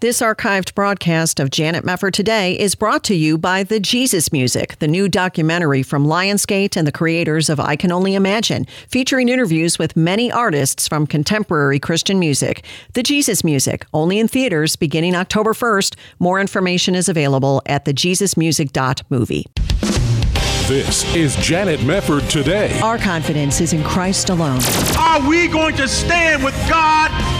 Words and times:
This 0.00 0.22
archived 0.22 0.74
broadcast 0.74 1.38
of 1.40 1.50
Janet 1.50 1.84
Mefford 1.84 2.14
Today 2.14 2.58
is 2.58 2.74
brought 2.74 3.04
to 3.04 3.14
you 3.14 3.36
by 3.36 3.62
The 3.62 3.78
Jesus 3.78 4.32
Music, 4.32 4.78
the 4.78 4.88
new 4.88 5.10
documentary 5.10 5.82
from 5.82 6.06
Lionsgate 6.06 6.74
and 6.74 6.86
the 6.86 6.92
creators 6.92 7.50
of 7.50 7.60
I 7.60 7.76
Can 7.76 7.92
Only 7.92 8.14
Imagine, 8.14 8.66
featuring 8.88 9.28
interviews 9.28 9.78
with 9.78 9.98
many 9.98 10.32
artists 10.32 10.88
from 10.88 11.06
contemporary 11.06 11.78
Christian 11.78 12.18
music. 12.18 12.64
The 12.94 13.02
Jesus 13.02 13.44
Music, 13.44 13.84
only 13.92 14.18
in 14.18 14.26
theaters 14.26 14.74
beginning 14.74 15.14
October 15.14 15.52
1st. 15.52 15.96
More 16.18 16.40
information 16.40 16.94
is 16.94 17.10
available 17.10 17.60
at 17.66 17.84
thejesusmusic.movie. 17.84 19.46
This 20.66 21.14
is 21.14 21.36
Janet 21.36 21.80
Mefford 21.80 22.26
today. 22.30 22.80
Our 22.80 22.96
confidence 22.96 23.60
is 23.60 23.74
in 23.74 23.84
Christ 23.84 24.30
alone. 24.30 24.62
Are 24.98 25.28
we 25.28 25.46
going 25.46 25.76
to 25.76 25.86
stand 25.86 26.42
with 26.42 26.54
God 26.70 27.39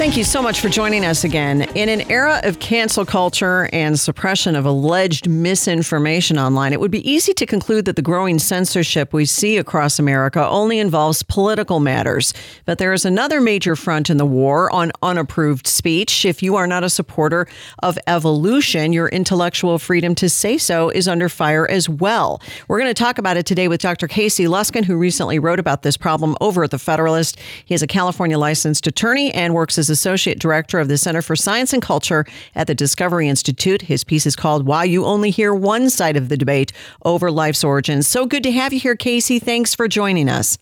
Thank 0.00 0.16
you 0.16 0.24
so 0.24 0.40
much 0.40 0.60
for 0.60 0.70
joining 0.70 1.04
us 1.04 1.24
again. 1.24 1.60
In 1.74 1.90
an 1.90 2.10
era 2.10 2.40
of 2.44 2.58
cancel 2.58 3.04
culture 3.04 3.68
and 3.70 4.00
suppression 4.00 4.56
of 4.56 4.64
alleged 4.64 5.28
misinformation 5.28 6.38
online, 6.38 6.72
it 6.72 6.80
would 6.80 6.90
be 6.90 7.06
easy 7.08 7.34
to 7.34 7.44
conclude 7.44 7.84
that 7.84 7.96
the 7.96 8.02
growing 8.02 8.38
censorship 8.38 9.12
we 9.12 9.26
see 9.26 9.58
across 9.58 9.98
America 9.98 10.48
only 10.48 10.78
involves 10.78 11.22
political 11.22 11.80
matters. 11.80 12.32
But 12.64 12.78
there 12.78 12.94
is 12.94 13.04
another 13.04 13.42
major 13.42 13.76
front 13.76 14.08
in 14.08 14.16
the 14.16 14.24
war 14.24 14.72
on 14.72 14.90
unapproved 15.02 15.66
speech. 15.66 16.24
If 16.24 16.42
you 16.42 16.56
are 16.56 16.66
not 16.66 16.82
a 16.82 16.88
supporter 16.88 17.46
of 17.82 17.98
evolution, 18.06 18.94
your 18.94 19.08
intellectual 19.08 19.78
freedom 19.78 20.14
to 20.14 20.30
say 20.30 20.56
so 20.56 20.88
is 20.88 21.08
under 21.08 21.28
fire 21.28 21.70
as 21.70 21.90
well. 21.90 22.40
We're 22.68 22.80
going 22.80 22.88
to 22.88 22.94
talk 22.94 23.18
about 23.18 23.36
it 23.36 23.44
today 23.44 23.68
with 23.68 23.82
Dr. 23.82 24.08
Casey 24.08 24.46
Luskin, 24.46 24.86
who 24.86 24.96
recently 24.96 25.38
wrote 25.38 25.60
about 25.60 25.82
this 25.82 25.98
problem 25.98 26.38
over 26.40 26.64
at 26.64 26.70
The 26.70 26.78
Federalist. 26.78 27.38
He 27.66 27.74
is 27.74 27.82
a 27.82 27.86
California 27.86 28.38
licensed 28.38 28.86
attorney 28.86 29.30
and 29.34 29.52
works 29.52 29.76
as 29.76 29.89
Associate 29.90 30.38
Director 30.38 30.78
of 30.78 30.88
the 30.88 30.96
Center 30.96 31.20
for 31.20 31.36
Science 31.36 31.72
and 31.72 31.82
Culture 31.82 32.24
at 32.54 32.66
the 32.66 32.74
Discovery 32.74 33.28
Institute. 33.28 33.82
His 33.82 34.04
piece 34.04 34.26
is 34.26 34.36
called 34.36 34.66
Why 34.66 34.84
You 34.84 35.04
Only 35.04 35.30
Hear 35.30 35.54
One 35.54 35.90
Side 35.90 36.16
of 36.16 36.28
the 36.28 36.36
Debate 36.36 36.72
Over 37.04 37.30
Life's 37.30 37.62
Origins. 37.62 38.06
So 38.06 38.24
good 38.26 38.42
to 38.44 38.52
have 38.52 38.72
you 38.72 38.80
here, 38.80 38.96
Casey. 38.96 39.38
Thanks 39.38 39.74
for 39.74 39.88
joining 39.88 40.28
us. 40.28 40.56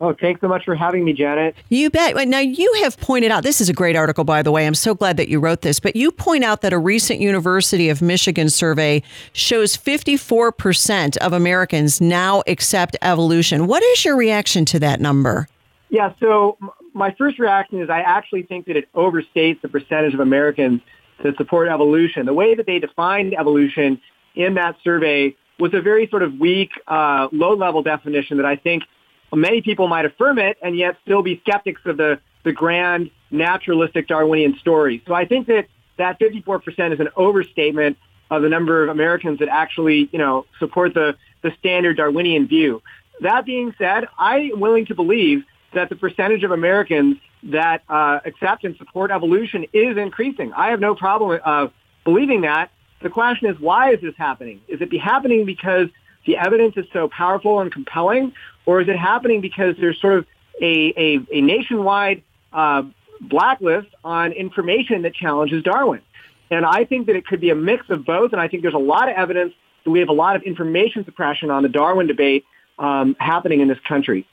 Oh, 0.00 0.14
thanks 0.14 0.40
so 0.40 0.46
much 0.46 0.64
for 0.64 0.76
having 0.76 1.04
me, 1.04 1.12
Janet. 1.12 1.56
You 1.70 1.90
bet. 1.90 2.28
Now, 2.28 2.38
you 2.38 2.72
have 2.84 2.96
pointed 3.00 3.32
out 3.32 3.42
this 3.42 3.60
is 3.60 3.68
a 3.68 3.72
great 3.72 3.96
article, 3.96 4.22
by 4.22 4.42
the 4.42 4.52
way. 4.52 4.64
I'm 4.64 4.76
so 4.76 4.94
glad 4.94 5.16
that 5.16 5.28
you 5.28 5.40
wrote 5.40 5.62
this. 5.62 5.80
But 5.80 5.96
you 5.96 6.12
point 6.12 6.44
out 6.44 6.60
that 6.60 6.72
a 6.72 6.78
recent 6.78 7.20
University 7.20 7.88
of 7.88 8.00
Michigan 8.00 8.48
survey 8.48 9.02
shows 9.32 9.76
54% 9.76 11.16
of 11.16 11.32
Americans 11.32 12.00
now 12.00 12.44
accept 12.46 12.96
evolution. 13.02 13.66
What 13.66 13.82
is 13.82 14.04
your 14.04 14.16
reaction 14.16 14.64
to 14.66 14.78
that 14.78 15.00
number? 15.00 15.48
Yeah, 15.90 16.12
so 16.20 16.58
my 16.98 17.14
first 17.16 17.38
reaction 17.38 17.80
is 17.80 17.88
I 17.88 18.00
actually 18.00 18.42
think 18.42 18.66
that 18.66 18.76
it 18.76 18.92
overstates 18.92 19.60
the 19.60 19.68
percentage 19.68 20.14
of 20.14 20.20
Americans 20.20 20.80
that 21.22 21.36
support 21.36 21.68
evolution. 21.68 22.26
The 22.26 22.34
way 22.34 22.54
that 22.54 22.66
they 22.66 22.78
defined 22.78 23.34
evolution 23.38 24.00
in 24.34 24.54
that 24.54 24.76
survey 24.84 25.34
was 25.58 25.74
a 25.74 25.80
very 25.80 26.08
sort 26.08 26.22
of 26.22 26.34
weak, 26.34 26.70
uh, 26.86 27.28
low-level 27.32 27.82
definition 27.82 28.36
that 28.36 28.46
I 28.46 28.56
think 28.56 28.84
many 29.32 29.60
people 29.60 29.88
might 29.88 30.04
affirm 30.04 30.38
it 30.38 30.56
and 30.62 30.76
yet 30.76 30.96
still 31.02 31.22
be 31.22 31.40
skeptics 31.40 31.80
of 31.84 31.96
the, 31.96 32.20
the 32.44 32.52
grand 32.52 33.10
naturalistic 33.30 34.06
Darwinian 34.08 34.56
story. 34.58 35.02
So 35.06 35.14
I 35.14 35.24
think 35.26 35.48
that 35.48 35.66
that 35.98 36.20
54% 36.20 36.94
is 36.94 37.00
an 37.00 37.08
overstatement 37.16 37.98
of 38.30 38.42
the 38.42 38.48
number 38.48 38.84
of 38.84 38.90
Americans 38.90 39.40
that 39.40 39.48
actually, 39.48 40.08
you 40.12 40.18
know, 40.18 40.46
support 40.58 40.94
the, 40.94 41.16
the 41.42 41.50
standard 41.58 41.96
Darwinian 41.96 42.46
view. 42.46 42.82
That 43.20 43.44
being 43.44 43.74
said, 43.78 44.06
I'm 44.16 44.60
willing 44.60 44.86
to 44.86 44.94
believe 44.94 45.44
that 45.74 45.88
the 45.88 45.96
percentage 45.96 46.44
of 46.44 46.50
Americans 46.50 47.16
that 47.44 47.82
uh, 47.88 48.20
accept 48.24 48.64
and 48.64 48.76
support 48.76 49.10
evolution 49.10 49.66
is 49.72 49.96
increasing. 49.96 50.52
I 50.52 50.70
have 50.70 50.80
no 50.80 50.94
problem 50.94 51.40
uh, 51.44 51.68
believing 52.04 52.42
that. 52.42 52.70
The 53.00 53.10
question 53.10 53.48
is, 53.48 53.60
why 53.60 53.92
is 53.92 54.00
this 54.00 54.14
happening? 54.16 54.60
Is 54.66 54.80
it 54.80 54.90
be 54.90 54.98
happening 54.98 55.44
because 55.44 55.88
the 56.26 56.36
evidence 56.36 56.76
is 56.76 56.86
so 56.92 57.08
powerful 57.08 57.60
and 57.60 57.72
compelling, 57.72 58.32
or 58.66 58.80
is 58.80 58.88
it 58.88 58.96
happening 58.96 59.40
because 59.40 59.76
there's 59.78 60.00
sort 60.00 60.18
of 60.18 60.26
a, 60.60 60.92
a, 60.96 61.20
a 61.32 61.40
nationwide 61.40 62.22
uh, 62.52 62.82
blacklist 63.20 63.88
on 64.02 64.32
information 64.32 65.02
that 65.02 65.14
challenges 65.14 65.62
Darwin? 65.62 66.02
And 66.50 66.64
I 66.64 66.84
think 66.84 67.06
that 67.06 67.16
it 67.16 67.26
could 67.26 67.40
be 67.40 67.50
a 67.50 67.54
mix 67.54 67.88
of 67.90 68.04
both, 68.04 68.32
and 68.32 68.40
I 68.40 68.48
think 68.48 68.62
there's 68.62 68.74
a 68.74 68.78
lot 68.78 69.08
of 69.08 69.16
evidence 69.16 69.54
that 69.84 69.90
we 69.90 70.00
have 70.00 70.08
a 70.08 70.14
lot 70.14 70.34
of 70.34 70.42
information 70.42 71.04
suppression 71.04 71.50
on 71.50 71.62
the 71.62 71.68
Darwin 71.68 72.06
debate 72.06 72.44
um, 72.78 73.16
happening 73.18 73.60
in 73.60 73.68
this 73.68 73.78
country. 73.86 74.26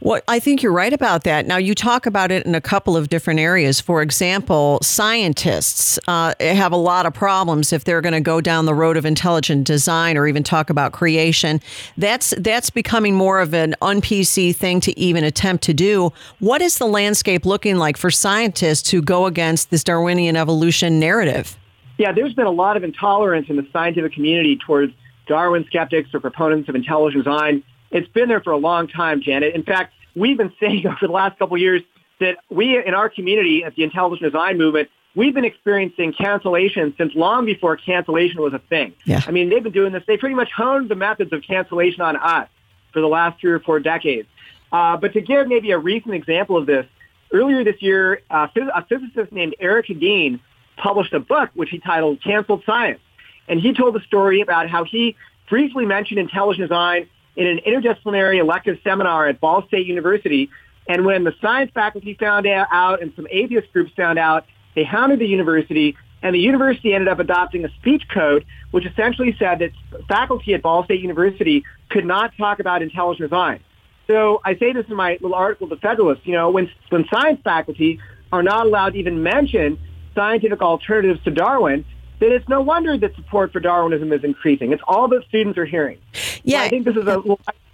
Well, 0.00 0.20
I 0.28 0.38
think 0.38 0.62
you're 0.62 0.72
right 0.72 0.92
about 0.92 1.24
that. 1.24 1.46
Now, 1.46 1.56
you 1.56 1.74
talk 1.74 2.06
about 2.06 2.30
it 2.30 2.44
in 2.46 2.54
a 2.54 2.60
couple 2.60 2.96
of 2.96 3.08
different 3.08 3.40
areas. 3.40 3.80
For 3.80 4.02
example, 4.02 4.78
scientists 4.82 5.98
uh, 6.06 6.34
have 6.40 6.72
a 6.72 6.76
lot 6.76 7.06
of 7.06 7.14
problems 7.14 7.72
if 7.72 7.84
they're 7.84 8.00
going 8.00 8.12
to 8.12 8.20
go 8.20 8.40
down 8.40 8.66
the 8.66 8.74
road 8.74 8.96
of 8.96 9.06
intelligent 9.06 9.66
design 9.66 10.16
or 10.16 10.26
even 10.26 10.42
talk 10.42 10.70
about 10.70 10.92
creation. 10.92 11.60
That's 11.96 12.34
that's 12.38 12.70
becoming 12.70 13.14
more 13.14 13.40
of 13.40 13.54
an 13.54 13.74
un-PC 13.80 14.54
thing 14.54 14.80
to 14.80 14.98
even 14.98 15.24
attempt 15.24 15.64
to 15.64 15.74
do. 15.74 16.12
What 16.38 16.60
is 16.60 16.78
the 16.78 16.86
landscape 16.86 17.46
looking 17.46 17.76
like 17.76 17.96
for 17.96 18.10
scientists 18.10 18.90
who 18.90 19.00
go 19.02 19.26
against 19.26 19.70
this 19.70 19.82
Darwinian 19.82 20.36
evolution 20.36 21.00
narrative? 21.00 21.56
Yeah, 21.98 22.12
there's 22.12 22.34
been 22.34 22.46
a 22.46 22.50
lot 22.50 22.76
of 22.76 22.84
intolerance 22.84 23.48
in 23.48 23.56
the 23.56 23.66
scientific 23.72 24.12
community 24.12 24.58
towards 24.58 24.92
Darwin 25.26 25.64
skeptics 25.66 26.10
or 26.12 26.20
proponents 26.20 26.68
of 26.68 26.74
intelligent 26.74 27.24
design 27.24 27.62
it's 27.90 28.08
been 28.08 28.28
there 28.28 28.40
for 28.40 28.52
a 28.52 28.56
long 28.56 28.88
time, 28.88 29.22
Janet. 29.22 29.54
In 29.54 29.62
fact, 29.62 29.94
we've 30.14 30.36
been 30.36 30.52
saying 30.60 30.86
over 30.86 30.98
the 31.00 31.12
last 31.12 31.38
couple 31.38 31.56
of 31.56 31.60
years 31.60 31.82
that 32.20 32.38
we 32.50 32.82
in 32.82 32.94
our 32.94 33.08
community 33.08 33.64
at 33.64 33.74
the 33.74 33.82
intelligent 33.82 34.32
design 34.32 34.58
movement, 34.58 34.88
we've 35.14 35.34
been 35.34 35.44
experiencing 35.44 36.12
cancellation 36.12 36.94
since 36.96 37.14
long 37.14 37.44
before 37.44 37.76
cancellation 37.76 38.40
was 38.40 38.54
a 38.54 38.58
thing. 38.58 38.94
Yeah. 39.04 39.22
I 39.26 39.30
mean, 39.30 39.50
they've 39.50 39.62
been 39.62 39.72
doing 39.72 39.92
this. 39.92 40.02
They 40.06 40.16
pretty 40.16 40.34
much 40.34 40.50
honed 40.50 40.88
the 40.88 40.94
methods 40.94 41.32
of 41.32 41.42
cancellation 41.42 42.00
on 42.00 42.16
us 42.16 42.48
for 42.92 43.00
the 43.00 43.08
last 43.08 43.40
three 43.40 43.52
or 43.52 43.60
four 43.60 43.80
decades. 43.80 44.28
Uh, 44.72 44.96
but 44.96 45.12
to 45.12 45.20
give 45.20 45.46
maybe 45.48 45.70
a 45.70 45.78
recent 45.78 46.14
example 46.14 46.56
of 46.56 46.66
this, 46.66 46.86
earlier 47.32 47.64
this 47.64 47.80
year, 47.80 48.22
uh, 48.30 48.48
a 48.74 48.84
physicist 48.86 49.32
named 49.32 49.54
Eric 49.60 49.86
Hedin 49.86 50.40
published 50.76 51.12
a 51.12 51.20
book 51.20 51.50
which 51.54 51.70
he 51.70 51.78
titled 51.78 52.22
Canceled 52.22 52.62
Science. 52.64 53.00
And 53.48 53.60
he 53.60 53.72
told 53.74 53.94
the 53.94 54.00
story 54.00 54.40
about 54.40 54.68
how 54.68 54.84
he 54.84 55.16
briefly 55.48 55.86
mentioned 55.86 56.18
intelligent 56.18 56.68
design 56.68 57.08
in 57.36 57.46
an 57.46 57.60
interdisciplinary 57.66 58.40
elective 58.40 58.78
seminar 58.82 59.28
at 59.28 59.40
Ball 59.40 59.66
State 59.68 59.86
University. 59.86 60.50
And 60.88 61.04
when 61.04 61.24
the 61.24 61.34
science 61.40 61.70
faculty 61.74 62.14
found 62.14 62.46
out 62.46 63.02
and 63.02 63.12
some 63.14 63.26
atheist 63.30 63.72
groups 63.72 63.92
found 63.96 64.18
out, 64.18 64.46
they 64.74 64.84
hounded 64.84 65.18
the 65.18 65.26
university, 65.26 65.96
and 66.22 66.34
the 66.34 66.38
university 66.38 66.94
ended 66.94 67.08
up 67.08 67.18
adopting 67.18 67.64
a 67.64 67.68
speech 67.80 68.02
code, 68.12 68.44
which 68.70 68.86
essentially 68.86 69.34
said 69.38 69.58
that 69.60 69.70
faculty 70.08 70.54
at 70.54 70.62
Ball 70.62 70.84
State 70.84 71.00
University 71.00 71.64
could 71.90 72.04
not 72.04 72.32
talk 72.36 72.60
about 72.60 72.82
intelligent 72.82 73.30
design. 73.30 73.60
So 74.06 74.40
I 74.44 74.56
say 74.56 74.72
this 74.72 74.86
in 74.88 74.94
my 74.94 75.18
little 75.20 75.34
article, 75.34 75.66
The 75.66 75.76
Federalist, 75.76 76.26
you 76.26 76.32
know, 76.32 76.50
when, 76.50 76.70
when 76.90 77.06
science 77.12 77.40
faculty 77.42 78.00
are 78.32 78.42
not 78.42 78.66
allowed 78.66 78.92
to 78.92 78.98
even 78.98 79.22
mention 79.22 79.78
scientific 80.14 80.62
alternatives 80.62 81.22
to 81.24 81.30
Darwin, 81.30 81.84
then 82.20 82.32
it's 82.32 82.48
no 82.48 82.60
wonder 82.60 82.96
that 82.96 83.14
support 83.16 83.52
for 83.52 83.60
Darwinism 83.60 84.12
is 84.12 84.24
increasing. 84.24 84.72
It's 84.72 84.82
all 84.86 85.08
that 85.08 85.24
students 85.28 85.58
are 85.58 85.66
hearing. 85.66 85.98
Yeah, 86.44 86.62
I 86.62 86.68
think 86.68 86.84
this 86.84 86.96
is 86.96 87.06
a 87.06 87.18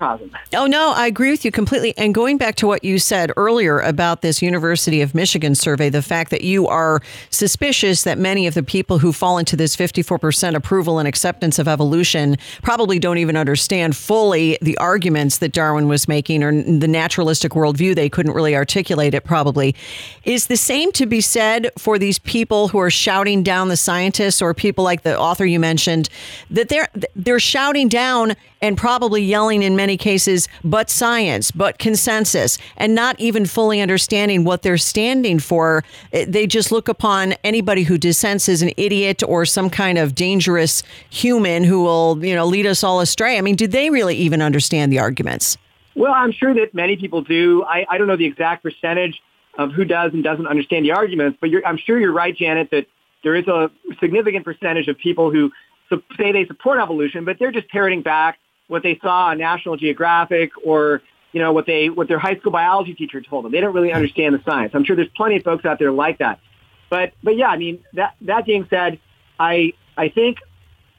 microcosm. 0.02 0.30
Oh 0.54 0.66
no, 0.66 0.92
I 0.94 1.06
agree 1.06 1.30
with 1.30 1.44
you 1.44 1.50
completely. 1.50 1.94
And 1.96 2.14
going 2.14 2.38
back 2.38 2.56
to 2.56 2.66
what 2.66 2.84
you 2.84 2.98
said 2.98 3.32
earlier 3.36 3.78
about 3.80 4.22
this 4.22 4.42
University 4.42 5.00
of 5.00 5.14
Michigan 5.14 5.54
survey, 5.54 5.88
the 5.88 6.02
fact 6.02 6.30
that 6.30 6.42
you 6.42 6.66
are 6.68 7.00
suspicious 7.30 8.02
that 8.04 8.18
many 8.18 8.46
of 8.46 8.54
the 8.54 8.62
people 8.62 8.98
who 8.98 9.12
fall 9.12 9.38
into 9.38 9.56
this 9.56 9.76
54% 9.76 10.54
approval 10.54 10.98
and 10.98 11.08
acceptance 11.08 11.58
of 11.58 11.68
evolution 11.68 12.36
probably 12.62 12.98
don't 12.98 13.18
even 13.18 13.36
understand 13.36 13.96
fully 13.96 14.58
the 14.60 14.76
arguments 14.78 15.38
that 15.38 15.52
Darwin 15.52 15.88
was 15.88 16.08
making 16.08 16.42
or 16.42 16.52
the 16.62 16.88
naturalistic 16.88 17.52
worldview. 17.52 17.94
They 17.94 18.08
couldn't 18.08 18.32
really 18.32 18.56
articulate 18.56 19.14
it. 19.14 19.24
Probably 19.24 19.74
is 20.24 20.46
the 20.46 20.56
same 20.56 20.92
to 20.92 21.06
be 21.06 21.20
said 21.20 21.70
for 21.78 21.98
these 21.98 22.18
people 22.18 22.68
who 22.68 22.78
are 22.78 22.90
shouting 22.90 23.42
down 23.42 23.68
the 23.68 23.76
scientists 23.76 24.42
or 24.42 24.54
people 24.54 24.84
like 24.84 25.02
the 25.02 25.18
author 25.18 25.44
you 25.44 25.60
mentioned 25.60 26.08
that 26.50 26.68
they're 26.68 26.88
they're 27.14 27.40
shouting 27.40 27.88
down 27.88 28.31
and 28.60 28.76
probably 28.76 29.22
yelling 29.22 29.62
in 29.62 29.76
many 29.76 29.96
cases 29.96 30.48
but 30.64 30.90
science 30.90 31.50
but 31.50 31.78
consensus 31.78 32.58
and 32.76 32.94
not 32.94 33.18
even 33.18 33.46
fully 33.46 33.80
understanding 33.80 34.44
what 34.44 34.62
they're 34.62 34.76
standing 34.76 35.38
for. 35.38 35.84
Eh, 36.12 36.24
they 36.28 36.46
just 36.46 36.72
look 36.72 36.88
upon 36.88 37.32
anybody 37.44 37.82
who 37.82 37.98
dissents 37.98 38.48
as 38.48 38.62
an 38.62 38.70
idiot 38.76 39.22
or 39.26 39.44
some 39.44 39.70
kind 39.70 39.98
of 39.98 40.14
dangerous 40.14 40.82
human 41.10 41.64
who 41.64 41.82
will 41.82 42.24
you 42.24 42.34
know 42.34 42.46
lead 42.46 42.66
us 42.66 42.82
all 42.84 43.00
astray. 43.00 43.38
I 43.38 43.40
mean 43.40 43.56
do 43.56 43.66
they 43.66 43.90
really 43.90 44.16
even 44.16 44.42
understand 44.42 44.92
the 44.92 44.98
arguments? 44.98 45.56
Well 45.94 46.12
i'm 46.12 46.32
sure 46.32 46.54
that 46.54 46.74
many 46.74 46.96
people 46.96 47.22
do. 47.22 47.64
I, 47.64 47.86
I 47.88 47.98
don't 47.98 48.06
know 48.06 48.16
the 48.16 48.26
exact 48.26 48.62
percentage 48.62 49.20
of 49.58 49.72
who 49.72 49.84
does 49.84 50.12
and 50.14 50.24
doesn't 50.24 50.46
understand 50.46 50.84
the 50.84 50.92
arguments 50.92 51.38
but 51.40 51.50
i'm 51.66 51.76
sure 51.76 52.00
you're 52.00 52.12
right 52.12 52.34
janet 52.34 52.70
that 52.70 52.86
there 53.22 53.34
is 53.34 53.46
a 53.48 53.70
significant 54.00 54.44
percentage 54.44 54.88
of 54.88 54.98
people 54.98 55.30
who 55.30 55.50
say 56.16 56.32
they 56.32 56.46
support 56.46 56.78
evolution, 56.78 57.24
but 57.24 57.38
they're 57.38 57.52
just 57.52 57.68
parroting 57.68 58.02
back 58.02 58.38
what 58.68 58.82
they 58.82 58.98
saw 59.02 59.26
on 59.26 59.38
National 59.38 59.76
Geographic 59.76 60.52
or 60.64 61.02
you 61.32 61.40
know 61.40 61.52
what 61.52 61.66
they 61.66 61.88
what 61.88 62.08
their 62.08 62.18
high 62.18 62.36
school 62.36 62.52
biology 62.52 62.94
teacher 62.94 63.20
told 63.20 63.44
them. 63.44 63.52
They 63.52 63.60
don't 63.60 63.74
really 63.74 63.92
understand 63.92 64.34
the 64.34 64.42
science. 64.44 64.72
I'm 64.74 64.84
sure 64.84 64.96
there's 64.96 65.08
plenty 65.16 65.36
of 65.36 65.42
folks 65.42 65.64
out 65.64 65.78
there 65.78 65.92
like 65.92 66.18
that. 66.18 66.40
But 66.90 67.12
but 67.22 67.36
yeah, 67.36 67.48
I 67.48 67.56
mean 67.56 67.84
that 67.94 68.14
that 68.22 68.44
being 68.44 68.66
said, 68.68 68.98
I 69.40 69.72
I 69.96 70.08
think 70.08 70.38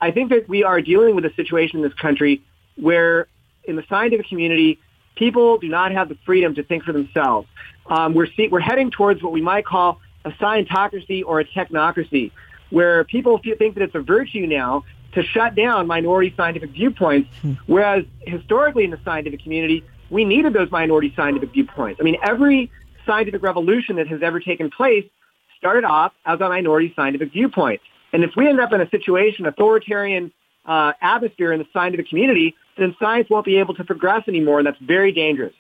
I 0.02 0.12
think 0.12 0.32
that 0.32 0.50
we 0.50 0.64
are 0.64 0.82
dealing 0.82 1.16
with 1.16 1.26
a 1.26 1.34
situation 1.36 1.78
in 1.80 1.84
this 1.84 1.94
country 1.94 2.42
where 2.76 3.28
in 3.64 3.76
the 3.76 3.84
scientific 3.88 4.28
community, 4.28 4.80
people 5.16 5.58
do 5.60 5.68
not 5.68 5.92
have 5.92 6.10
the 6.10 6.18
freedom 6.26 6.56
to 6.56 6.64
think 6.64 6.84
for 6.84 6.92
themselves. 6.92 7.48
Um, 7.86 8.14
we're 8.14 8.28
see, 8.28 8.48
we're 8.48 8.60
heading 8.60 8.92
towards 8.92 9.22
what 9.22 9.32
we 9.32 9.42
might 9.42 9.66
call 9.66 10.00
a 10.26 10.32
scientocracy 10.32 11.24
or 11.26 11.40
a 11.40 11.46
technocracy, 11.46 12.32
where 12.74 13.04
people 13.04 13.40
think 13.60 13.76
that 13.76 13.84
it's 13.84 13.94
a 13.94 14.02
virtue 14.02 14.48
now 14.48 14.84
to 15.14 15.22
shut 15.22 15.54
down 15.54 15.86
minority 15.86 16.34
scientific 16.36 16.72
viewpoints, 16.72 17.30
whereas 17.68 18.04
historically 18.22 18.84
in 18.84 18.90
the 18.90 19.00
scientific 19.06 19.44
community, 19.44 19.84
we 20.10 20.26
needed 20.26 20.54
those 20.54 20.72
minority 20.72 21.14
scientific 21.16 21.52
viewpoints. 21.54 22.02
I 22.02 22.04
mean, 22.04 22.18
every 22.24 22.72
scientific 23.06 23.44
revolution 23.44 23.98
that 23.98 24.08
has 24.08 24.24
ever 24.24 24.40
taken 24.40 24.72
place 24.72 25.06
started 25.60 25.84
off 25.84 26.14
as 26.26 26.42
a 26.42 26.50
minority 26.50 26.92
scientific 26.96 27.32
viewpoint. 27.32 27.80
And 28.12 28.24
if 28.24 28.32
we 28.36 28.48
end 28.48 28.60
up 28.60 28.74
in 28.74 28.82
a 28.82 28.90
situation, 28.90 29.46
authoritarian 29.46 30.32
uh, 30.66 30.94
atmosphere 31.00 31.54
in 31.54 31.60
the 31.60 31.68
scientific 31.74 32.10
community, 32.10 32.56
then 32.80 32.96
science 33.00 33.30
won't 33.30 33.46
be 33.46 33.58
able 33.58 33.76
to 33.76 33.84
progress 33.84 34.24
anymore, 34.28 34.58
and 34.58 34.66
that's 34.66 34.80
very 34.80 35.12
dangerous. 35.12 35.54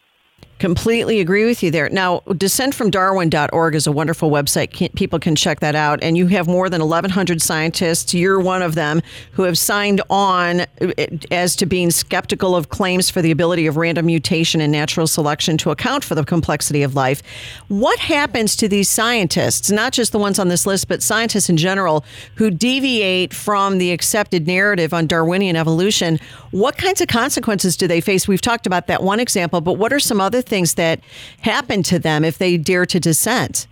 Completely 0.59 1.19
agree 1.19 1.45
with 1.45 1.61
you 1.61 1.71
there. 1.71 1.89
Now, 1.89 2.19
dissentfromdarwin.org 2.27 3.75
is 3.75 3.85
a 3.85 3.91
wonderful 3.91 4.31
website. 4.31 4.95
People 4.95 5.19
can 5.19 5.35
check 5.35 5.59
that 5.59 5.75
out. 5.75 6.01
And 6.01 6.15
you 6.15 6.27
have 6.27 6.47
more 6.47 6.69
than 6.69 6.79
1,100 6.79 7.41
scientists. 7.41 8.13
You're 8.13 8.39
one 8.39 8.61
of 8.61 8.75
them 8.75 9.01
who 9.33 9.43
have 9.43 9.57
signed 9.57 10.01
on 10.09 10.61
eh, 10.79 11.07
as 11.31 11.57
to 11.57 11.65
being 11.65 11.91
skeptical 11.91 12.55
of 12.55 12.69
claims 12.69 13.09
for 13.09 13.21
the 13.21 13.29
ability 13.29 13.67
of 13.67 13.75
random 13.75 14.05
mutation 14.05 14.61
and 14.61 14.71
natural 14.71 15.05
selection 15.05 15.57
to 15.57 15.71
account 15.71 16.03
for 16.03 16.15
the 16.15 16.23
complexity 16.23 16.81
of 16.81 16.95
life. 16.95 17.21
What 17.67 17.99
happens 17.99 18.55
to 18.57 18.69
these 18.69 18.89
scientists, 18.89 19.69
not 19.69 19.91
just 19.91 20.13
the 20.13 20.19
ones 20.19 20.39
on 20.39 20.47
this 20.47 20.65
list, 20.65 20.87
but 20.87 21.03
scientists 21.03 21.49
in 21.49 21.57
general, 21.57 22.05
who 22.35 22.49
deviate 22.49 23.33
from 23.33 23.79
the 23.79 23.91
accepted 23.91 24.47
narrative 24.47 24.93
on 24.93 25.07
Darwinian 25.07 25.57
evolution? 25.57 26.21
What 26.51 26.77
kinds 26.77 27.01
of 27.01 27.09
consequences 27.09 27.75
do 27.75 27.85
they 27.85 27.99
face? 27.99 28.29
We've 28.29 28.39
talked 28.39 28.65
about 28.65 28.87
that 28.87 29.03
one 29.03 29.19
example, 29.19 29.59
but 29.59 29.73
what 29.73 29.91
are 29.91 29.99
some 29.99 30.21
other 30.21 30.41
things 30.41 30.52
that 30.61 31.01
happen 31.41 31.81
to 31.83 31.99
them 31.99 32.23
if 32.23 32.37
they 32.37 32.57
dare 32.57 32.85
to 32.85 32.99
dissent? 32.99 33.67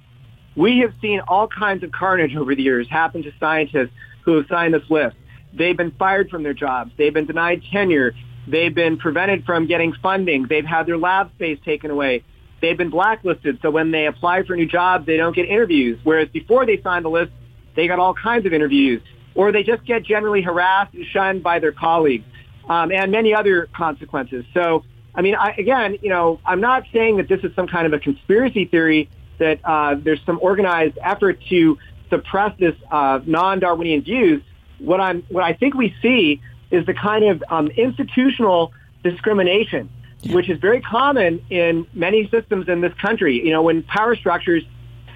We 0.56 0.80
have 0.80 0.94
seen 1.02 1.22
all 1.28 1.48
kinds 1.48 1.84
of 1.84 1.92
carnage 1.92 2.36
over 2.36 2.56
the 2.56 2.64
years 2.64 2.88
happen 2.90 3.24
to 3.24 3.32
scientists 3.40 3.92
who 4.26 4.36
have 4.38 4.48
signed 4.48 4.74
this 4.74 4.90
list. 4.90 5.16
They've 5.54 5.78
been 5.78 5.92
fired 5.92 6.30
from 6.30 6.44
their 6.44 6.54
jobs. 6.54 6.92
They've 6.98 7.14
been 7.14 7.26
denied 7.26 7.64
tenure. 7.72 8.14
They've 8.48 8.74
been 8.74 8.98
prevented 8.98 9.46
from 9.46 9.68
getting 9.68 9.94
funding. 10.02 10.48
They've 10.48 10.66
had 10.66 10.88
their 10.88 10.98
lab 10.98 11.32
space 11.36 11.60
taken 11.64 11.92
away. 11.92 12.24
They've 12.62 12.78
been 12.78 12.90
blacklisted. 12.90 13.60
So 13.62 13.72
when 13.72 13.92
they 13.92 14.08
apply 14.08 14.44
for 14.44 14.56
new 14.56 14.66
jobs, 14.66 15.06
they 15.06 15.18
don't 15.18 15.36
get 15.36 15.48
interviews. 15.48 16.00
Whereas 16.04 16.30
before 16.30 16.66
they 16.66 16.82
signed 16.82 17.06
the 17.06 17.10
list, 17.10 17.32
they 17.76 17.88
got 17.88 18.00
all 18.00 18.14
kinds 18.14 18.46
of 18.46 18.54
interviews. 18.54 19.02
Or 19.36 19.52
they 19.52 19.64
just 19.64 19.86
get 19.86 20.04
generally 20.04 20.42
harassed 20.42 20.94
and 20.94 21.06
shunned 21.06 21.44
by 21.44 21.60
their 21.60 21.72
colleagues 21.72 22.26
um, 22.70 22.92
and 22.92 23.12
many 23.12 23.34
other 23.34 23.70
consequences. 23.76 24.46
So 24.54 24.84
I 25.14 25.22
mean, 25.22 25.36
I, 25.36 25.52
again, 25.58 25.98
you 26.02 26.10
know, 26.10 26.40
I'm 26.46 26.62
not 26.62 26.86
saying 26.94 27.18
that 27.18 27.28
this 27.28 27.44
is 27.44 27.54
some 27.56 27.68
kind 27.68 27.86
of 27.86 27.94
a 27.94 28.00
conspiracy 28.00 28.66
theory 28.66 29.10
that 29.40 29.60
uh, 29.64 29.96
there's 29.96 30.24
some 30.26 30.40
organized 30.42 30.98
effort 31.04 31.42
to 31.50 31.78
suppress 32.10 32.58
this 32.60 32.76
uh, 32.90 33.20
non-Darwinian 33.26 34.02
views. 34.04 34.42
What 34.80 35.02
I'm, 35.02 35.24
what 35.30 35.44
I 35.44 35.54
think 35.54 35.74
we 35.76 35.96
see 36.02 36.42
is 36.70 36.86
the 36.86 36.94
kind 36.94 37.26
of 37.26 37.44
um, 37.50 37.68
institutional 37.68 38.74
discrimination, 39.04 39.90
yeah. 40.22 40.36
which 40.36 40.50
is 40.50 40.60
very 40.60 40.82
common 40.82 41.44
in 41.50 41.88
many 41.94 42.30
systems 42.30 42.70
in 42.70 42.82
this 42.82 42.94
country. 42.96 43.44
You 43.46 43.52
know, 43.52 43.64
when 43.64 43.84
power 43.84 44.16
structures 44.16 44.64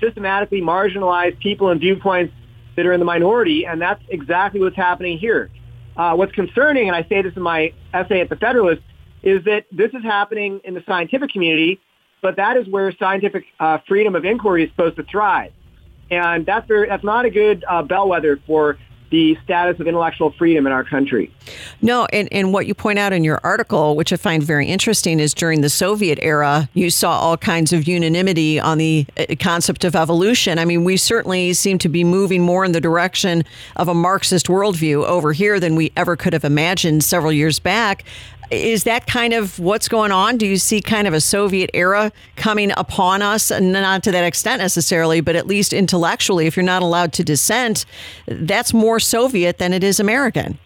systematically 0.01 0.62
marginalize 0.62 1.39
people 1.39 1.69
and 1.69 1.80
viewpoints 1.80 2.33
that 2.75 2.86
are 2.86 2.94
in 2.94 3.00
the 3.00 3.06
minority, 3.06 3.65
and 3.65 3.81
that's 3.81 4.03
exactly 4.09 4.59
what's 4.59 4.75
happening 4.75 5.18
here. 5.18 5.50
Uh, 5.95 6.13
what's 6.15 6.33
concerning, 6.33 6.88
and 6.88 6.95
I 6.95 7.03
say 7.07 7.21
this 7.21 7.36
in 7.36 7.42
my 7.42 7.71
essay 7.94 8.19
at 8.19 8.27
the 8.27 8.36
Federalist, 8.36 8.81
is 9.25 9.44
that 9.45 9.66
this 9.72 9.92
is 9.94 10.04
happening 10.04 10.62
in 10.63 10.75
the 10.75 10.83
scientific 10.86 11.31
community, 11.31 11.81
but 12.22 12.38
that 12.38 12.56
is 12.56 12.68
where 12.68 12.92
scientific 12.94 13.44
uh, 13.60 13.80
freedom 13.88 14.16
of 14.16 14.24
inquiry 14.24 14.63
is 14.63 14.69
supposed 14.69 14.95
to 14.95 15.04
thrive. 15.04 15.51
And 16.12 16.45
that's, 16.45 16.68
very, 16.68 16.88
that's 16.88 17.04
not 17.04 17.25
a 17.25 17.31
good 17.31 17.66
uh, 17.68 17.81
bellwether 17.81 18.39
for 18.45 18.77
the 19.12 19.38
status 19.44 19.80
of 19.80 19.88
intellectual 19.88 20.31
freedom 20.31 20.66
in 20.66 20.74
our 20.74 20.83
country. 20.83 21.31
No, 21.81 22.06
and, 22.12 22.27
and 22.31 22.51
what 22.51 22.66
you 22.66 22.74
point 22.74 23.00
out 23.00 23.13
in 23.13 23.24
your 23.24 23.39
article, 23.44 23.95
which 23.95 24.12
I 24.12 24.18
find 24.18 24.42
very 24.44 24.68
interesting, 24.68 25.19
is 25.19 25.33
during 25.33 25.62
the 25.62 25.69
Soviet 25.69 26.19
era, 26.21 26.69
you 26.74 26.89
saw 26.89 27.12
all 27.12 27.38
kinds 27.38 27.71
of 27.71 27.88
unanimity 27.88 28.60
on 28.60 28.78
the 28.78 29.06
uh, 29.18 29.36
concept 29.39 29.83
of 29.83 29.95
evolution. 29.95 30.57
I 30.60 30.66
mean, 30.66 30.83
we 30.83 30.98
certainly 30.98 31.54
seem 31.54 31.78
to 31.80 31.89
be 31.89 32.04
moving 32.04 32.42
more 32.42 32.66
in 32.66 32.71
the 32.71 32.81
direction 32.81 33.44
of 33.75 33.88
a 33.88 33.94
Marxist 33.94 34.48
worldview 34.48 35.06
over 35.06 35.33
here 35.33 35.60
than 35.60 35.75
we 35.75 35.92
ever 35.95 36.16
could 36.16 36.33
have 36.33 36.44
imagined 36.44 37.04
several 37.04 37.31
years 37.31 37.60
back. 37.60 38.04
Is 38.56 38.86
that 38.86 39.06
kind 39.07 39.34
of 39.34 39.60
what's 39.60 39.88
going 39.88 40.12
on? 40.12 40.38
Do 40.38 40.48
you 40.48 40.57
see 40.57 40.81
kind 40.81 41.07
of 41.07 41.13
a 41.13 41.22
Soviet 41.22 41.69
era 41.74 42.12
coming 42.36 42.72
upon 42.78 43.22
us? 43.22 43.52
Not 43.52 44.04
to 44.04 44.12
that 44.12 44.24
extent 44.24 44.62
necessarily, 44.62 45.22
but 45.22 45.36
at 45.36 45.48
least 45.48 45.74
intellectually, 45.74 46.48
if 46.48 46.56
you're 46.56 46.63
not 46.63 46.81
allowed 46.81 47.13
to 47.13 47.24
dissent, 47.24 47.86
that's 48.28 48.74
more 48.74 49.00
Soviet 49.00 49.57
than 49.57 49.74
it 49.74 49.84
is 49.84 50.00
American. 50.00 50.57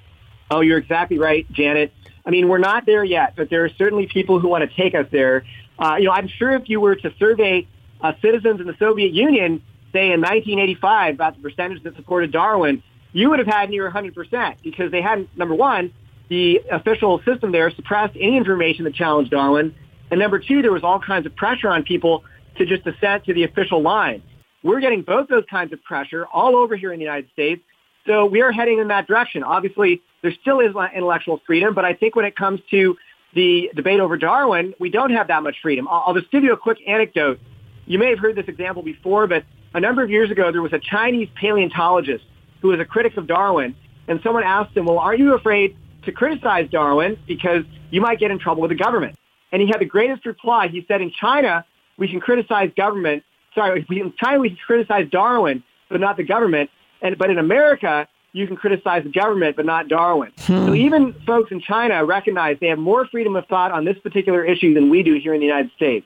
Oh, 0.51 0.61
you're 0.61 0.77
exactly 0.77 1.17
right, 1.17 1.49
Janet. 1.51 1.91
I 2.25 2.31
mean, 2.31 2.47
we're 2.47 2.57
not 2.59 2.85
there 2.85 3.03
yet, 3.03 3.33
but 3.35 3.49
there 3.49 3.65
are 3.65 3.69
certainly 3.69 4.07
people 4.07 4.39
who 4.39 4.47
want 4.47 4.69
to 4.69 4.75
take 4.75 4.93
us 4.93 5.07
there. 5.11 5.43
Uh, 5.77 5.95
you 5.97 6.05
know, 6.05 6.11
I'm 6.11 6.27
sure 6.27 6.51
if 6.51 6.69
you 6.69 6.79
were 6.79 6.95
to 6.95 7.13
survey 7.17 7.67
uh, 8.01 8.13
citizens 8.21 8.59
in 8.59 8.67
the 8.67 8.75
Soviet 8.77 9.13
Union, 9.13 9.63
say 9.91 10.11
in 10.11 10.21
1985, 10.21 11.15
about 11.15 11.35
the 11.35 11.41
percentage 11.41 11.83
that 11.83 11.95
supported 11.95 12.31
Darwin, 12.31 12.83
you 13.13 13.29
would 13.29 13.39
have 13.39 13.47
had 13.47 13.69
near 13.69 13.89
100% 13.89 14.55
because 14.61 14.91
they 14.91 15.01
hadn't, 15.01 15.35
number 15.37 15.55
one, 15.55 15.91
the 16.29 16.61
official 16.71 17.21
system 17.25 17.51
there 17.51 17.71
suppressed 17.71 18.15
any 18.15 18.37
information 18.37 18.85
that 18.85 18.93
challenged 18.93 19.31
Darwin. 19.31 19.75
And 20.11 20.19
number 20.19 20.39
two, 20.39 20.61
there 20.61 20.71
was 20.71 20.83
all 20.83 20.99
kinds 20.99 21.25
of 21.25 21.35
pressure 21.35 21.69
on 21.69 21.83
people 21.83 22.23
to 22.57 22.65
just 22.65 22.85
assent 22.85 23.25
to 23.25 23.33
the 23.33 23.43
official 23.43 23.81
line. 23.81 24.21
We're 24.63 24.79
getting 24.79 25.01
both 25.01 25.27
those 25.27 25.45
kinds 25.49 25.73
of 25.73 25.83
pressure 25.83 26.25
all 26.27 26.55
over 26.55 26.75
here 26.75 26.91
in 26.91 26.99
the 26.99 27.05
United 27.05 27.29
States. 27.31 27.61
So 28.05 28.25
we 28.25 28.41
are 28.41 28.51
heading 28.51 28.79
in 28.79 28.87
that 28.89 29.07
direction. 29.07 29.43
Obviously, 29.43 30.01
there 30.21 30.33
still 30.41 30.59
is 30.59 30.73
intellectual 30.95 31.41
freedom, 31.45 31.73
but 31.73 31.85
I 31.85 31.93
think 31.93 32.15
when 32.15 32.25
it 32.25 32.35
comes 32.35 32.59
to 32.71 32.97
the 33.33 33.69
debate 33.75 33.99
over 33.99 34.17
Darwin, 34.17 34.73
we 34.79 34.89
don't 34.89 35.11
have 35.11 35.27
that 35.27 35.43
much 35.43 35.55
freedom. 35.61 35.87
I'll, 35.89 36.13
just 36.13 36.31
give 36.31 36.43
you 36.43 36.53
a 36.53 36.57
quick 36.57 36.79
anecdote. 36.87 37.39
You 37.85 37.99
may 37.99 38.09
have 38.09 38.19
heard 38.19 38.35
this 38.35 38.47
example 38.47 38.83
before, 38.83 39.27
but 39.27 39.43
a 39.73 39.79
number 39.79 40.03
of 40.03 40.09
years 40.09 40.31
ago, 40.31 40.51
there 40.51 40.61
was 40.61 40.73
a 40.73 40.79
Chinese 40.79 41.29
paleontologist 41.35 42.25
who 42.61 42.69
was 42.69 42.79
a 42.79 42.85
critic 42.85 43.15
of 43.17 43.27
Darwin, 43.27 43.75
and 44.07 44.19
someone 44.23 44.43
asked 44.43 44.75
him, 44.75 44.85
well, 44.85 44.99
aren't 44.99 45.19
you 45.19 45.35
afraid 45.35 45.77
to 46.09 46.15
criticize 46.15 46.69
Darwin 46.69 47.17
because 47.27 47.63
you 47.91 48.01
might 48.01 48.19
get 48.19 48.31
in 48.31 48.39
trouble 48.39 48.61
with 48.61 48.69
the 48.69 48.75
government. 48.75 49.17
And 49.51 49.61
he 49.61 49.67
had 49.67 49.79
the 49.79 49.85
greatest 49.85 50.25
reply. 50.25 50.67
He 50.67 50.85
said, 50.87 51.01
in 51.01 51.11
China, 51.11 51.65
we 51.97 52.07
can 52.07 52.19
criticize 52.19 52.71
government. 52.75 53.23
Sorry, 53.55 53.85
in 53.89 54.13
China, 54.19 54.39
we 54.39 54.49
can 54.49 54.57
criticize 54.65 55.09
Darwin, 55.09 55.63
but 55.89 55.99
not 55.99 56.17
the 56.17 56.23
government. 56.23 56.69
And, 57.01 57.17
but 57.17 57.29
in 57.29 57.37
America, 57.39 58.07
you 58.31 58.45
can 58.45 58.55
criticize 58.55 59.03
the 59.03 59.11
government, 59.11 59.55
but 59.55 59.65
not 59.65 59.87
Darwin. 59.87 60.31
Hmm. 60.39 60.67
So 60.67 60.73
even 60.75 61.15
folks 61.25 61.51
in 61.51 61.61
China 61.61 62.05
recognize 62.05 62.57
they 62.61 62.67
have 62.67 62.79
more 62.79 63.07
freedom 63.07 63.35
of 63.35 63.45
thought 63.47 63.71
on 63.71 63.85
this 63.85 63.97
particular 63.99 64.43
issue 64.43 64.73
than 64.73 64.89
we 64.89 65.01
do 65.01 65.15
here 65.15 65.33
in 65.33 65.39
the 65.39 65.45
United 65.45 65.71
States. 65.75 66.05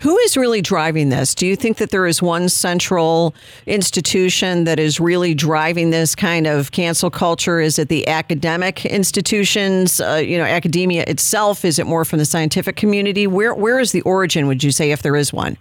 Who 0.00 0.16
is 0.20 0.34
really 0.34 0.62
driving 0.62 1.10
this? 1.10 1.34
Do 1.34 1.46
you 1.46 1.56
think 1.56 1.76
that 1.76 1.90
there 1.90 2.06
is 2.06 2.22
one 2.22 2.48
central 2.48 3.34
institution 3.66 4.64
that 4.64 4.78
is 4.78 4.98
really 4.98 5.34
driving 5.34 5.90
this 5.90 6.14
kind 6.14 6.46
of 6.46 6.72
cancel 6.72 7.10
culture? 7.10 7.60
Is 7.60 7.78
it 7.78 7.90
the 7.90 8.08
academic 8.08 8.86
institutions, 8.86 10.00
uh, 10.00 10.14
you 10.14 10.38
know, 10.38 10.44
academia 10.44 11.04
itself? 11.06 11.66
Is 11.66 11.78
it 11.78 11.86
more 11.86 12.06
from 12.06 12.18
the 12.18 12.24
scientific 12.24 12.76
community? 12.76 13.26
Where 13.26 13.54
where 13.54 13.78
is 13.78 13.92
the 13.92 14.00
origin? 14.02 14.46
Would 14.46 14.64
you 14.64 14.70
say, 14.70 14.90
if 14.90 15.02
there 15.02 15.16
is 15.16 15.34
one? 15.34 15.58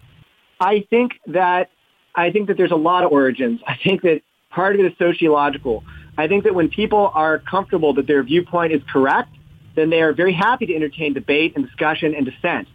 I 0.61 0.85
think 0.89 1.19
that 1.27 1.69
I 2.15 2.31
think 2.31 2.47
that 2.47 2.55
there's 2.55 2.71
a 2.71 2.77
lot 2.77 3.03
of 3.03 3.11
origins. 3.11 3.59
I 3.67 3.75
think 3.83 4.03
that 4.03 4.21
part 4.51 4.73
of 4.75 4.79
it 4.79 4.89
is 4.89 4.97
sociological. 4.97 5.83
I 6.17 6.29
think 6.29 6.45
that 6.45 6.55
when 6.55 6.69
people 6.69 7.11
are 7.13 7.39
comfortable 7.39 7.93
that 7.95 8.07
their 8.07 8.23
viewpoint 8.23 8.71
is 8.71 8.81
correct, 8.89 9.35
then 9.75 9.89
they 9.89 10.01
are 10.01 10.13
very 10.13 10.33
happy 10.33 10.65
to 10.67 10.75
entertain 10.75 11.13
debate 11.13 11.57
and 11.57 11.65
discussion 11.65 12.15
and 12.15 12.25
dissent. 12.25 12.69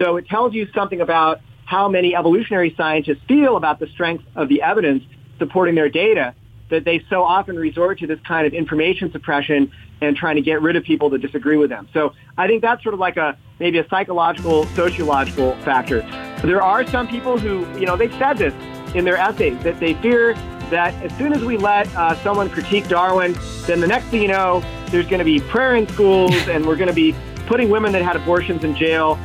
So 0.00 0.16
it 0.16 0.26
tells 0.28 0.54
you 0.54 0.68
something 0.74 1.00
about 1.00 1.40
how 1.66 1.88
many 1.88 2.16
evolutionary 2.16 2.74
scientists 2.76 3.20
feel 3.28 3.56
about 3.56 3.78
the 3.78 3.86
strength 3.88 4.24
of 4.34 4.48
the 4.48 4.62
evidence 4.62 5.04
supporting 5.38 5.74
their 5.74 5.88
data 5.88 6.34
that 6.70 6.84
they 6.84 7.04
so 7.10 7.22
often 7.22 7.56
resort 7.56 7.98
to 7.98 8.06
this 8.06 8.18
kind 8.26 8.46
of 8.46 8.54
information 8.54 9.10
suppression 9.12 9.70
and 10.00 10.16
trying 10.16 10.36
to 10.36 10.42
get 10.42 10.62
rid 10.62 10.76
of 10.76 10.84
people 10.84 11.10
that 11.10 11.20
disagree 11.20 11.56
with 11.56 11.68
them. 11.68 11.88
So 11.92 12.14
I 12.38 12.46
think 12.46 12.62
that's 12.62 12.82
sort 12.82 12.94
of 12.94 13.00
like 13.00 13.16
a 13.16 13.36
maybe 13.58 13.78
a 13.78 13.88
psychological, 13.88 14.64
sociological 14.74 15.54
factor. 15.62 16.00
There 16.42 16.62
are 16.62 16.86
some 16.86 17.06
people 17.06 17.38
who, 17.38 17.66
you 17.78 17.86
know, 17.86 17.96
they've 17.96 18.14
said 18.14 18.38
this. 18.38 18.54
in 18.94 19.04
their 19.04 19.16
essays 19.16 19.56
that 19.62 19.78
they 19.78 19.94
fear 19.94 20.34
that 20.70 20.94
as 21.02 21.16
soon 21.16 21.32
as 21.32 21.44
we 21.44 21.56
let 21.56 21.86
uh, 21.94 22.14
someone 22.22 22.48
critique 22.50 22.88
Darwin, 22.88 23.36
then 23.66 23.80
the 23.80 23.86
next 23.86 24.06
thing 24.06 24.22
you 24.22 24.28
know, 24.28 24.62
there's 24.86 25.06
going 25.06 25.18
to 25.18 25.24
be 25.24 25.40
prayer 25.40 25.76
in 25.76 25.86
schools 25.88 26.34
and 26.48 26.66
we're 26.66 26.76
going 26.76 26.88
to 26.88 26.94
be 26.94 27.14
putting 27.46 27.70
women 27.70 27.92
that 27.92 28.02
had 28.02 28.16
abortions 28.16 28.64
in 28.64 28.74
jail. 28.74 29.18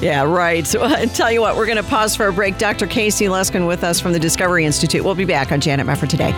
Yeah, 0.00 0.22
right. 0.22 0.66
So 0.66 0.82
I 0.84 1.06
tell 1.06 1.30
you 1.30 1.40
what, 1.40 1.56
we're 1.56 1.66
going 1.66 1.82
to 1.82 1.82
pause 1.82 2.14
for 2.14 2.26
a 2.26 2.32
break. 2.32 2.58
Dr. 2.58 2.86
Casey 2.86 3.26
Luskin 3.26 3.66
with 3.66 3.84
us 3.84 4.00
from 4.00 4.12
the 4.12 4.20
Discovery 4.20 4.64
Institute. 4.64 5.04
We'll 5.04 5.14
be 5.14 5.24
back 5.24 5.52
on 5.52 5.60
Janet 5.60 5.86
Mefford 5.86 6.08
today. 6.08 6.32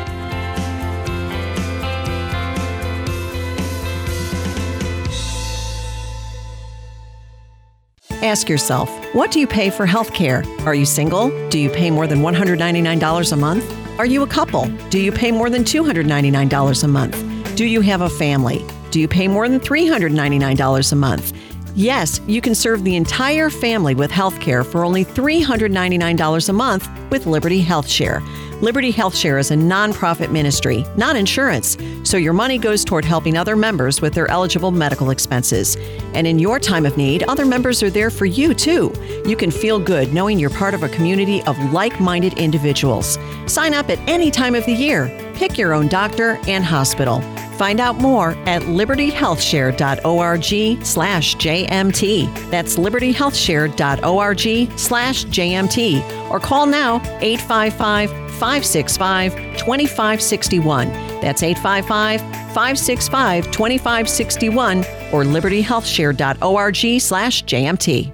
Ask 8.22 8.50
yourself, 8.50 8.90
what 9.14 9.30
do 9.30 9.40
you 9.40 9.46
pay 9.46 9.70
for 9.70 9.86
health 9.86 10.12
care? 10.12 10.44
Are 10.60 10.74
you 10.74 10.84
single? 10.84 11.30
Do 11.48 11.58
you 11.58 11.70
pay 11.70 11.90
more 11.90 12.06
than 12.06 12.20
$199 12.20 13.32
a 13.32 13.36
month? 13.36 13.98
Are 13.98 14.04
you 14.04 14.22
a 14.22 14.26
couple? 14.26 14.66
Do 14.90 15.00
you 15.00 15.10
pay 15.10 15.32
more 15.32 15.48
than 15.48 15.64
$299 15.64 16.84
a 16.84 16.88
month? 16.88 17.56
Do 17.56 17.64
you 17.64 17.80
have 17.80 18.02
a 18.02 18.10
family? 18.10 18.64
Do 18.90 19.00
you 19.00 19.08
pay 19.08 19.26
more 19.26 19.48
than 19.48 19.58
$399 19.58 20.92
a 20.92 20.96
month? 20.96 21.49
Yes, 21.76 22.20
you 22.26 22.40
can 22.40 22.54
serve 22.54 22.82
the 22.82 22.96
entire 22.96 23.48
family 23.48 23.94
with 23.94 24.10
health 24.10 24.40
care 24.40 24.64
for 24.64 24.84
only 24.84 25.04
$399 25.04 26.48
a 26.48 26.52
month 26.52 26.88
with 27.10 27.26
Liberty 27.26 27.60
Health 27.60 27.88
Share. 27.88 28.20
Liberty 28.60 28.90
Health 28.90 29.16
Share 29.16 29.38
is 29.38 29.52
a 29.52 29.54
nonprofit 29.54 30.30
ministry, 30.32 30.84
not 30.96 31.16
insurance, 31.16 31.78
so 32.02 32.16
your 32.16 32.32
money 32.32 32.58
goes 32.58 32.84
toward 32.84 33.04
helping 33.04 33.36
other 33.36 33.56
members 33.56 34.02
with 34.02 34.12
their 34.12 34.28
eligible 34.30 34.70
medical 34.70 35.10
expenses. 35.10 35.76
And 36.12 36.26
in 36.26 36.38
your 36.38 36.58
time 36.58 36.84
of 36.84 36.96
need, 36.96 37.22
other 37.22 37.46
members 37.46 37.82
are 37.82 37.90
there 37.90 38.10
for 38.10 38.26
you 38.26 38.52
too. 38.52 38.92
You 39.24 39.36
can 39.36 39.50
feel 39.50 39.78
good 39.78 40.12
knowing 40.12 40.38
you're 40.38 40.50
part 40.50 40.74
of 40.74 40.82
a 40.82 40.88
community 40.88 41.40
of 41.44 41.56
like 41.72 42.00
minded 42.00 42.38
individuals. 42.38 43.16
Sign 43.46 43.74
up 43.74 43.88
at 43.88 43.98
any 44.08 44.30
time 44.30 44.54
of 44.54 44.66
the 44.66 44.74
year. 44.74 45.29
Pick 45.40 45.56
your 45.56 45.72
own 45.72 45.88
doctor 45.88 46.38
and 46.48 46.62
hospital. 46.62 47.22
Find 47.56 47.80
out 47.80 47.96
more 47.96 48.32
at 48.46 48.60
libertyhealthshare.org 48.64 50.84
slash 50.84 51.36
JMT. 51.36 52.50
That's 52.50 52.76
libertyhealthshare.org 52.76 54.78
slash 54.78 55.24
JMT. 55.24 56.30
Or 56.30 56.40
call 56.40 56.66
now 56.66 56.96
855 57.22 58.10
565 58.10 59.32
2561. 59.56 60.88
That's 61.22 61.42
855 61.42 62.20
565 62.20 63.50
2561 63.50 64.78
or 65.10 65.24
libertyhealthshare.org 65.24 67.00
slash 67.00 67.44
JMT. 67.44 68.12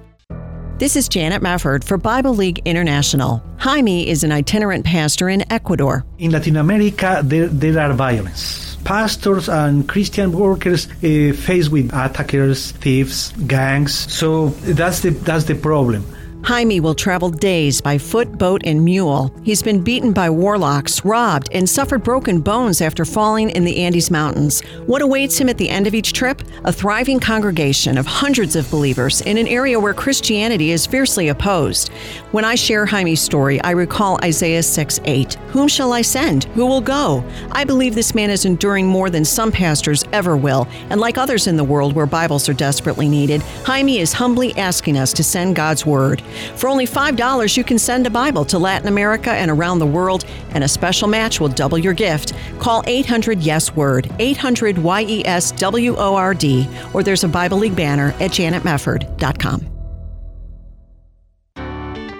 This 0.77 0.95
is 0.95 1.09
Janet 1.09 1.41
Mefford 1.41 1.83
for 1.83 1.97
Bible 1.97 2.35
League 2.35 2.61
International. 2.63 3.43
Jaime 3.57 4.07
is 4.07 4.23
an 4.23 4.31
itinerant 4.31 4.85
pastor 4.85 5.29
in 5.29 5.43
Ecuador. 5.51 6.05
In 6.19 6.31
Latin 6.31 6.57
America, 6.57 7.21
there, 7.23 7.47
there 7.47 7.79
are 7.79 7.93
violence. 7.93 8.77
Pastors 8.83 9.49
and 9.49 9.87
Christian 9.87 10.31
workers 10.31 10.87
uh, 10.87 11.33
faced 11.33 11.71
with 11.71 11.91
attackers, 11.93 12.71
thieves, 12.73 13.33
gangs. 13.47 13.93
So 13.93 14.49
that's 14.49 15.01
the 15.01 15.09
that's 15.09 15.45
the 15.45 15.55
problem. 15.55 16.05
Jaime 16.47 16.79
will 16.79 16.95
travel 16.95 17.29
days 17.29 17.81
by 17.81 17.97
foot, 17.97 18.37
boat, 18.37 18.61
and 18.63 18.85
mule. 18.85 19.33
He's 19.43 19.61
been 19.61 19.83
beaten 19.83 20.13
by 20.13 20.29
warlocks, 20.29 21.03
robbed, 21.03 21.49
and 21.51 21.69
suffered 21.69 22.05
broken 22.05 22.39
bones 22.39 22.79
after 22.79 23.03
falling 23.03 23.49
in 23.49 23.65
the 23.65 23.83
Andes 23.83 24.09
Mountains. 24.09 24.61
What 24.85 25.01
awaits 25.01 25.37
him 25.37 25.49
at 25.49 25.57
the 25.57 25.69
end 25.69 25.87
of 25.87 25.93
each 25.93 26.13
trip? 26.13 26.41
A 26.63 26.71
thriving 26.71 27.19
congregation 27.19 27.97
of 27.97 28.05
hundreds 28.05 28.55
of 28.55 28.71
believers 28.71 29.19
in 29.19 29.37
an 29.37 29.45
area 29.49 29.77
where 29.77 29.93
Christianity 29.93 30.71
is 30.71 30.85
fiercely 30.85 31.27
opposed. 31.27 31.89
When 32.31 32.45
I 32.45 32.55
share 32.55 32.85
Jaime's 32.85 33.19
story, 33.19 33.59
I 33.63 33.71
recall 33.71 34.17
Isaiah 34.23 34.63
6 34.63 35.01
8. 35.03 35.33
Whom 35.49 35.67
shall 35.67 35.91
I 35.91 36.01
send? 36.01 36.45
Who 36.55 36.65
will 36.65 36.79
go? 36.79 37.25
I 37.51 37.65
believe 37.65 37.93
this 37.93 38.15
man 38.15 38.29
is 38.29 38.45
enduring 38.45 38.87
more 38.87 39.09
than 39.09 39.25
some 39.25 39.51
pastors 39.51 40.05
ever 40.13 40.37
will, 40.37 40.65
and 40.89 41.01
like 41.01 41.17
others 41.17 41.47
in 41.47 41.57
the 41.57 41.63
world 41.65 41.91
where 41.91 42.05
Bibles 42.05 42.47
are 42.47 42.53
desperately 42.53 43.09
needed, 43.09 43.41
Jaime 43.65 43.99
is 43.99 44.13
humbly 44.13 44.57
asking 44.57 44.97
us 44.97 45.11
to 45.11 45.25
send 45.25 45.57
God's 45.57 45.85
Word. 45.85 46.23
For 46.55 46.67
only 46.67 46.85
$5, 46.85 47.57
you 47.57 47.63
can 47.63 47.79
send 47.79 48.07
a 48.07 48.09
Bible 48.09 48.45
to 48.45 48.59
Latin 48.59 48.87
America 48.87 49.31
and 49.31 49.51
around 49.51 49.79
the 49.79 49.85
world, 49.85 50.25
and 50.51 50.63
a 50.63 50.67
special 50.67 51.07
match 51.07 51.39
will 51.39 51.49
double 51.49 51.77
your 51.77 51.93
gift. 51.93 52.33
Call 52.59 52.83
800 52.87 53.39
Yes 53.39 53.75
Word, 53.75 54.11
800 54.19 54.77
Y 54.77 55.05
E 55.07 55.25
S 55.25 55.51
W 55.53 55.95
O 55.95 56.15
R 56.15 56.33
D, 56.33 56.67
or 56.93 57.03
there's 57.03 57.23
a 57.23 57.27
Bible 57.29 57.57
League 57.57 57.75
banner 57.75 58.09
at 58.19 58.31
janetmefford.com. 58.31 59.67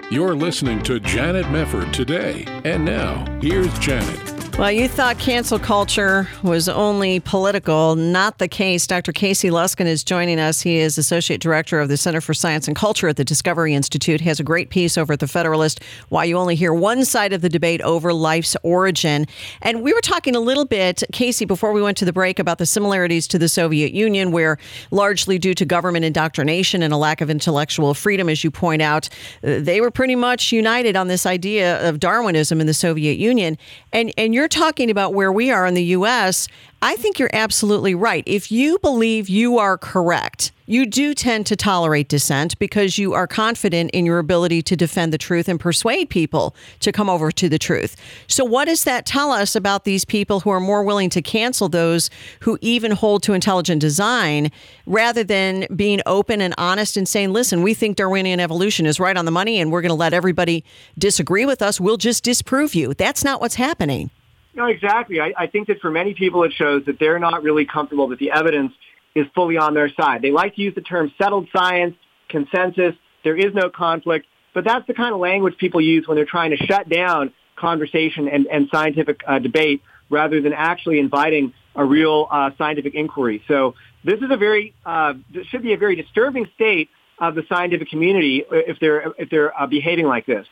You're 0.10 0.36
listening 0.36 0.82
to 0.84 1.02
Janet 1.02 1.48
Mefford 1.48 1.92
today. 1.92 2.46
And 2.64 2.86
now, 2.86 3.26
here's 3.42 3.78
Janet. 3.80 4.37
Well, 4.58 4.72
you 4.72 4.88
thought 4.88 5.20
cancel 5.20 5.60
culture 5.60 6.28
was 6.42 6.68
only 6.68 7.20
political. 7.20 7.96
Not 7.96 8.40
the 8.40 8.48
case. 8.48 8.88
Dr. 8.88 9.12
Casey 9.12 9.52
Luskin 9.52 9.86
is 9.86 10.04
joining 10.04 10.40
us. 10.40 10.62
He 10.64 10.78
is 10.78 10.98
Associate 10.98 11.40
Director 11.40 11.80
of 11.80 11.90
the 11.90 11.96
Center 11.96 12.22
for 12.22 12.34
Science 12.34 12.68
and 12.68 12.76
Culture 12.76 13.08
at 13.08 13.18
the 13.18 13.24
Discovery 13.24 13.76
Institute. 13.76 14.20
He 14.20 14.30
has 14.30 14.40
a 14.40 14.44
great 14.44 14.72
piece 14.72 14.98
over 14.98 15.14
at 15.14 15.20
The 15.20 15.28
Federalist 15.28 15.84
why 16.10 16.24
you 16.24 16.38
only 16.38 16.56
hear 16.56 16.74
one 16.74 17.06
side 17.06 17.34
of 17.34 17.42
the 17.42 17.50
debate 17.50 17.82
over 17.84 18.12
life's 18.12 18.58
origin. 18.64 19.28
And 19.62 19.84
we 19.84 19.94
were 19.94 20.02
talking 20.02 20.36
a 20.36 20.40
little 20.40 20.66
bit, 20.66 21.04
Casey, 21.14 21.46
before 21.46 21.72
we 21.72 21.84
went 21.84 21.96
to 21.98 22.06
the 22.06 22.12
break 22.12 22.40
about 22.40 22.58
the 22.58 22.66
similarities 22.66 23.28
to 23.28 23.38
the 23.38 23.50
Soviet 23.50 23.94
Union, 23.94 24.32
where 24.32 24.58
largely 24.90 25.38
due 25.38 25.54
to 25.54 25.66
government 25.66 26.04
indoctrination 26.04 26.82
and 26.82 26.92
a 26.92 26.98
lack 26.98 27.22
of 27.22 27.30
intellectual 27.30 27.94
freedom, 27.94 28.28
as 28.28 28.44
you 28.44 28.50
point 28.50 28.82
out, 28.82 29.08
they 29.42 29.82
were 29.82 29.92
pretty 29.92 30.16
much 30.16 30.52
united 30.52 30.96
on 30.96 31.10
this 31.10 31.28
idea 31.28 31.88
of 31.88 32.00
Darwinism 32.00 32.60
in 32.60 32.66
the 32.66 32.74
Soviet 32.74 33.20
Union. 33.20 33.56
And, 33.94 34.12
and 34.18 34.34
you're 34.34 34.47
you're 34.48 34.62
talking 34.64 34.90
about 34.90 35.14
where 35.14 35.30
we 35.30 35.52
are 35.52 35.66
in 35.66 35.74
the 35.74 35.84
U.S., 35.84 36.48
I 36.82 36.96
think 36.96 37.20
you're 37.20 37.30
absolutely 37.34 37.94
right. 37.96 38.24
If 38.26 38.50
you 38.50 38.80
believe 38.80 39.28
you 39.28 39.58
are 39.58 39.78
correct, 39.78 40.54
you 40.68 40.86
do 40.86 41.14
tend 41.14 41.46
to 41.48 41.58
tolerate 41.58 42.08
dissent 42.08 42.58
because 42.60 42.98
you 42.98 43.14
are 43.14 43.28
confident 43.28 43.92
in 43.92 44.06
your 44.06 44.20
ability 44.20 44.62
to 44.62 44.78
defend 44.78 45.12
the 45.12 45.18
truth 45.18 45.50
and 45.50 45.60
persuade 45.60 46.10
people 46.10 46.56
to 46.80 46.94
come 46.94 47.10
over 47.10 47.30
to 47.30 47.50
the 47.50 47.60
truth. 47.60 47.98
So, 48.28 48.46
what 48.46 48.66
does 48.66 48.86
that 48.86 49.06
tell 49.06 49.32
us 49.32 49.54
about 49.54 49.84
these 49.84 50.06
people 50.06 50.40
who 50.40 50.50
are 50.50 50.62
more 50.62 50.84
willing 50.84 51.10
to 51.10 51.22
cancel 51.22 51.68
those 51.68 52.10
who 52.42 52.58
even 52.62 52.92
hold 52.92 53.24
to 53.24 53.34
intelligent 53.34 53.82
design 53.82 54.50
rather 54.86 55.26
than 55.26 55.68
being 55.76 56.00
open 56.06 56.40
and 56.40 56.54
honest 56.58 56.96
and 56.96 57.08
saying, 57.08 57.34
listen, 57.34 57.64
we 57.64 57.74
think 57.74 57.98
Darwinian 57.98 58.40
evolution 58.40 58.86
is 58.86 58.98
right 58.98 59.18
on 59.18 59.26
the 59.26 59.32
money 59.32 59.60
and 59.60 59.74
we're 59.74 59.82
going 59.82 59.90
to 59.90 59.96
let 59.96 60.14
everybody 60.14 60.64
disagree 60.98 61.46
with 61.46 61.62
us. 61.62 61.82
We'll 61.82 61.98
just 61.98 62.24
disprove 62.24 62.76
you. 62.76 62.94
That's 62.94 63.26
not 63.26 63.42
what's 63.42 63.56
happening. 63.56 64.10
No, 64.58 64.66
exactly. 64.66 65.22
I, 65.22 65.34
I 65.38 65.48
think 65.48 65.68
that 65.68 65.80
for 65.82 65.92
many 65.92 66.16
people, 66.16 66.44
it 66.44 66.52
shows 66.52 66.84
that 66.86 67.00
they're 67.00 67.20
not 67.20 67.44
really 67.44 67.66
comfortable 67.66 68.08
that 68.08 68.18
the 68.18 68.32
evidence 68.32 68.74
is 69.14 69.28
fully 69.36 69.56
on 69.58 69.76
their 69.76 69.90
side. 69.94 70.24
They 70.24 70.32
like 70.32 70.56
to 70.56 70.62
use 70.62 70.74
the 70.74 70.82
term 70.82 71.14
settled 71.22 71.48
science, 71.56 71.96
consensus. 72.28 72.96
There 73.24 73.38
is 73.38 73.54
no 73.54 73.70
conflict, 73.70 74.26
but 74.56 74.66
that's 74.66 74.88
the 74.88 74.96
kind 74.96 75.14
of 75.14 75.20
language 75.20 75.58
people 75.60 75.80
use 75.80 76.08
when 76.08 76.16
they're 76.16 76.26
trying 76.26 76.52
to 76.52 76.58
shut 76.58 76.90
down 76.90 77.32
conversation 77.56 78.28
and, 78.28 78.48
and 78.48 78.68
scientific 78.72 79.22
uh, 79.28 79.38
debate 79.38 79.84
rather 80.10 80.42
than 80.42 80.54
actually 80.54 81.00
inviting 81.00 81.54
a 81.76 81.86
real 81.86 82.28
uh, 82.32 82.50
scientific 82.58 82.96
inquiry. 82.96 83.44
So 83.48 83.76
this 84.04 84.20
is 84.22 84.32
a 84.32 84.38
very, 84.38 84.74
uh, 84.86 85.14
this 85.32 85.46
should 85.48 85.62
be 85.62 85.74
a 85.74 85.78
very 85.78 85.96
disturbing 85.96 86.48
state 86.56 86.90
of 87.20 87.36
the 87.36 87.44
scientific 87.48 87.90
community 87.90 88.44
if 88.50 88.80
they're 88.80 89.14
if 89.20 89.30
they're 89.30 89.60
uh, 89.60 89.68
behaving 89.68 90.08
like 90.08 90.26
this. 90.26 90.48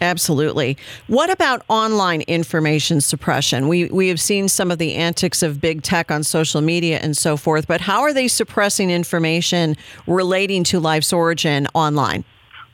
Absolutely. 0.00 0.76
What 1.06 1.30
about 1.30 1.62
online 1.68 2.20
information 2.22 3.00
suppression? 3.00 3.68
We 3.68 3.86
we 3.86 4.08
have 4.08 4.20
seen 4.20 4.48
some 4.48 4.70
of 4.70 4.78
the 4.78 4.94
antics 4.94 5.42
of 5.42 5.60
big 5.60 5.82
tech 5.82 6.10
on 6.10 6.22
social 6.22 6.60
media 6.60 6.98
and 6.98 7.16
so 7.16 7.36
forth, 7.36 7.66
but 7.66 7.80
how 7.80 8.02
are 8.02 8.12
they 8.12 8.28
suppressing 8.28 8.90
information 8.90 9.76
relating 10.06 10.64
to 10.64 10.80
life's 10.80 11.12
origin 11.12 11.66
online? 11.74 12.24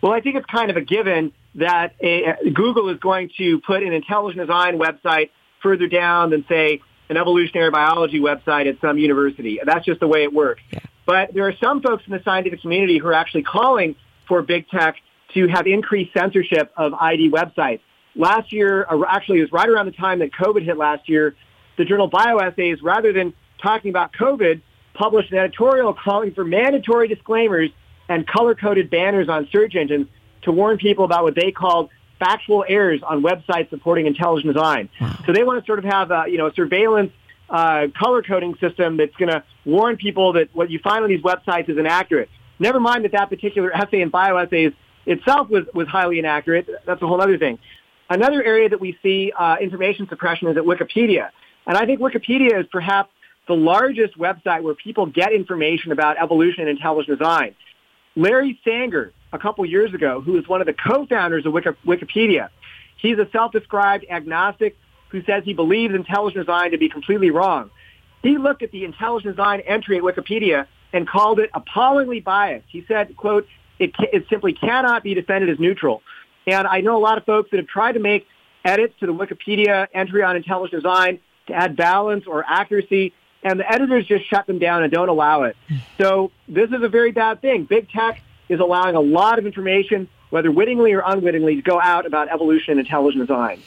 Well, 0.01 0.13
I 0.13 0.21
think 0.21 0.37
it's 0.37 0.47
kind 0.47 0.71
of 0.71 0.77
a 0.77 0.81
given 0.81 1.33
that 1.55 1.95
a, 2.01 2.35
Google 2.53 2.89
is 2.89 2.99
going 2.99 3.31
to 3.39 3.61
put 3.61 3.83
an 3.83 3.93
intelligent 3.93 4.41
design 4.45 4.79
website 4.79 5.31
further 5.63 5.87
down 5.87 6.31
than 6.31 6.45
say 6.49 6.81
an 7.09 7.17
evolutionary 7.17 7.71
biology 7.71 8.21
website 8.21 8.69
at 8.69 8.81
some 8.81 8.99
university. 8.99 9.61
That's 9.65 9.85
just 9.85 10.01
the 10.01 10.09
way 10.09 10.25
it 10.25 10.33
works. 10.33 10.63
Yeah. 10.73 10.81
But 11.07 11.35
there 11.35 11.47
are 11.47 11.55
some 11.63 11.83
folks 11.83 12.05
in 12.07 12.13
the 12.13 12.23
scientific 12.25 12.63
community 12.63 12.99
who 12.99 13.07
are 13.07 13.15
actually 13.15 13.43
calling 13.43 13.95
for 14.27 14.43
big 14.43 14.69
tech 14.69 14.97
to 15.35 15.49
have 15.49 15.67
increased 15.67 16.13
censorship 16.13 16.73
of 16.77 16.95
ID 16.95 17.31
websites. 17.31 17.81
Last 18.15 18.53
year, 18.53 18.87
actually, 19.09 19.39
it 19.39 19.43
was 19.43 19.53
right 19.53 19.69
around 19.69 19.87
the 19.87 19.93
time 19.93 20.19
that 20.19 20.33
COVID 20.33 20.65
hit 20.65 20.77
last 20.77 21.09
year, 21.09 21.35
the 21.79 21.85
journal 21.85 22.11
BioEssays, 22.11 22.79
rather 22.83 23.13
than 23.13 23.33
talking 23.63 23.91
about 23.91 24.13
COVID, 24.13 24.61
published 24.95 25.33
an 25.33 25.39
editorial 25.39 25.95
calling 25.95 26.35
for 26.35 26.45
mandatory 26.45 27.09
disclaimers 27.09 27.71
and 28.09 28.27
color-coded 28.27 28.91
banners 28.91 29.29
on 29.29 29.49
search 29.51 29.75
engines 29.75 30.09
to 30.43 30.53
warn 30.53 30.77
people 30.77 31.05
about 31.05 31.23
what 31.23 31.35
they 31.35 31.51
called 31.51 31.89
factual 32.19 32.65
errors 32.69 33.01
on 33.03 33.23
websites 33.23 33.71
supporting 33.71 34.07
intelligent 34.07 34.53
design. 34.53 34.89
Wow. 35.01 35.19
So 35.27 35.33
they 35.33 35.43
want 35.43 35.63
to 35.63 35.67
sort 35.67 35.79
of 35.79 35.87
have 35.87 36.11
a, 36.11 36.25
you 36.29 36.39
know, 36.39 36.47
a 36.47 36.53
surveillance 36.53 37.13
uh, 37.49 37.89
color 37.99 38.23
coding 38.23 38.57
system 38.61 38.97
that's 38.97 39.15
going 39.17 39.31
to 39.31 39.43
warn 39.65 39.97
people 39.97 40.35
that 40.35 40.55
what 40.55 40.71
you 40.71 40.79
find 40.79 41.03
on 41.03 41.11
these 41.11 41.23
websites 41.23 41.69
is 41.69 41.79
inaccurate. 41.79 42.29
Never 42.59 42.81
mind 42.81 43.05
that 43.05 43.13
that 43.13 43.29
particular 43.29 43.75
essay 43.75 44.03
in 44.03 44.11
BioEssays 44.11 44.75
itself 45.07 45.49
was, 45.49 45.65
was 45.75 45.89
highly 45.89 46.19
inaccurate. 46.19 46.69
That's 46.87 47.03
a 47.03 47.07
whole 47.07 47.21
other 47.21 47.39
thing. 47.39 47.59
Another 48.09 48.43
area 48.43 48.69
that 48.69 48.81
we 48.81 48.99
see 49.03 49.33
uh, 49.39 49.57
information 49.61 50.07
suppression 50.09 50.49
is 50.49 50.57
at 50.57 50.65
Wikipedia. 50.65 51.31
And 51.67 51.77
I 51.77 51.87
think 51.87 52.01
Wikipedia 52.01 52.61
is 52.61 52.67
perhaps 52.71 53.11
the 53.49 53.55
largest 53.55 54.19
website 54.19 54.63
where 54.63 54.75
people 54.75 55.07
get 55.07 55.33
information 55.33 55.93
about 55.93 56.17
evolution 56.23 56.61
and 56.63 56.71
intelligent 56.71 57.19
design. 57.19 57.55
Larry 58.15 58.61
Sanger, 58.65 59.13
a 59.33 59.39
couple 59.39 59.65
years 59.65 59.95
ago, 59.95 60.21
who 60.21 60.39
is 60.39 60.47
one 60.47 60.61
of 60.61 60.67
the 60.67 60.75
co-founders 60.75 61.47
of 61.47 61.53
Wikipedia, 61.53 62.51
he's 62.99 63.19
a 63.19 63.29
self-described 63.33 64.05
agnostic 64.11 64.77
who 65.09 65.23
says 65.25 65.43
he 65.45 65.55
believes 65.55 65.95
intelligent 65.95 66.47
design 66.47 66.71
to 66.73 66.79
be 66.79 66.89
completely 66.89 67.31
wrong. 67.31 67.71
He 68.23 68.39
looked 68.39 68.63
at 68.63 68.71
the 68.71 68.85
intelligent 68.85 69.37
design 69.37 69.61
entry 69.61 69.97
at 69.99 70.03
Wikipedia 70.03 70.67
and 70.93 71.09
called 71.09 71.41
it 71.41 71.51
appallingly 71.55 72.21
biased. 72.21 72.67
He 72.69 72.85
said, 72.87 73.17
quote, 73.17 73.47
it, 73.83 73.93
it 74.13 74.27
simply 74.31 74.53
cannot 74.53 75.03
be 75.03 75.15
defended 75.15 75.51
as 75.51 75.59
neutral. 75.59 76.03
And 76.47 76.67
I 76.67 76.81
know 76.81 76.97
a 76.97 77.01
lot 77.01 77.19
of 77.19 77.25
folks 77.25 77.51
that 77.51 77.59
have 77.59 77.67
tried 77.67 77.93
to 77.93 78.01
make 78.01 78.27
edits 78.65 78.95
to 79.01 79.07
the 79.07 79.15
Wikipedia 79.15 79.89
entry 79.93 80.23
on 80.23 80.37
intelligent 80.37 80.83
design 80.83 81.21
to 81.49 81.53
add 81.53 81.77
balance 81.77 82.25
or 82.27 82.45
accuracy, 82.47 83.13
and 83.43 83.59
the 83.59 83.71
editors 83.71 84.07
just 84.07 84.29
shut 84.29 84.47
them 84.47 84.59
down 84.59 84.83
and 84.85 84.93
don't 84.93 85.09
allow 85.09 85.43
it. 85.43 85.57
So 85.99 86.31
this 86.49 86.71
is 86.71 86.83
a 86.83 86.89
very 86.89 87.11
bad 87.11 87.41
thing. 87.41 87.65
Big 87.65 87.91
tech 87.91 88.23
is 88.49 88.61
allowing 88.61 88.95
a 88.95 89.01
lot 89.01 89.39
of 89.39 89.47
information, 89.47 90.09
whether 90.31 90.53
wittingly 90.53 90.93
or 90.93 91.03
unwittingly, 91.05 91.57
to 91.57 91.63
go 91.63 91.81
out 91.81 92.07
about 92.07 92.29
evolution 92.29 92.73
and 92.73 92.81
intelligent 92.81 93.27
design. 93.27 93.61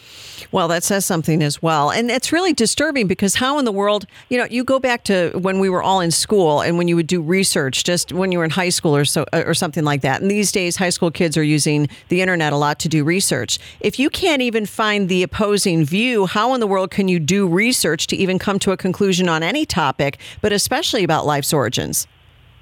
Well, 0.52 0.68
that 0.68 0.84
says 0.84 1.06
something 1.06 1.42
as 1.42 1.62
well. 1.62 1.92
And 1.92 2.10
it's 2.10 2.32
really 2.32 2.54
disturbing 2.54 3.08
because 3.08 3.36
how 3.36 3.60
in 3.60 3.66
the 3.66 3.72
world, 3.72 4.06
you 4.30 4.38
know, 4.38 4.46
you 4.46 4.64
go 4.64 4.80
back 4.80 5.04
to 5.06 5.32
when 5.36 5.60
we 5.60 5.70
were 5.70 5.84
all 5.84 6.02
in 6.02 6.12
school 6.12 6.62
and 6.62 6.78
when 6.78 6.88
you 6.88 6.96
would 6.96 7.08
do 7.08 7.22
research 7.22 7.84
just 7.84 8.12
when 8.12 8.32
you 8.32 8.38
were 8.38 8.44
in 8.44 8.52
high 8.52 8.70
school 8.70 8.96
or 8.96 9.06
so 9.06 9.25
or 9.34 9.54
something 9.54 9.84
like 9.84 10.02
that. 10.02 10.22
And 10.22 10.30
these 10.30 10.52
days 10.52 10.75
high 10.75 10.90
school 10.90 11.12
kids 11.12 11.38
are 11.38 11.44
using 11.44 11.90
the 12.10 12.22
internet 12.22 12.54
a 12.54 12.58
lot 12.58 12.80
to 12.80 12.90
do 12.90 13.04
research. 13.04 13.60
If 13.80 14.00
you 14.00 14.10
can't 14.10 14.42
even 14.42 14.66
find 14.66 15.10
the 15.10 15.24
opposing 15.24 15.86
view, 15.86 16.25
how 16.25 16.54
in 16.54 16.60
the 16.60 16.68
world 16.68 16.92
can 16.92 17.08
you 17.08 17.20
do 17.20 17.48
research 17.48 18.08
to 18.08 18.16
even 18.16 18.40
come 18.40 18.60
to 18.60 18.72
a 18.72 18.78
conclusion 18.78 19.30
on 19.30 19.44
any 19.44 19.66
topic, 19.66 20.20
but 20.42 20.52
especially 20.52 21.04
about 21.04 21.25
life's 21.25 21.54
origins? 21.54 22.08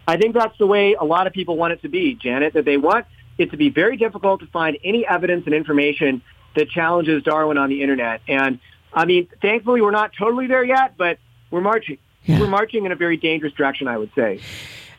I 0.07 0.17
think 0.17 0.33
that's 0.33 0.57
the 0.57 0.67
way 0.67 0.95
a 0.99 1.05
lot 1.05 1.27
of 1.27 1.33
people 1.33 1.55
want 1.55 1.73
it 1.73 1.81
to 1.83 1.89
be, 1.89 2.15
Janet, 2.15 2.53
that 2.53 2.65
they 2.65 2.77
want 2.77 3.05
it 3.37 3.51
to 3.51 3.57
be 3.57 3.69
very 3.69 3.97
difficult 3.97 4.41
to 4.41 4.47
find 4.47 4.77
any 4.83 5.07
evidence 5.07 5.45
and 5.45 5.55
information 5.55 6.21
that 6.55 6.69
challenges 6.69 7.23
Darwin 7.23 7.57
on 7.57 7.69
the 7.69 7.81
internet. 7.81 8.21
And 8.27 8.59
I 8.93 9.05
mean, 9.05 9.27
thankfully, 9.41 9.81
we're 9.81 9.91
not 9.91 10.11
totally 10.17 10.47
there 10.47 10.63
yet, 10.63 10.95
but 10.97 11.17
we're 11.51 11.61
marching. 11.61 11.97
Yeah. 12.25 12.39
We're 12.39 12.47
marching 12.47 12.85
in 12.85 12.91
a 12.91 12.95
very 12.95 13.17
dangerous 13.17 13.53
direction, 13.53 13.87
I 13.87 13.97
would 13.97 14.11
say. 14.15 14.39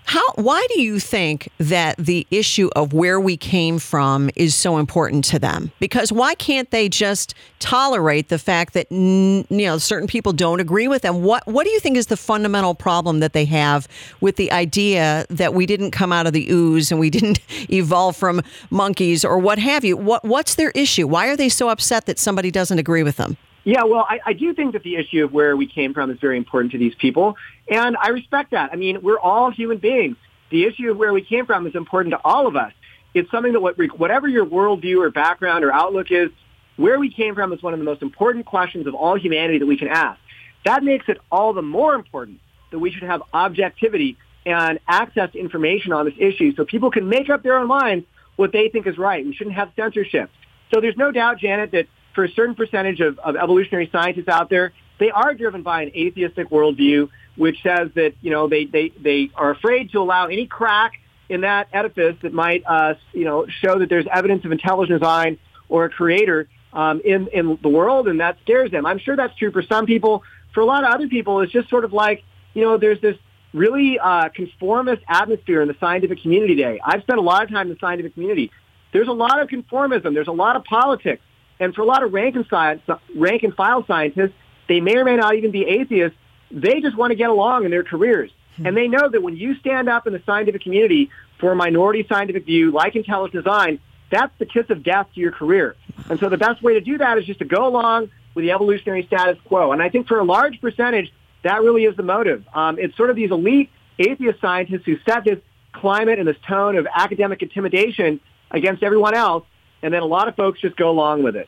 How 0.06 0.22
why 0.34 0.66
do 0.74 0.82
you 0.82 1.00
think 1.00 1.48
that 1.58 1.96
the 1.96 2.26
issue 2.30 2.68
of 2.76 2.92
where 2.92 3.18
we 3.18 3.36
came 3.36 3.78
from 3.78 4.30
is 4.36 4.54
so 4.54 4.76
important 4.76 5.24
to 5.26 5.38
them? 5.38 5.72
Because 5.80 6.12
why 6.12 6.34
can't 6.34 6.70
they 6.70 6.88
just 6.90 7.34
tolerate 7.58 8.28
the 8.28 8.38
fact 8.38 8.74
that 8.74 8.92
you 8.92 9.44
know 9.50 9.78
certain 9.78 10.06
people 10.06 10.32
don't 10.32 10.60
agree 10.60 10.88
with 10.88 11.02
them? 11.02 11.22
What 11.22 11.46
what 11.46 11.64
do 11.64 11.70
you 11.70 11.80
think 11.80 11.96
is 11.96 12.08
the 12.08 12.18
fundamental 12.18 12.74
problem 12.74 13.20
that 13.20 13.32
they 13.32 13.46
have 13.46 13.88
with 14.20 14.36
the 14.36 14.52
idea 14.52 15.24
that 15.30 15.54
we 15.54 15.64
didn't 15.64 15.92
come 15.92 16.12
out 16.12 16.26
of 16.26 16.34
the 16.34 16.50
ooze 16.50 16.90
and 16.90 17.00
we 17.00 17.08
didn't 17.18 17.40
evolve 17.70 18.14
from 18.14 18.42
monkeys 18.70 19.24
or 19.24 19.38
what 19.38 19.58
have 19.58 19.84
you? 19.84 19.96
What 19.96 20.22
what's 20.22 20.54
their 20.56 20.70
issue? 20.70 21.06
Why 21.06 21.28
are 21.28 21.36
they 21.36 21.48
so 21.48 21.70
upset 21.70 22.04
that 22.06 22.18
somebody 22.18 22.50
doesn't 22.50 22.78
agree 22.78 23.02
with 23.02 23.16
them? 23.16 23.38
Yeah, 23.64 23.84
well, 23.84 24.06
I, 24.08 24.20
I 24.26 24.32
do 24.34 24.52
think 24.52 24.74
that 24.74 24.82
the 24.82 24.96
issue 24.96 25.24
of 25.24 25.32
where 25.32 25.56
we 25.56 25.66
came 25.66 25.94
from 25.94 26.10
is 26.10 26.18
very 26.20 26.36
important 26.36 26.72
to 26.72 26.78
these 26.78 26.94
people, 26.94 27.36
and 27.68 27.96
I 27.96 28.08
respect 28.08 28.50
that. 28.50 28.70
I 28.72 28.76
mean, 28.76 29.00
we're 29.02 29.18
all 29.18 29.50
human 29.50 29.78
beings. 29.78 30.16
The 30.50 30.64
issue 30.64 30.90
of 30.90 30.98
where 30.98 31.14
we 31.14 31.22
came 31.22 31.46
from 31.46 31.66
is 31.66 31.74
important 31.74 32.12
to 32.12 32.20
all 32.22 32.46
of 32.46 32.56
us. 32.56 32.72
It's 33.14 33.30
something 33.30 33.54
that 33.54 33.60
what, 33.60 33.76
whatever 33.98 34.28
your 34.28 34.44
worldview 34.44 34.98
or 34.98 35.10
background 35.10 35.64
or 35.64 35.72
outlook 35.72 36.10
is, 36.10 36.30
where 36.76 36.98
we 36.98 37.10
came 37.10 37.34
from 37.34 37.52
is 37.52 37.62
one 37.62 37.72
of 37.72 37.78
the 37.78 37.84
most 37.84 38.02
important 38.02 38.44
questions 38.44 38.86
of 38.86 38.94
all 38.94 39.18
humanity 39.18 39.58
that 39.58 39.66
we 39.66 39.78
can 39.78 39.88
ask. 39.88 40.20
That 40.66 40.82
makes 40.82 41.08
it 41.08 41.18
all 41.30 41.52
the 41.52 41.62
more 41.62 41.94
important 41.94 42.40
that 42.70 42.78
we 42.78 42.90
should 42.90 43.04
have 43.04 43.22
objectivity 43.32 44.18
and 44.44 44.78
access 44.86 45.32
to 45.32 45.38
information 45.38 45.92
on 45.92 46.04
this 46.04 46.14
issue 46.18 46.54
so 46.54 46.64
people 46.64 46.90
can 46.90 47.08
make 47.08 47.30
up 47.30 47.42
their 47.42 47.58
own 47.58 47.68
minds 47.68 48.04
what 48.36 48.52
they 48.52 48.68
think 48.68 48.86
is 48.86 48.98
right. 48.98 49.24
We 49.24 49.34
shouldn't 49.34 49.56
have 49.56 49.70
censorship. 49.76 50.30
So 50.72 50.80
there's 50.80 50.96
no 50.96 51.12
doubt, 51.12 51.38
Janet, 51.38 51.70
that 51.70 51.86
for 52.14 52.24
a 52.24 52.30
certain 52.30 52.54
percentage 52.54 53.00
of, 53.00 53.18
of 53.18 53.36
evolutionary 53.36 53.88
scientists 53.90 54.28
out 54.28 54.50
there, 54.50 54.72
they 54.98 55.10
are 55.10 55.34
driven 55.34 55.62
by 55.62 55.82
an 55.82 55.90
atheistic 55.94 56.50
worldview, 56.50 57.08
which 57.36 57.62
says 57.62 57.90
that, 57.94 58.14
you 58.20 58.30
know, 58.30 58.48
they, 58.48 58.64
they, 58.64 58.90
they 58.90 59.30
are 59.34 59.50
afraid 59.50 59.90
to 59.92 59.98
allow 59.98 60.26
any 60.26 60.46
crack 60.46 61.00
in 61.28 61.40
that 61.40 61.68
edifice 61.72 62.16
that 62.22 62.32
might, 62.32 62.62
uh, 62.66 62.94
you 63.12 63.24
know, 63.24 63.46
show 63.46 63.78
that 63.78 63.88
there's 63.88 64.06
evidence 64.12 64.44
of 64.44 64.52
intelligent 64.52 65.00
design 65.00 65.38
or 65.68 65.86
a 65.86 65.90
creator 65.90 66.48
um, 66.72 67.00
in, 67.04 67.28
in 67.28 67.58
the 67.62 67.68
world, 67.68 68.08
and 68.08 68.20
that 68.20 68.38
scares 68.42 68.70
them. 68.70 68.86
I'm 68.86 68.98
sure 68.98 69.16
that's 69.16 69.36
true 69.36 69.50
for 69.50 69.62
some 69.62 69.86
people. 69.86 70.22
For 70.52 70.60
a 70.60 70.66
lot 70.66 70.84
of 70.84 70.92
other 70.92 71.08
people, 71.08 71.40
it's 71.40 71.52
just 71.52 71.68
sort 71.68 71.84
of 71.84 71.92
like, 71.92 72.22
you 72.52 72.62
know, 72.62 72.78
there's 72.78 73.00
this 73.00 73.16
really 73.52 73.98
uh, 73.98 74.28
conformist 74.28 75.02
atmosphere 75.08 75.62
in 75.62 75.68
the 75.68 75.76
scientific 75.80 76.20
community 76.22 76.56
today. 76.56 76.80
I've 76.84 77.02
spent 77.02 77.18
a 77.18 77.22
lot 77.22 77.44
of 77.44 77.50
time 77.50 77.68
in 77.68 77.74
the 77.74 77.78
scientific 77.80 78.14
community. 78.14 78.50
There's 78.92 79.08
a 79.08 79.12
lot 79.12 79.40
of 79.40 79.48
conformism. 79.48 80.14
There's 80.14 80.28
a 80.28 80.32
lot 80.32 80.56
of 80.56 80.64
politics. 80.64 81.22
And 81.60 81.74
for 81.74 81.82
a 81.82 81.84
lot 81.84 82.02
of 82.02 82.12
rank 82.12 82.36
and, 82.36 82.46
science, 82.48 82.82
rank 83.14 83.42
and 83.42 83.54
file 83.54 83.86
scientists, 83.86 84.32
they 84.68 84.80
may 84.80 84.96
or 84.96 85.04
may 85.04 85.16
not 85.16 85.36
even 85.36 85.50
be 85.50 85.64
atheists. 85.64 86.18
They 86.50 86.80
just 86.80 86.96
want 86.96 87.10
to 87.10 87.16
get 87.16 87.30
along 87.30 87.64
in 87.64 87.70
their 87.70 87.84
careers. 87.84 88.30
Hmm. 88.56 88.66
And 88.66 88.76
they 88.76 88.88
know 88.88 89.08
that 89.08 89.22
when 89.22 89.36
you 89.36 89.54
stand 89.56 89.88
up 89.88 90.06
in 90.06 90.12
the 90.12 90.22
scientific 90.26 90.62
community 90.62 91.10
for 91.38 91.52
a 91.52 91.56
minority 91.56 92.06
scientific 92.08 92.44
view 92.44 92.70
like 92.70 92.96
intelligent 92.96 93.44
design, 93.44 93.80
that's 94.10 94.32
the 94.38 94.46
kiss 94.46 94.70
of 94.70 94.82
death 94.82 95.08
to 95.14 95.20
your 95.20 95.32
career. 95.32 95.76
And 96.08 96.18
so 96.20 96.28
the 96.28 96.38
best 96.38 96.62
way 96.62 96.74
to 96.74 96.80
do 96.80 96.98
that 96.98 97.18
is 97.18 97.24
just 97.24 97.38
to 97.40 97.44
go 97.44 97.66
along 97.66 98.10
with 98.34 98.44
the 98.44 98.52
evolutionary 98.52 99.04
status 99.06 99.38
quo. 99.44 99.72
And 99.72 99.82
I 99.82 99.88
think 99.88 100.06
for 100.06 100.18
a 100.18 100.24
large 100.24 100.60
percentage, 100.60 101.12
that 101.42 101.62
really 101.62 101.84
is 101.84 101.96
the 101.96 102.02
motive. 102.02 102.44
Um, 102.54 102.78
it's 102.78 102.96
sort 102.96 103.10
of 103.10 103.16
these 103.16 103.30
elite 103.30 103.70
atheist 103.98 104.40
scientists 104.40 104.84
who 104.84 104.98
set 105.06 105.24
this 105.24 105.38
climate 105.72 106.18
and 106.18 106.26
this 106.26 106.36
tone 106.46 106.76
of 106.76 106.86
academic 106.94 107.42
intimidation 107.42 108.20
against 108.50 108.82
everyone 108.82 109.14
else 109.14 109.44
and 109.84 109.92
then 109.92 110.00
a 110.00 110.06
lot 110.06 110.28
of 110.28 110.34
folks 110.34 110.62
just 110.62 110.76
go 110.76 110.88
along 110.88 111.22
with 111.22 111.36
it. 111.36 111.46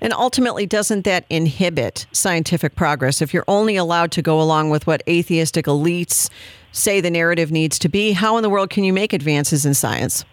And 0.00 0.14
ultimately, 0.14 0.64
doesn't 0.64 1.02
that 1.04 1.26
inhibit 1.28 2.06
scientific 2.12 2.74
progress 2.76 3.20
if 3.20 3.34
you're 3.34 3.44
only 3.46 3.76
allowed 3.76 4.10
to 4.12 4.22
go 4.22 4.40
along 4.40 4.70
with 4.70 4.86
what 4.86 5.02
atheistic 5.06 5.66
elites 5.66 6.30
say 6.72 7.02
the 7.02 7.10
narrative 7.10 7.52
needs 7.52 7.78
to 7.80 7.90
be? 7.90 8.12
How 8.12 8.38
in 8.38 8.42
the 8.42 8.48
world 8.48 8.70
can 8.70 8.84
you 8.84 8.94
make 8.94 9.12
advances 9.12 9.66
in 9.66 9.74
science? 9.74 10.24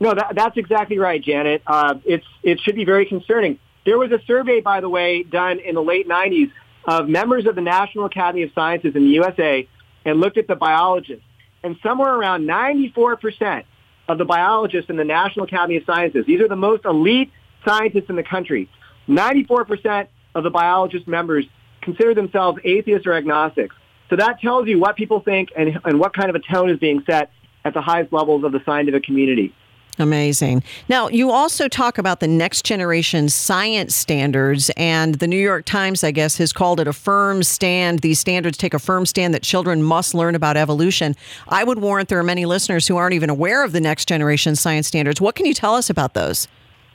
No, 0.00 0.12
that, 0.12 0.34
that's 0.34 0.56
exactly 0.56 0.98
right, 0.98 1.22
Janet. 1.22 1.62
Uh, 1.68 1.94
it's 2.04 2.26
it 2.42 2.58
should 2.58 2.74
be 2.74 2.84
very 2.84 3.06
concerning. 3.06 3.60
There 3.86 3.96
was 3.96 4.10
a 4.10 4.18
survey, 4.26 4.60
by 4.60 4.80
the 4.80 4.88
way, 4.88 5.22
done 5.22 5.60
in 5.60 5.76
the 5.76 5.82
late 5.82 6.08
'90s 6.08 6.50
of 6.84 7.08
members 7.08 7.46
of 7.46 7.54
the 7.54 7.60
National 7.60 8.06
Academy 8.06 8.42
of 8.42 8.50
Sciences 8.56 8.96
in 8.96 9.04
the 9.04 9.10
USA, 9.10 9.68
and 10.04 10.18
looked 10.18 10.36
at 10.36 10.48
the 10.48 10.56
biologists, 10.56 11.24
and 11.62 11.76
somewhere 11.80 12.12
around 12.12 12.44
94 12.44 13.18
percent 13.18 13.66
of 14.12 14.18
the 14.18 14.24
biologists 14.26 14.90
in 14.90 14.96
the 14.96 15.04
National 15.04 15.46
Academy 15.46 15.78
of 15.78 15.84
Sciences. 15.86 16.26
These 16.26 16.40
are 16.42 16.48
the 16.48 16.54
most 16.54 16.84
elite 16.84 17.32
scientists 17.64 18.10
in 18.10 18.16
the 18.16 18.22
country. 18.22 18.68
94% 19.08 20.06
of 20.34 20.44
the 20.44 20.50
biologist 20.50 21.08
members 21.08 21.46
consider 21.80 22.14
themselves 22.14 22.60
atheists 22.62 23.06
or 23.06 23.14
agnostics. 23.14 23.74
So 24.10 24.16
that 24.16 24.38
tells 24.40 24.68
you 24.68 24.78
what 24.78 24.96
people 24.96 25.20
think 25.20 25.48
and, 25.56 25.80
and 25.84 25.98
what 25.98 26.14
kind 26.14 26.28
of 26.28 26.36
a 26.36 26.40
tone 26.40 26.68
is 26.68 26.78
being 26.78 27.02
set 27.06 27.30
at 27.64 27.72
the 27.72 27.80
highest 27.80 28.12
levels 28.12 28.44
of 28.44 28.52
the 28.52 28.60
scientific 28.66 29.02
community. 29.04 29.54
Amazing. 30.02 30.64
Now, 30.88 31.08
you 31.08 31.30
also 31.30 31.68
talk 31.68 31.96
about 31.96 32.18
the 32.18 32.26
next 32.26 32.64
generation 32.64 33.28
science 33.28 33.94
standards, 33.94 34.68
and 34.76 35.14
the 35.14 35.28
New 35.28 35.38
York 35.38 35.64
Times, 35.64 36.02
I 36.02 36.10
guess, 36.10 36.36
has 36.38 36.52
called 36.52 36.80
it 36.80 36.88
a 36.88 36.92
firm 36.92 37.44
stand. 37.44 38.00
These 38.00 38.18
standards 38.18 38.58
take 38.58 38.74
a 38.74 38.80
firm 38.80 39.06
stand 39.06 39.32
that 39.32 39.42
children 39.42 39.82
must 39.82 40.12
learn 40.12 40.34
about 40.34 40.56
evolution. 40.56 41.14
I 41.48 41.62
would 41.62 41.78
warrant 41.78 42.08
there 42.08 42.18
are 42.18 42.24
many 42.24 42.44
listeners 42.46 42.88
who 42.88 42.96
aren't 42.96 43.14
even 43.14 43.30
aware 43.30 43.62
of 43.64 43.70
the 43.70 43.80
next 43.80 44.08
generation 44.08 44.56
science 44.56 44.88
standards. 44.88 45.20
What 45.20 45.36
can 45.36 45.46
you 45.46 45.54
tell 45.54 45.76
us 45.76 45.88
about 45.88 46.14
those? 46.14 46.48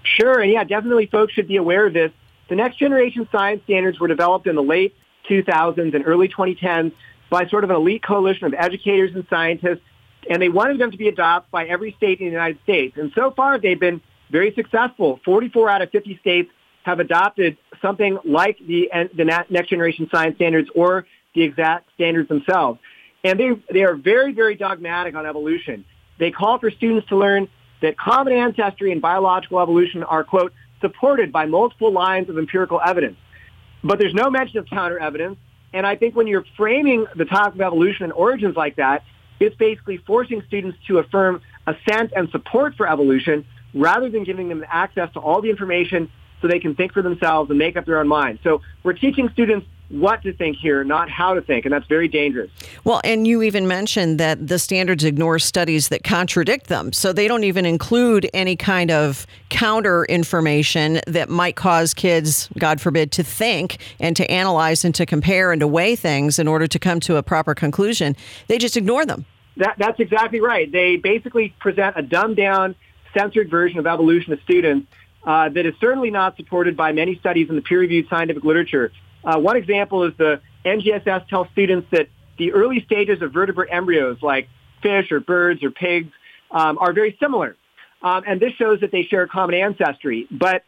Sure, 0.04 0.40
and 0.40 0.52
yeah, 0.52 0.66
definitely 0.66 1.06
folks 1.06 1.34
should 1.34 1.48
be 1.48 1.56
aware 1.56 1.88
of 1.88 1.94
this. 1.94 2.12
The 2.50 2.56
next 2.56 2.78
generation 2.78 3.28
science 3.32 3.64
standards 3.64 4.00
were 4.00 4.08
developed 4.08 4.48
in 4.48 4.56
the 4.56 4.64
late 4.64 4.96
2000s 5.30 5.94
and 5.94 6.06
early 6.06 6.28
2010s 6.28 6.92
by 7.30 7.48
sort 7.48 7.64
of 7.64 7.70
an 7.70 7.78
elite 7.78 8.04
coalition 8.04 8.46
of 8.46 8.54
educators 8.54 9.16
and 9.16 9.26
scientists 9.30 9.82
and 10.30 10.42
they 10.42 10.50
wanted 10.50 10.80
them 10.80 10.92
to 10.92 10.98
be 10.98 11.08
adopted 11.08 11.52
by 11.52 11.66
every 11.66 11.94
state 11.98 12.20
in 12.20 12.28
the 12.28 12.32
United 12.32 12.60
States. 12.64 12.98
And 12.98 13.12
so 13.16 13.32
far, 13.32 13.60
they've 13.60 13.80
been 13.80 14.02
very 14.30 14.54
successful. 14.54 15.20
44 15.24 15.70
out 15.70 15.82
of 15.82 15.92
50 15.92 16.18
states 16.20 16.52
have 16.84 17.00
adopted 17.00 17.58
something 17.82 18.18
like 18.24 18.58
the, 18.66 18.90
the 19.16 19.26
next 19.26 19.70
generation 19.70 20.08
science 20.12 20.36
standards 20.36 20.70
or 20.76 21.06
the 21.36 21.44
exact 21.44 21.90
standards 21.94 22.30
themselves. 22.30 22.80
And 23.24 23.40
they, 23.40 23.50
they 23.72 23.84
are 23.84 23.96
very, 23.96 24.34
very 24.34 24.56
dogmatic 24.56 25.16
on 25.16 25.26
evolution. 25.26 25.86
They 26.18 26.32
call 26.32 26.60
for 26.60 26.72
students 26.72 27.08
to 27.10 27.18
learn 27.18 27.48
that 27.82 27.98
common 27.98 28.34
ancestry 28.34 28.92
and 28.92 29.02
biological 29.02 29.60
evolution 29.60 30.04
are, 30.04 30.24
quote, 30.24 30.54
supported 30.82 31.32
by 31.32 31.46
multiple 31.46 31.92
lines 31.92 32.30
of 32.30 32.38
empirical 32.38 32.80
evidence. 32.84 33.18
But 33.84 34.00
there's 34.00 34.14
no 34.14 34.30
mention 34.30 34.58
of 34.58 34.66
counter 34.68 35.00
evidence. 35.00 35.38
And 35.74 35.86
I 35.86 35.96
think 35.96 36.16
when 36.16 36.28
you're 36.28 36.46
framing 36.56 37.06
the 37.16 37.26
topic 37.26 37.56
of 37.56 37.62
evolution 37.62 38.06
and 38.06 38.14
origins 38.14 38.56
like 38.56 38.78
that, 38.78 39.04
it's 39.40 39.56
basically 39.56 39.98
forcing 39.98 40.42
students 40.48 40.78
to 40.88 41.00
affirm 41.00 41.42
assent 41.66 42.12
and 42.16 42.30
support 42.30 42.76
for 42.76 42.88
evolution 42.88 43.46
rather 43.74 44.10
than 44.10 44.24
giving 44.24 44.50
them 44.50 44.66
access 44.68 45.12
to 45.14 45.20
all 45.20 45.42
the 45.42 45.50
information 45.50 46.10
so 46.42 46.48
they 46.48 46.60
can 46.60 46.76
think 46.76 46.94
for 46.94 47.02
themselves 47.02 47.50
and 47.50 47.60
make 47.60 47.78
up 47.78 47.86
their 47.86 48.00
own 48.00 48.08
minds. 48.08 48.42
So 48.44 48.62
we're 48.84 48.94
teaching 48.94 49.30
students 49.34 49.68
what 49.90 50.22
to 50.24 50.34
think 50.34 50.58
here, 50.58 50.84
not 50.84 51.10
how 51.10 51.34
to 51.34 51.42
think, 51.42 51.66
and 51.66 51.74
that's 51.74 51.88
very 51.88 52.08
dangerous. 52.08 52.52
Well, 52.84 53.00
and 53.04 53.26
you 53.26 53.42
even 53.42 53.68
mentioned 53.68 54.20
that 54.20 54.48
the 54.48 54.60
standards 54.60 55.04
ignore 55.04 55.40
studies 55.40 55.90
that 55.90 56.04
contradict 56.04 56.68
them. 56.68 56.92
So 56.92 57.14
they 57.14 57.28
don't 57.28 57.46
even 57.46 57.66
include 57.66 58.30
any 58.34 58.56
kind 58.56 58.92
of 58.92 59.26
counter 59.50 60.04
information 60.06 61.00
that 61.08 61.30
might 61.30 61.56
cause 61.56 61.94
kids, 61.94 62.50
God 62.58 62.82
forbid, 62.82 63.12
to 63.14 63.24
think 63.24 63.78
and 64.00 64.16
to 64.18 64.30
analyze 64.30 64.84
and 64.84 64.94
to 64.96 65.06
compare 65.06 65.52
and 65.52 65.62
to 65.62 65.68
weigh 65.68 65.96
things 65.96 66.38
in 66.38 66.48
order 66.48 66.68
to 66.68 66.80
come 66.80 67.00
to 67.02 67.16
a 67.16 67.24
proper 67.24 67.56
conclusion. 67.56 68.16
They 68.48 68.58
just 68.58 68.76
ignore 68.76 69.06
them. 69.06 69.26
That, 69.56 69.76
that's 69.78 70.00
exactly 70.00 70.42
right. 70.42 70.72
They 70.72 70.98
basically 70.98 71.56
present 71.60 71.96
a 71.98 72.02
dumbed 72.02 72.36
down, 72.36 72.76
censored 73.18 73.50
version 73.50 73.80
of 73.80 73.88
evolution 73.88 74.36
to 74.36 74.44
students 74.44 74.88
uh, 75.24 75.50
that 75.50 75.66
is 75.66 75.74
certainly 75.80 76.12
not 76.12 76.36
supported 76.38 76.78
by 76.78 76.92
many 76.92 77.16
studies 77.16 77.50
in 77.50 77.56
the 77.56 77.62
peer-reviewed 77.62 78.08
scientific 78.10 78.44
literature. 78.44 78.92
Uh, 79.24 79.40
one 79.40 79.56
example 79.56 80.04
is 80.04 80.14
the 80.18 80.42
NGSS 80.66 81.28
tells 81.28 81.48
students 81.52 81.88
that 81.92 82.08
the 82.38 82.54
early 82.54 82.84
stages 82.84 83.22
of 83.22 83.34
vertebrate 83.34 83.70
embryos, 83.72 84.18
like 84.22 84.48
fish 84.82 85.12
or 85.12 85.20
birds 85.20 85.64
or 85.64 85.72
pigs, 85.72 86.12
um, 86.52 86.78
are 86.78 86.94
very 86.94 87.18
similar. 87.20 87.56
Um, 88.02 88.24
and 88.28 88.40
this 88.40 88.54
shows 88.54 88.82
that 88.82 88.92
they 88.92 89.04
share 89.04 89.24
a 89.24 89.28
common 89.28 89.56
ancestry. 89.56 90.28
But 90.30 90.64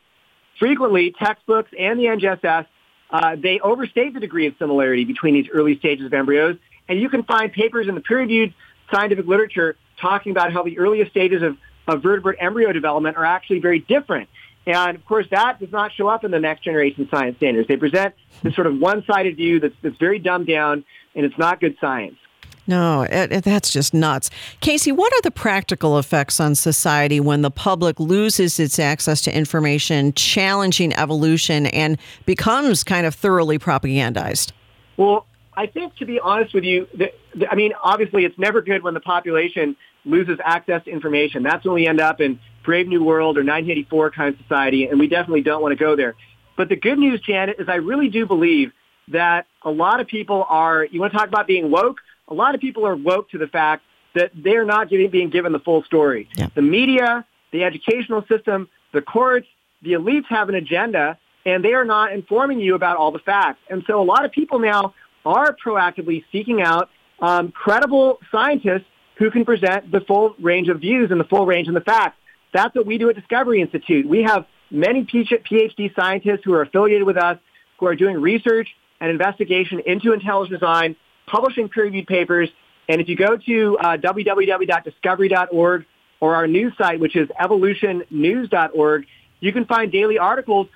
frequently, 0.58 1.14
textbooks 1.18 1.72
and 1.78 2.00
the 2.00 2.06
NGSS, 2.06 2.66
uh, 3.12 3.36
they 3.36 3.60
overstate 3.60 4.14
the 4.14 4.20
degree 4.20 4.48
of 4.48 4.56
similarity 4.58 5.06
between 5.06 5.36
these 5.36 5.48
early 5.54 5.78
stages 5.78 6.06
of 6.06 6.14
embryos. 6.14 6.58
And 6.88 7.00
you 7.00 7.10
can 7.10 7.24
find 7.24 7.52
papers 7.52 7.88
in 7.88 7.96
the 7.96 8.02
peer-reviewed 8.02 8.54
scientific 8.92 9.28
literature 9.28 9.78
talking 10.02 10.32
about 10.32 10.52
how 10.52 10.64
the 10.64 10.80
earliest 10.80 11.12
stages 11.12 11.44
of, 11.44 11.58
of 11.88 12.02
vertebrate 12.02 12.38
embryo 12.42 12.72
development 12.72 13.18
are 13.18 13.26
actually 13.26 13.60
very 13.60 13.80
different. 13.80 14.30
And 14.70 14.98
of 14.98 15.06
course, 15.06 15.26
that 15.32 15.60
does 15.60 15.72
not 15.72 15.92
show 15.94 16.08
up 16.08 16.24
in 16.24 16.32
the 16.32 16.40
next 16.40 16.64
generation 16.64 17.08
science 17.10 17.38
standards. 17.38 17.68
They 17.68 17.78
present 17.78 18.14
this 18.44 18.54
sort 18.54 18.68
of 18.68 18.78
one-sided 18.78 19.36
view 19.36 19.60
that's, 19.60 19.76
that's 19.82 19.98
very 19.98 20.20
dumbed 20.20 20.48
down, 20.48 20.86
and 21.16 21.26
it's 21.26 21.38
not 21.38 21.60
good 21.60 21.76
science. 21.82 22.18
No, 22.68 23.02
it, 23.02 23.32
it, 23.32 23.44
that's 23.44 23.72
just 23.72 23.96
nuts. 23.96 24.30
Casey, 24.60 24.92
what 24.92 25.12
are 25.12 25.22
the 25.24 25.32
practical 25.32 25.98
effects 25.98 26.40
on 26.40 26.54
society 26.54 27.20
when 27.20 27.42
the 27.42 27.50
public 27.50 28.00
loses 28.00 28.60
its 28.60 28.78
access 28.78 29.22
to 29.22 29.36
information, 29.36 30.14
challenging 30.14 30.94
evolution, 30.94 31.66
and 31.68 31.98
becomes 32.28 32.84
kind 32.84 33.08
of 33.08 33.16
thoroughly 33.16 33.58
propagandized? 33.58 34.52
Well, 34.98 35.26
I 35.58 35.66
think, 35.66 35.96
to 35.96 36.06
be 36.06 36.20
honest 36.20 36.54
with 36.54 36.64
you, 36.64 36.88
the, 36.94 37.12
the, 37.34 37.52
I 37.52 37.56
mean, 37.56 37.74
obviously, 37.82 38.24
it's 38.24 38.38
never 38.38 38.62
good 38.62 38.84
when 38.84 38.94
the 38.94 39.00
population 39.00 39.76
loses 40.06 40.38
access 40.44 40.84
to 40.84 40.92
information. 40.92 41.42
That's 41.42 41.66
when 41.66 41.74
we 41.74 41.88
end 41.88 42.00
up 42.00 42.22
in 42.22 42.40
Brave 42.70 42.88
New 42.88 43.04
World 43.04 43.36
or 43.36 43.42
1984 43.42 44.12
kind 44.12 44.36
of 44.36 44.40
society, 44.42 44.86
and 44.86 45.00
we 45.00 45.08
definitely 45.08 45.42
don't 45.42 45.64
want 45.64 45.72
to 45.72 45.76
go 45.76 45.96
there. 45.96 46.14
But 46.56 46.70
the 46.70 46.76
good 46.76 47.00
news, 47.00 47.20
Janet, 47.20 47.56
is 47.58 47.68
I 47.68 47.78
really 47.78 48.10
do 48.10 48.28
believe 48.28 48.74
that 49.08 49.48
a 49.64 49.72
lot 49.72 50.00
of 50.02 50.06
people 50.06 50.46
are, 50.48 50.86
you 50.86 51.00
want 51.00 51.12
to 51.12 51.18
talk 51.18 51.28
about 51.28 51.48
being 51.48 51.72
woke? 51.72 51.98
A 52.28 52.36
lot 52.36 52.54
of 52.54 52.62
people 52.62 52.86
are 52.86 52.96
woke 52.96 53.32
to 53.32 53.40
the 53.40 53.48
fact 53.48 53.82
that 54.14 54.30
they're 54.36 54.66
not 54.66 54.88
getting, 54.88 55.10
being 55.10 55.32
given 55.32 55.52
the 55.52 55.60
full 55.60 55.82
story. 55.82 56.30
Yeah. 56.38 56.50
The 56.54 56.62
media, 56.62 57.26
the 57.52 57.64
educational 57.64 58.24
system, 58.28 58.70
the 58.94 59.02
courts, 59.02 59.48
the 59.82 59.94
elites 59.94 60.28
have 60.28 60.48
an 60.50 60.54
agenda, 60.54 61.18
and 61.48 61.66
they 61.66 61.74
are 61.74 61.86
not 61.86 62.14
informing 62.14 62.60
you 62.60 62.76
about 62.76 62.98
all 62.98 63.12
the 63.12 63.18
facts. 63.18 63.62
And 63.72 63.84
so 63.88 64.00
a 64.00 64.06
lot 64.06 64.26
of 64.26 64.32
people 64.32 64.60
now 64.60 64.94
are 65.26 65.56
proactively 65.56 66.24
seeking 66.32 66.62
out 66.62 66.92
um, 67.20 67.52
credible 67.52 68.20
scientists 68.32 68.86
who 69.16 69.32
can 69.32 69.44
present 69.44 69.92
the 69.92 70.02
full 70.02 70.36
range 70.40 70.70
of 70.70 70.82
views 70.82 71.10
and 71.10 71.20
the 71.20 71.26
full 71.26 71.48
range 71.48 71.68
of 71.68 71.74
the 71.74 71.82
facts. 71.82 72.18
That's 72.54 72.76
what 72.76 72.86
we 72.86 72.98
do 72.98 73.10
at 73.10 73.16
Discovery 73.16 73.62
Institute. 73.62 74.08
We 74.08 74.24
have 74.24 74.46
many 74.72 75.04
PhD 75.04 75.96
scientists 75.96 76.42
who 76.44 76.54
are 76.54 76.62
affiliated 76.62 77.04
with 77.04 77.18
us 77.18 77.38
who 77.80 77.86
are 77.88 77.96
doing 77.96 78.20
research 78.20 78.68
and 79.00 79.10
investigation 79.10 79.82
into 79.86 80.14
intelligent 80.14 80.60
design, 80.60 80.96
publishing 81.28 81.70
peer-reviewed 81.70 82.08
papers. 82.08 82.50
And 82.88 83.00
if 83.02 83.08
you 83.08 83.16
go 83.16 83.38
to 83.38 83.78
uh, 83.78 83.98
www.discovery.org 83.98 85.86
or 86.20 86.36
our 86.36 86.48
news 86.48 86.74
site, 86.78 87.00
which 87.00 87.16
is 87.16 87.30
evolutionnews.org, 87.40 89.06
you 89.40 89.54
can 89.54 89.66
find 89.66 89.92
daily 89.92 90.18
articles 90.18 90.68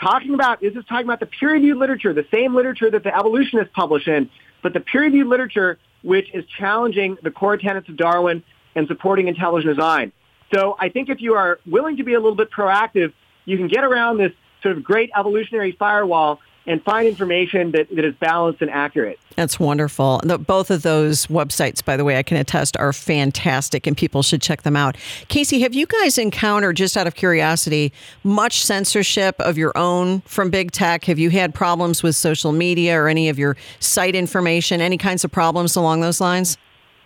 talking 0.00 0.34
about, 0.34 0.60
this 0.60 0.74
is 0.74 0.84
talking 0.84 1.06
about 1.06 1.20
the 1.20 1.26
peer-reviewed 1.26 1.76
literature, 1.76 2.12
the 2.12 2.26
same 2.32 2.54
literature 2.54 2.90
that 2.90 3.02
the 3.02 3.16
evolutionists 3.16 3.72
publish 3.74 4.06
in, 4.06 4.30
but 4.62 4.72
the 4.72 4.80
peer-reviewed 4.80 5.26
literature 5.26 5.78
which 6.02 6.32
is 6.34 6.44
challenging 6.58 7.16
the 7.22 7.30
core 7.30 7.56
tenets 7.56 7.88
of 7.88 7.96
Darwin 7.96 8.44
and 8.74 8.86
supporting 8.86 9.26
intelligent 9.26 9.74
design. 9.74 10.12
So 10.54 10.76
I 10.78 10.88
think 10.88 11.08
if 11.08 11.20
you 11.20 11.34
are 11.34 11.58
willing 11.66 11.96
to 11.96 12.04
be 12.04 12.14
a 12.14 12.20
little 12.20 12.36
bit 12.36 12.50
proactive, 12.50 13.12
you 13.44 13.56
can 13.56 13.66
get 13.66 13.82
around 13.82 14.18
this 14.18 14.32
sort 14.62 14.76
of 14.76 14.84
great 14.84 15.10
evolutionary 15.18 15.72
firewall 15.72 16.40
and 16.66 16.82
find 16.82 17.06
information 17.06 17.72
that, 17.72 17.94
that 17.94 18.06
is 18.06 18.14
balanced 18.14 18.62
and 18.62 18.70
accurate. 18.70 19.18
That's 19.36 19.60
wonderful. 19.60 20.22
Both 20.46 20.70
of 20.70 20.80
those 20.80 21.26
websites, 21.26 21.84
by 21.84 21.98
the 21.98 22.04
way, 22.04 22.16
I 22.16 22.22
can 22.22 22.38
attest 22.38 22.76
are 22.78 22.92
fantastic 22.92 23.86
and 23.86 23.94
people 23.94 24.22
should 24.22 24.40
check 24.40 24.62
them 24.62 24.74
out. 24.76 24.96
Casey, 25.28 25.60
have 25.60 25.74
you 25.74 25.84
guys 25.86 26.16
encountered, 26.16 26.76
just 26.76 26.96
out 26.96 27.06
of 27.06 27.16
curiosity, 27.16 27.92
much 28.22 28.64
censorship 28.64 29.38
of 29.40 29.58
your 29.58 29.76
own 29.76 30.22
from 30.22 30.48
big 30.48 30.70
tech? 30.70 31.04
Have 31.04 31.18
you 31.18 31.28
had 31.28 31.52
problems 31.52 32.02
with 32.02 32.16
social 32.16 32.52
media 32.52 32.98
or 32.98 33.08
any 33.08 33.28
of 33.28 33.38
your 33.38 33.56
site 33.80 34.14
information, 34.14 34.80
any 34.80 34.96
kinds 34.96 35.24
of 35.24 35.30
problems 35.30 35.76
along 35.76 36.00
those 36.00 36.20
lines? 36.20 36.56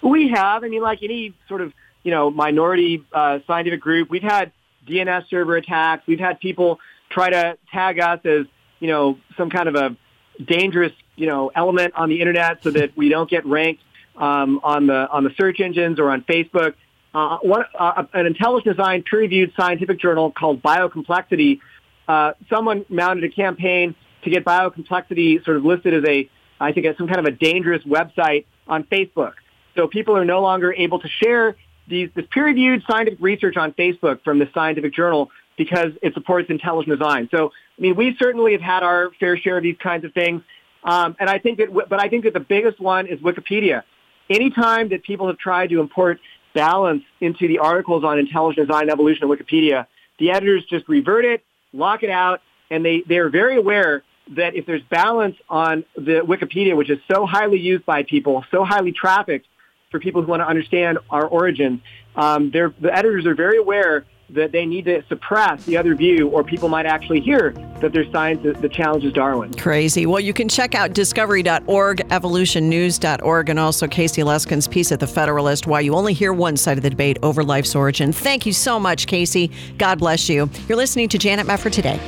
We 0.02 0.28
have. 0.28 0.62
I 0.62 0.68
mean, 0.68 0.82
like 0.82 1.02
any 1.02 1.34
sort 1.48 1.62
of, 1.62 1.72
you 2.02 2.10
know, 2.10 2.30
minority 2.30 3.04
uh, 3.12 3.40
scientific 3.46 3.80
group, 3.80 4.10
we've 4.10 4.22
had 4.22 4.52
DNS 4.86 5.28
server 5.28 5.56
attacks. 5.56 6.06
We've 6.06 6.20
had 6.20 6.40
people 6.40 6.80
try 7.10 7.30
to 7.30 7.58
tag 7.72 7.98
us 8.00 8.20
as 8.24 8.46
you 8.80 8.88
know, 8.88 9.18
some 9.36 9.50
kind 9.50 9.68
of 9.68 9.74
a 9.74 9.96
dangerous, 10.42 10.92
you 11.16 11.26
know, 11.26 11.50
element 11.54 11.94
on 11.96 12.08
the 12.08 12.20
internet 12.20 12.62
so 12.62 12.70
that 12.70 12.96
we 12.96 13.08
don't 13.08 13.28
get 13.28 13.44
ranked 13.44 13.82
um, 14.16 14.60
on 14.62 14.86
the 14.86 15.08
on 15.10 15.24
the 15.24 15.30
search 15.38 15.60
engines 15.60 15.98
or 15.98 16.10
on 16.10 16.22
Facebook. 16.22 16.74
Uh, 17.14 17.38
one, 17.38 17.64
uh, 17.78 18.04
an 18.12 18.26
intelligent 18.26 18.76
design 18.76 19.02
peer-reviewed 19.02 19.52
scientific 19.56 19.98
journal 19.98 20.30
called 20.30 20.62
Biocomplexity. 20.62 21.58
Uh, 22.06 22.32
someone 22.48 22.84
mounted 22.88 23.24
a 23.24 23.28
campaign 23.28 23.94
to 24.24 24.30
get 24.30 24.44
biocomplexity 24.44 25.42
sort 25.44 25.56
of 25.56 25.64
listed 25.64 25.94
as 25.94 26.04
a, 26.08 26.28
I 26.60 26.72
think, 26.72 26.86
as 26.86 26.96
some 26.96 27.08
kind 27.08 27.18
of 27.18 27.24
a 27.24 27.30
dangerous 27.30 27.82
website 27.84 28.44
on 28.66 28.84
Facebook. 28.84 29.34
So 29.74 29.88
people 29.88 30.16
are 30.16 30.24
no 30.24 30.42
longer 30.42 30.72
able 30.72 31.00
to 31.00 31.08
share 31.08 31.56
these, 31.88 32.10
this 32.14 32.26
peer-reviewed 32.30 32.82
scientific 32.88 33.20
research 33.20 33.56
on 33.56 33.72
Facebook 33.72 34.22
from 34.22 34.38
the 34.38 34.48
scientific 34.54 34.92
journal 34.94 35.30
because 35.56 35.92
it 36.02 36.14
supports 36.14 36.48
intelligent 36.50 36.98
design. 36.98 37.28
So, 37.30 37.50
I 37.78 37.80
mean, 37.80 37.96
we 37.96 38.16
certainly 38.18 38.52
have 38.52 38.60
had 38.60 38.82
our 38.82 39.10
fair 39.18 39.36
share 39.36 39.56
of 39.56 39.62
these 39.62 39.76
kinds 39.82 40.04
of 40.04 40.12
things. 40.12 40.42
Um, 40.84 41.16
and 41.18 41.28
I 41.28 41.38
think 41.38 41.58
that, 41.58 41.72
but 41.72 42.00
I 42.00 42.08
think 42.08 42.24
that 42.24 42.34
the 42.34 42.40
biggest 42.40 42.80
one 42.80 43.06
is 43.06 43.18
Wikipedia. 43.20 43.82
Anytime 44.30 44.90
that 44.90 45.02
people 45.02 45.26
have 45.26 45.38
tried 45.38 45.70
to 45.70 45.80
import 45.80 46.20
balance 46.54 47.02
into 47.20 47.48
the 47.48 47.58
articles 47.58 48.04
on 48.04 48.18
intelligent 48.18 48.68
design 48.68 48.82
and 48.82 48.90
evolution 48.90 49.24
of 49.24 49.30
Wikipedia, 49.30 49.86
the 50.18 50.30
editors 50.30 50.64
just 50.70 50.88
revert 50.88 51.24
it, 51.24 51.44
lock 51.72 52.02
it 52.02 52.10
out, 52.10 52.40
and 52.70 52.84
they, 52.84 53.02
they 53.08 53.18
are 53.18 53.28
very 53.28 53.56
aware 53.56 54.02
that 54.36 54.54
if 54.54 54.66
there's 54.66 54.82
balance 54.90 55.36
on 55.48 55.84
the 55.96 56.20
Wikipedia, 56.20 56.76
which 56.76 56.90
is 56.90 56.98
so 57.10 57.26
highly 57.26 57.58
used 57.58 57.84
by 57.86 58.02
people, 58.02 58.44
so 58.50 58.64
highly 58.64 58.92
trafficked 58.92 59.46
for 59.90 60.00
people 60.00 60.22
who 60.22 60.28
want 60.28 60.40
to 60.40 60.46
understand 60.46 60.98
our 61.10 61.26
origins, 61.26 61.80
um, 62.16 62.50
the 62.50 62.72
editors 62.92 63.24
are 63.24 63.34
very 63.34 63.56
aware 63.56 64.04
that 64.30 64.52
they 64.52 64.66
need 64.66 64.84
to 64.84 65.02
suppress 65.08 65.64
the 65.64 65.78
other 65.78 65.94
view, 65.94 66.28
or 66.28 66.44
people 66.44 66.68
might 66.68 66.84
actually 66.84 67.20
hear 67.20 67.52
that 67.80 67.94
there's 67.94 68.10
science 68.12 68.42
that, 68.42 68.70
challenges 68.70 69.14
Darwin. 69.14 69.54
Crazy. 69.54 70.04
Well, 70.04 70.20
you 70.20 70.34
can 70.34 70.50
check 70.50 70.74
out 70.74 70.92
discovery.org, 70.92 71.98
evolutionnews.org, 72.08 73.48
and 73.48 73.58
also 73.58 73.88
Casey 73.88 74.20
Luskin's 74.20 74.68
piece 74.68 74.92
at 74.92 75.00
The 75.00 75.06
Federalist 75.06 75.66
Why 75.66 75.80
You 75.80 75.94
Only 75.94 76.12
Hear 76.12 76.34
One 76.34 76.58
Side 76.58 76.76
of 76.76 76.82
the 76.82 76.90
Debate 76.90 77.16
Over 77.22 77.42
Life's 77.42 77.74
Origin. 77.74 78.12
Thank 78.12 78.44
you 78.44 78.52
so 78.52 78.78
much, 78.78 79.06
Casey. 79.06 79.50
God 79.78 79.98
bless 79.98 80.28
you. 80.28 80.50
You're 80.68 80.76
listening 80.76 81.08
to 81.08 81.18
Janet 81.18 81.46
Mefford 81.46 81.72
today. 81.72 81.98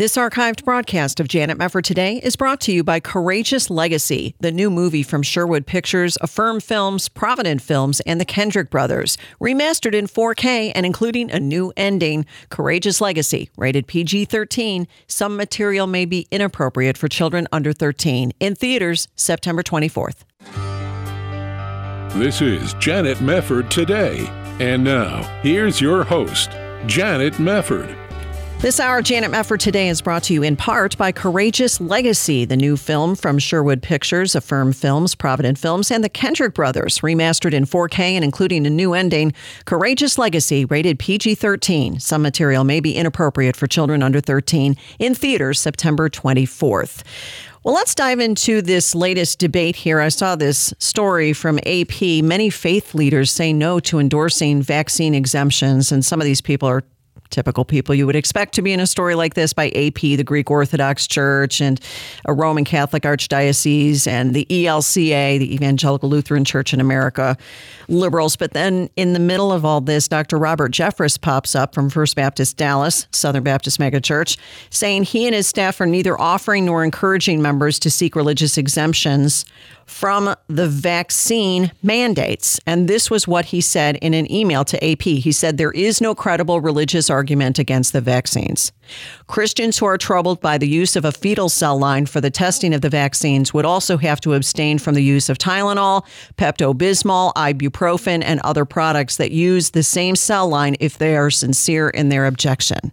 This 0.00 0.16
archived 0.16 0.64
broadcast 0.64 1.20
of 1.20 1.28
Janet 1.28 1.58
Mefford 1.58 1.82
Today 1.82 2.22
is 2.22 2.34
brought 2.34 2.58
to 2.62 2.72
you 2.72 2.82
by 2.82 3.00
Courageous 3.00 3.68
Legacy, 3.68 4.34
the 4.40 4.50
new 4.50 4.70
movie 4.70 5.02
from 5.02 5.22
Sherwood 5.22 5.66
Pictures, 5.66 6.16
Affirm 6.22 6.60
Films, 6.60 7.10
Provident 7.10 7.60
Films, 7.60 8.00
and 8.06 8.18
the 8.18 8.24
Kendrick 8.24 8.70
Brothers. 8.70 9.18
Remastered 9.42 9.94
in 9.94 10.06
4K 10.06 10.72
and 10.74 10.86
including 10.86 11.30
a 11.30 11.38
new 11.38 11.70
ending. 11.76 12.24
Courageous 12.48 13.02
Legacy, 13.02 13.50
rated 13.58 13.86
PG 13.86 14.24
13. 14.24 14.88
Some 15.06 15.36
material 15.36 15.86
may 15.86 16.06
be 16.06 16.26
inappropriate 16.30 16.96
for 16.96 17.08
children 17.08 17.46
under 17.52 17.74
13. 17.74 18.32
In 18.40 18.54
theaters, 18.54 19.06
September 19.16 19.62
24th. 19.62 20.24
This 22.18 22.40
is 22.40 22.72
Janet 22.78 23.18
Mefford 23.18 23.68
Today. 23.68 24.26
And 24.60 24.82
now, 24.82 25.24
here's 25.42 25.78
your 25.78 26.04
host, 26.04 26.52
Janet 26.86 27.34
Mefford. 27.34 28.09
This 28.60 28.78
hour, 28.78 29.00
Janet 29.00 29.30
Mefford 29.30 29.60
today 29.60 29.88
is 29.88 30.02
brought 30.02 30.24
to 30.24 30.34
you 30.34 30.42
in 30.42 30.54
part 30.54 30.94
by 30.98 31.12
Courageous 31.12 31.80
Legacy, 31.80 32.44
the 32.44 32.58
new 32.58 32.76
film 32.76 33.14
from 33.14 33.38
Sherwood 33.38 33.82
Pictures, 33.82 34.34
Affirm 34.34 34.74
Films, 34.74 35.14
Provident 35.14 35.56
Films, 35.56 35.90
and 35.90 36.04
the 36.04 36.10
Kendrick 36.10 36.52
Brothers, 36.52 36.98
remastered 36.98 37.54
in 37.54 37.64
4K 37.64 38.00
and 38.00 38.22
including 38.22 38.66
a 38.66 38.70
new 38.70 38.92
ending. 38.92 39.32
Courageous 39.64 40.18
Legacy, 40.18 40.66
rated 40.66 40.98
PG 40.98 41.36
13. 41.36 42.00
Some 42.00 42.20
material 42.20 42.62
may 42.62 42.80
be 42.80 42.94
inappropriate 42.94 43.56
for 43.56 43.66
children 43.66 44.02
under 44.02 44.20
13 44.20 44.76
in 44.98 45.14
theaters 45.14 45.58
September 45.58 46.10
24th. 46.10 47.02
Well, 47.64 47.74
let's 47.74 47.94
dive 47.94 48.20
into 48.20 48.60
this 48.60 48.94
latest 48.94 49.38
debate 49.38 49.76
here. 49.76 50.00
I 50.00 50.10
saw 50.10 50.36
this 50.36 50.74
story 50.78 51.32
from 51.32 51.58
AP. 51.64 52.22
Many 52.22 52.50
faith 52.50 52.94
leaders 52.94 53.32
say 53.32 53.54
no 53.54 53.80
to 53.80 53.98
endorsing 53.98 54.60
vaccine 54.60 55.14
exemptions, 55.14 55.90
and 55.90 56.04
some 56.04 56.20
of 56.20 56.26
these 56.26 56.42
people 56.42 56.68
are 56.68 56.84
typical 57.30 57.64
people 57.64 57.94
you 57.94 58.06
would 58.06 58.16
expect 58.16 58.54
to 58.54 58.62
be 58.62 58.72
in 58.72 58.80
a 58.80 58.86
story 58.86 59.14
like 59.14 59.34
this 59.34 59.52
by 59.52 59.68
AP, 59.68 60.00
the 60.00 60.24
Greek 60.24 60.50
Orthodox 60.50 61.06
Church, 61.06 61.60
and 61.60 61.80
a 62.26 62.32
Roman 62.32 62.64
Catholic 62.64 63.04
Archdiocese, 63.04 64.06
and 64.06 64.34
the 64.34 64.46
ELCA, 64.50 65.38
the 65.38 65.54
Evangelical 65.54 66.08
Lutheran 66.08 66.44
Church 66.44 66.74
in 66.74 66.80
America, 66.80 67.36
liberals. 67.88 68.36
But 68.36 68.52
then 68.52 68.90
in 68.96 69.12
the 69.12 69.18
middle 69.18 69.52
of 69.52 69.64
all 69.64 69.80
this, 69.80 70.08
Dr. 70.08 70.38
Robert 70.38 70.72
Jeffress 70.72 71.20
pops 71.20 71.54
up 71.54 71.74
from 71.74 71.90
First 71.90 72.16
Baptist 72.16 72.56
Dallas, 72.56 73.06
Southern 73.12 73.42
Baptist 73.42 73.78
megachurch, 73.78 74.36
saying 74.70 75.04
he 75.04 75.26
and 75.26 75.34
his 75.34 75.46
staff 75.46 75.80
are 75.80 75.86
neither 75.86 76.20
offering 76.20 76.64
nor 76.64 76.84
encouraging 76.84 77.40
members 77.42 77.78
to 77.80 77.90
seek 77.90 78.16
religious 78.16 78.58
exemptions 78.58 79.44
from 79.90 80.34
the 80.46 80.68
vaccine 80.68 81.72
mandates. 81.82 82.60
And 82.66 82.88
this 82.88 83.10
was 83.10 83.28
what 83.28 83.46
he 83.46 83.60
said 83.60 83.96
in 83.96 84.14
an 84.14 84.30
email 84.30 84.64
to 84.64 84.82
AP. 84.82 85.02
He 85.02 85.32
said, 85.32 85.58
There 85.58 85.72
is 85.72 86.00
no 86.00 86.14
credible 86.14 86.60
religious 86.60 87.10
argument 87.10 87.58
against 87.58 87.92
the 87.92 88.00
vaccines. 88.00 88.72
Christians 89.26 89.78
who 89.78 89.86
are 89.86 89.98
troubled 89.98 90.40
by 90.40 90.58
the 90.58 90.68
use 90.68 90.96
of 90.96 91.04
a 91.04 91.12
fetal 91.12 91.48
cell 91.48 91.78
line 91.78 92.06
for 92.06 92.20
the 92.20 92.30
testing 92.30 92.74
of 92.74 92.80
the 92.80 92.88
vaccines 92.88 93.54
would 93.54 93.64
also 93.64 93.96
have 93.98 94.20
to 94.22 94.34
abstain 94.34 94.78
from 94.78 94.94
the 94.94 95.02
use 95.02 95.28
of 95.28 95.38
Tylenol, 95.38 96.04
Pepto 96.36 96.74
Bismol, 96.74 97.32
ibuprofen, 97.34 98.22
and 98.24 98.40
other 98.40 98.64
products 98.64 99.16
that 99.16 99.30
use 99.30 99.70
the 99.70 99.82
same 99.82 100.16
cell 100.16 100.48
line 100.48 100.76
if 100.80 100.98
they 100.98 101.16
are 101.16 101.30
sincere 101.30 101.88
in 101.90 102.08
their 102.08 102.26
objection. 102.26 102.92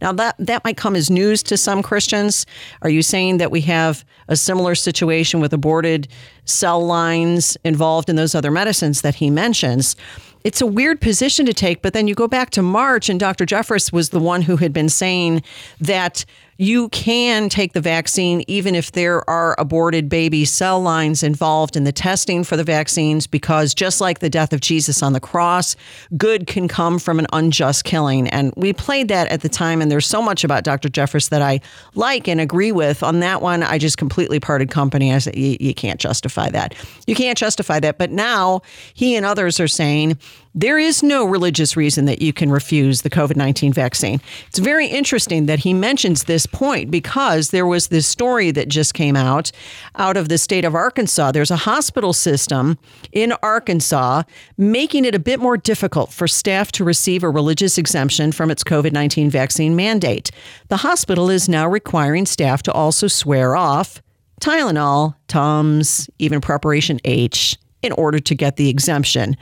Now, 0.00 0.12
that, 0.12 0.36
that 0.38 0.64
might 0.64 0.76
come 0.76 0.96
as 0.96 1.10
news 1.10 1.42
to 1.44 1.56
some 1.56 1.82
Christians. 1.82 2.46
Are 2.82 2.90
you 2.90 3.02
saying 3.02 3.38
that 3.38 3.50
we 3.50 3.60
have 3.62 4.04
a 4.28 4.36
similar 4.36 4.74
situation 4.74 5.40
with 5.40 5.52
aborted 5.52 6.08
cell 6.44 6.84
lines 6.84 7.56
involved 7.64 8.08
in 8.08 8.16
those 8.16 8.34
other 8.34 8.50
medicines 8.50 9.02
that 9.02 9.16
he 9.16 9.30
mentions? 9.30 9.96
It's 10.44 10.60
a 10.60 10.66
weird 10.66 11.00
position 11.00 11.46
to 11.46 11.54
take. 11.54 11.82
But 11.82 11.92
then 11.92 12.08
you 12.08 12.14
go 12.14 12.28
back 12.28 12.50
to 12.50 12.62
March, 12.62 13.08
and 13.08 13.20
Dr. 13.20 13.46
Jeffress 13.46 13.92
was 13.92 14.10
the 14.10 14.20
one 14.20 14.42
who 14.42 14.56
had 14.56 14.72
been 14.72 14.88
saying 14.88 15.42
that 15.80 16.24
you 16.60 16.90
can 16.90 17.48
take 17.48 17.72
the 17.72 17.80
vaccine 17.80 18.44
even 18.46 18.74
if 18.74 18.92
there 18.92 19.28
are 19.30 19.56
aborted 19.58 20.10
baby 20.10 20.44
cell 20.44 20.78
lines 20.78 21.22
involved 21.22 21.74
in 21.74 21.84
the 21.84 21.92
testing 21.92 22.44
for 22.44 22.54
the 22.54 22.62
vaccines, 22.62 23.26
because 23.26 23.72
just 23.72 23.98
like 23.98 24.18
the 24.18 24.28
death 24.28 24.52
of 24.52 24.60
Jesus 24.60 25.02
on 25.02 25.14
the 25.14 25.20
cross, 25.20 25.74
good 26.18 26.46
can 26.46 26.68
come 26.68 26.98
from 26.98 27.18
an 27.18 27.26
unjust 27.32 27.84
killing. 27.84 28.28
And 28.28 28.52
we 28.58 28.74
played 28.74 29.08
that 29.08 29.28
at 29.28 29.40
the 29.40 29.48
time, 29.48 29.80
and 29.80 29.90
there's 29.90 30.06
so 30.06 30.20
much 30.20 30.44
about 30.44 30.62
Dr. 30.62 30.90
Jeffress 30.90 31.30
that 31.30 31.40
I 31.40 31.62
like 31.94 32.28
and 32.28 32.42
agree 32.42 32.72
with. 32.72 33.02
On 33.02 33.20
that 33.20 33.40
one, 33.40 33.62
I 33.62 33.78
just 33.78 33.96
completely 33.96 34.38
parted 34.38 34.68
company. 34.68 35.14
I 35.14 35.18
said, 35.18 35.36
you 35.36 35.72
can't 35.72 35.98
justify 35.98 36.50
that. 36.50 36.74
You 37.06 37.14
can't 37.14 37.38
justify 37.38 37.80
that. 37.80 37.96
But 37.96 38.10
now 38.10 38.60
he 38.92 39.16
and 39.16 39.24
others 39.24 39.60
are 39.60 39.68
saying, 39.68 40.18
there 40.54 40.78
is 40.78 41.02
no 41.02 41.24
religious 41.24 41.76
reason 41.76 42.06
that 42.06 42.20
you 42.20 42.32
can 42.32 42.50
refuse 42.50 43.02
the 43.02 43.10
COVID 43.10 43.36
19 43.36 43.72
vaccine. 43.72 44.20
It's 44.48 44.58
very 44.58 44.86
interesting 44.86 45.46
that 45.46 45.60
he 45.60 45.72
mentions 45.72 46.24
this 46.24 46.46
point 46.46 46.90
because 46.90 47.50
there 47.50 47.66
was 47.66 47.88
this 47.88 48.06
story 48.06 48.50
that 48.50 48.68
just 48.68 48.94
came 48.94 49.14
out 49.14 49.52
out 49.96 50.16
of 50.16 50.28
the 50.28 50.38
state 50.38 50.64
of 50.64 50.74
Arkansas. 50.74 51.32
There's 51.32 51.52
a 51.52 51.56
hospital 51.56 52.12
system 52.12 52.78
in 53.12 53.32
Arkansas 53.42 54.24
making 54.58 55.04
it 55.04 55.14
a 55.14 55.20
bit 55.20 55.38
more 55.38 55.56
difficult 55.56 56.12
for 56.12 56.26
staff 56.26 56.72
to 56.72 56.84
receive 56.84 57.22
a 57.22 57.30
religious 57.30 57.78
exemption 57.78 58.32
from 58.32 58.50
its 58.50 58.64
COVID 58.64 58.92
19 58.92 59.30
vaccine 59.30 59.76
mandate. 59.76 60.30
The 60.68 60.78
hospital 60.78 61.30
is 61.30 61.48
now 61.48 61.68
requiring 61.68 62.26
staff 62.26 62.62
to 62.64 62.72
also 62.72 63.06
swear 63.06 63.54
off 63.54 64.02
Tylenol, 64.40 65.14
Tums, 65.28 66.10
even 66.18 66.40
Preparation 66.40 66.98
H 67.04 67.56
in 67.82 67.92
order 67.92 68.18
to 68.18 68.34
get 68.34 68.56
the 68.56 68.68
exemption. 68.68 69.36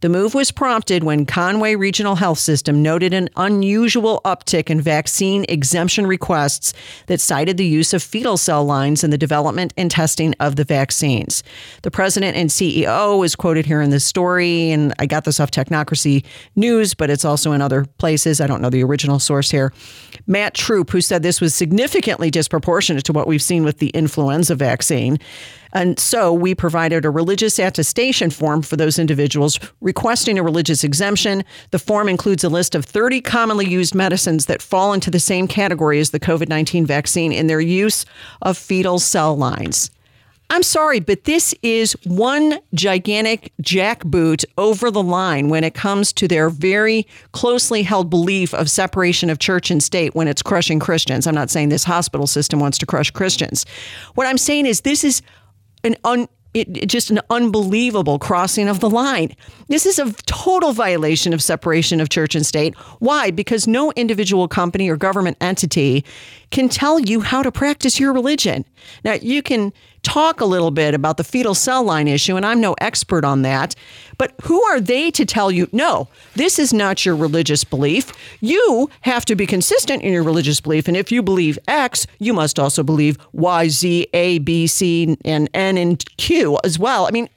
The 0.00 0.08
move 0.08 0.34
was 0.34 0.50
prompted 0.50 1.04
when 1.04 1.26
Conway 1.26 1.74
Regional 1.74 2.16
Health 2.16 2.38
System 2.38 2.82
noted 2.82 3.12
an 3.12 3.28
unusual 3.36 4.20
uptick 4.24 4.70
in 4.70 4.80
vaccine 4.80 5.44
exemption 5.48 6.06
requests 6.06 6.72
that 7.06 7.20
cited 7.20 7.56
the 7.56 7.66
use 7.66 7.92
of 7.92 8.02
fetal 8.02 8.36
cell 8.36 8.64
lines 8.64 9.04
in 9.04 9.10
the 9.10 9.18
development 9.18 9.72
and 9.76 9.90
testing 9.90 10.34
of 10.40 10.56
the 10.56 10.64
vaccines. 10.64 11.42
The 11.82 11.90
president 11.90 12.36
and 12.36 12.50
CEO 12.50 13.24
is 13.24 13.36
quoted 13.36 13.66
here 13.66 13.80
in 13.80 13.90
this 13.90 14.04
story, 14.04 14.70
and 14.70 14.92
I 14.98 15.06
got 15.06 15.24
this 15.24 15.38
off 15.38 15.50
Technocracy 15.50 16.24
News, 16.56 16.94
but 16.94 17.10
it's 17.10 17.24
also 17.24 17.52
in 17.52 17.60
other 17.60 17.84
places. 17.98 18.40
I 18.40 18.46
don't 18.46 18.62
know 18.62 18.70
the 18.70 18.82
original 18.82 19.18
source 19.18 19.50
here. 19.50 19.72
Matt 20.26 20.54
Troup, 20.54 20.90
who 20.90 21.00
said 21.00 21.22
this 21.22 21.40
was 21.40 21.54
significantly 21.54 22.30
disproportionate 22.30 23.04
to 23.04 23.12
what 23.12 23.26
we've 23.26 23.42
seen 23.42 23.64
with 23.64 23.78
the 23.78 23.88
influenza 23.90 24.54
vaccine. 24.54 25.18
And 25.72 25.98
so 25.98 26.32
we 26.32 26.54
provided 26.54 27.04
a 27.04 27.10
religious 27.10 27.58
attestation 27.58 28.30
form 28.30 28.62
for 28.62 28.76
those 28.76 28.98
individuals 28.98 29.58
requesting 29.80 30.38
a 30.38 30.42
religious 30.42 30.84
exemption. 30.84 31.44
The 31.70 31.78
form 31.78 32.08
includes 32.08 32.44
a 32.44 32.48
list 32.48 32.74
of 32.74 32.84
30 32.84 33.20
commonly 33.20 33.66
used 33.66 33.94
medicines 33.94 34.46
that 34.46 34.62
fall 34.62 34.92
into 34.92 35.10
the 35.10 35.20
same 35.20 35.48
category 35.48 35.98
as 36.00 36.10
the 36.10 36.20
COVID 36.20 36.48
19 36.48 36.86
vaccine 36.86 37.32
in 37.32 37.46
their 37.46 37.60
use 37.60 38.04
of 38.42 38.58
fetal 38.58 38.98
cell 38.98 39.36
lines. 39.36 39.90
I'm 40.52 40.62
sorry, 40.62 41.00
but 41.00 41.24
this 41.24 41.54
is 41.62 41.96
one 42.04 42.58
gigantic 42.74 43.54
jackboot 43.62 44.44
over 44.58 44.90
the 44.90 45.02
line 45.02 45.48
when 45.48 45.64
it 45.64 45.72
comes 45.72 46.12
to 46.12 46.28
their 46.28 46.50
very 46.50 47.06
closely 47.32 47.82
held 47.82 48.10
belief 48.10 48.52
of 48.52 48.68
separation 48.68 49.30
of 49.30 49.38
church 49.38 49.70
and 49.70 49.82
state 49.82 50.14
when 50.14 50.28
it's 50.28 50.42
crushing 50.42 50.78
Christians. 50.78 51.26
I'm 51.26 51.34
not 51.34 51.48
saying 51.48 51.70
this 51.70 51.84
hospital 51.84 52.26
system 52.26 52.60
wants 52.60 52.76
to 52.78 52.86
crush 52.86 53.10
Christians. 53.10 53.64
What 54.14 54.26
I'm 54.26 54.36
saying 54.36 54.66
is 54.66 54.82
this 54.82 55.04
is 55.04 55.22
an 55.84 55.96
un, 56.04 56.28
it, 56.54 56.86
just 56.86 57.10
an 57.10 57.20
unbelievable 57.30 58.18
crossing 58.18 58.68
of 58.68 58.80
the 58.80 58.90
line. 58.90 59.34
This 59.68 59.86
is 59.86 59.98
a 59.98 60.12
total 60.26 60.72
violation 60.72 61.32
of 61.32 61.42
separation 61.42 62.00
of 62.00 62.08
church 62.08 62.34
and 62.34 62.44
state. 62.44 62.74
Why? 62.98 63.30
Because 63.30 63.66
no 63.66 63.92
individual 63.92 64.48
company 64.48 64.88
or 64.88 64.96
government 64.96 65.38
entity 65.40 66.04
can 66.50 66.68
tell 66.68 67.00
you 67.00 67.20
how 67.20 67.42
to 67.42 67.50
practice 67.50 67.98
your 67.98 68.12
religion. 68.12 68.64
Now, 69.04 69.14
you 69.14 69.42
can 69.42 69.72
talk 70.02 70.40
a 70.40 70.44
little 70.44 70.70
bit 70.70 70.94
about 70.94 71.16
the 71.16 71.24
fetal 71.24 71.54
cell 71.54 71.82
line 71.82 72.08
issue, 72.08 72.36
and 72.36 72.44
I'm 72.44 72.60
no 72.60 72.74
expert 72.80 73.24
on 73.24 73.42
that, 73.42 73.74
but 74.18 74.34
who 74.42 74.62
are 74.64 74.80
they 74.80 75.10
to 75.12 75.24
tell 75.24 75.50
you, 75.50 75.68
no, 75.72 76.08
this 76.34 76.58
is 76.58 76.72
not 76.72 77.06
your 77.06 77.16
religious 77.16 77.64
belief? 77.64 78.12
You 78.40 78.90
have 79.02 79.24
to 79.26 79.36
be 79.36 79.46
consistent 79.46 80.02
in 80.02 80.12
your 80.12 80.24
religious 80.24 80.60
belief, 80.60 80.88
and 80.88 80.96
if 80.96 81.12
you 81.12 81.22
believe 81.22 81.58
X, 81.68 82.06
you 82.18 82.32
must 82.32 82.58
also 82.58 82.82
believe 82.82 83.16
Y, 83.32 83.68
Z, 83.68 84.08
A, 84.12 84.38
B, 84.38 84.66
C, 84.66 85.16
and 85.24 85.48
N, 85.54 85.78
and 85.78 86.04
Q 86.16 86.58
as 86.64 86.78
well. 86.78 87.06
I 87.06 87.10
mean, 87.10 87.28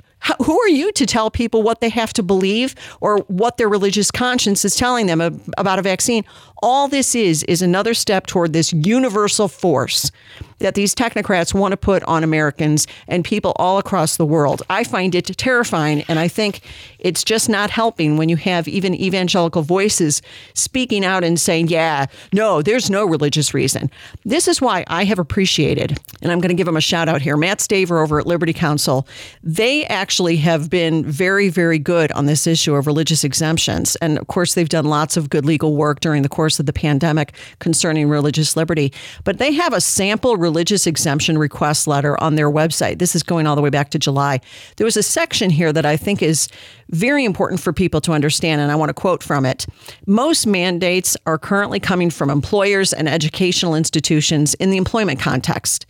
who 0.44 0.60
are 0.60 0.68
you 0.68 0.92
to 0.94 1.06
tell 1.06 1.30
people 1.30 1.62
what 1.62 1.82
they 1.82 1.90
have 1.90 2.12
to 2.14 2.24
believe 2.24 2.74
or 3.00 3.20
what 3.28 3.58
their 3.58 3.70
religious 3.70 4.10
conscience 4.10 4.66
is 4.66 4.76
telling 4.76 5.06
them 5.06 5.22
about 5.58 5.80
a 5.80 5.82
vaccine? 5.82 6.24
All 6.64 6.88
this 6.88 7.14
is 7.14 7.44
is 7.44 7.62
another 7.62 7.94
step 7.94 8.26
toward 8.26 8.54
this 8.54 8.74
universal 8.74 9.48
force 9.48 10.12
that 10.60 10.76
these 10.76 10.96
technocrats 10.96 11.54
want 11.54 11.72
to 11.72 11.78
put 11.78 12.04
on 12.04 12.24
Americans 12.24 12.88
and 13.08 13.24
people 13.24 13.54
all 13.58 13.78
across 13.78 14.18
the 14.18 14.26
world. 14.26 14.64
I 14.70 14.84
find 14.84 15.14
it 15.16 15.26
terrifying, 15.38 16.04
and 16.08 16.20
I 16.20 16.28
think 16.28 16.62
it's 17.00 17.24
just 17.24 17.50
not 17.50 17.70
helping 17.70 18.18
when 18.18 18.30
you 18.30 18.36
have 18.38 18.68
even 18.68 18.96
evangelical 18.96 19.62
voices 19.62 20.22
speaking 20.54 21.06
out 21.06 21.24
and 21.24 21.40
saying, 21.40 21.68
yeah, 21.68 22.06
no, 22.34 22.62
there's 22.62 22.90
no 22.90 23.06
religious 23.06 23.54
reason. 23.54 23.92
This 24.24 24.48
is 24.48 24.62
why 24.62 24.86
I 24.88 25.04
have 25.04 25.20
appreciated, 25.20 26.00
and 26.22 26.32
I'm 26.32 26.40
going 26.40 26.50
to 26.50 26.56
give 26.56 26.66
them 26.66 26.78
a 26.78 26.82
shout 26.82 27.10
out 27.10 27.22
here, 27.22 27.38
Mat 27.38 27.60
Staver 27.60 28.02
over 28.02 28.20
at 28.20 28.26
Liberty 28.26 28.54
Counsel. 28.54 29.08
They 29.44 29.86
actually 29.86 30.38
have 30.38 30.70
been 30.70 31.06
very, 31.06 31.50
very 31.50 31.80
good 31.80 32.12
on 32.14 32.26
this 32.26 32.48
issue 32.48 32.76
of 32.76 32.88
religious 32.88 33.24
exemptions. 33.24 33.96
And 33.98 34.18
of 34.18 34.28
course, 34.28 34.54
they've 34.54 34.70
done 34.70 34.86
lots 34.86 35.18
of 35.18 35.30
good 35.30 35.46
legal 35.46 35.76
work 35.76 36.00
during 36.00 36.22
the 36.22 36.30
course 36.30 36.60
of 36.60 36.66
the 36.66 36.74
pandemic 36.74 37.34
concerning 37.60 38.10
religious 38.10 38.56
liberty. 38.56 38.92
But 39.24 39.38
they 39.38 39.54
have 39.54 39.74
a 39.74 39.82
sample 39.82 40.38
religious 40.46 40.86
exemption 40.86 41.40
request 41.40 41.88
letter 41.88 42.22
on 42.22 42.36
their 42.36 42.52
website. 42.52 43.00
This 43.00 43.16
is 43.16 43.24
going 43.24 43.48
all 43.48 43.56
the 43.56 43.64
way 43.64 43.72
back 43.72 43.90
to 43.90 44.00
July. 44.00 44.40
There 44.78 44.86
was 44.86 44.96
a 44.96 45.02
section 45.02 45.50
here 45.50 45.74
that 45.74 45.88
I 45.88 45.98
think 45.98 46.22
is 46.22 46.48
very 46.90 47.26
important 47.26 47.60
for 47.60 47.74
people 47.74 48.00
to 48.02 48.12
understand, 48.12 48.62
and 48.62 48.72
I 48.72 48.76
want 48.76 48.90
to 48.90 48.94
quote 48.94 49.24
from 49.24 49.44
it. 49.44 49.66
Most 50.06 50.46
mandates 50.46 51.18
are 51.26 51.40
currently 51.40 51.80
coming 51.80 52.12
from 52.12 52.30
employers 52.30 52.94
and 52.94 53.10
educational 53.10 53.74
institutions 53.74 54.54
in 54.54 54.70
the 54.70 54.78
employment 54.78 55.20
context. 55.20 55.88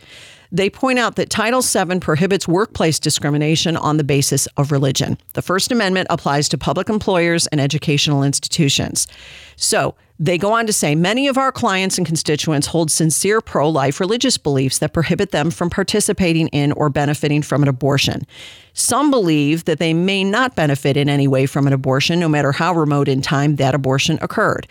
They 0.50 0.70
point 0.70 0.98
out 0.98 1.16
that 1.16 1.28
Title 1.28 1.60
VII 1.60 2.00
prohibits 2.00 2.48
workplace 2.48 2.98
discrimination 2.98 3.76
on 3.76 3.98
the 3.98 4.04
basis 4.04 4.46
of 4.56 4.72
religion. 4.72 5.18
The 5.34 5.42
First 5.42 5.70
Amendment 5.70 6.06
applies 6.08 6.48
to 6.48 6.56
public 6.56 6.88
employers 6.88 7.46
and 7.48 7.60
educational 7.60 8.22
institutions. 8.22 9.06
So, 9.56 9.96
They 10.18 10.38
go 10.38 10.52
on 10.52 10.66
to 10.66 10.72
say 10.72 10.94
many 10.94 11.28
of 11.28 11.36
our 11.36 11.52
clients 11.52 11.98
and 11.98 12.06
constituents 12.06 12.68
hold 12.68 12.90
sincere 12.90 13.40
pro 13.40 13.68
life 13.68 14.00
religious 14.00 14.38
beliefs 14.38 14.78
that 14.78 14.94
prohibit 14.94 15.30
them 15.30 15.50
from 15.50 15.68
participating 15.68 16.48
in 16.48 16.72
or 16.72 16.88
benefiting 16.88 17.42
from 17.42 17.62
an 17.62 17.68
abortion. 17.68 18.26
Some 18.72 19.10
believe 19.10 19.64
that 19.66 19.78
they 19.78 19.92
may 19.92 20.24
not 20.24 20.56
benefit 20.56 20.96
in 20.96 21.08
any 21.08 21.28
way 21.28 21.46
from 21.46 21.66
an 21.66 21.72
abortion, 21.72 22.18
no 22.18 22.28
matter 22.28 22.52
how 22.52 22.72
remote 22.74 23.08
in 23.08 23.20
time 23.20 23.56
that 23.56 23.74
abortion 23.74 24.18
occurred. 24.22 24.66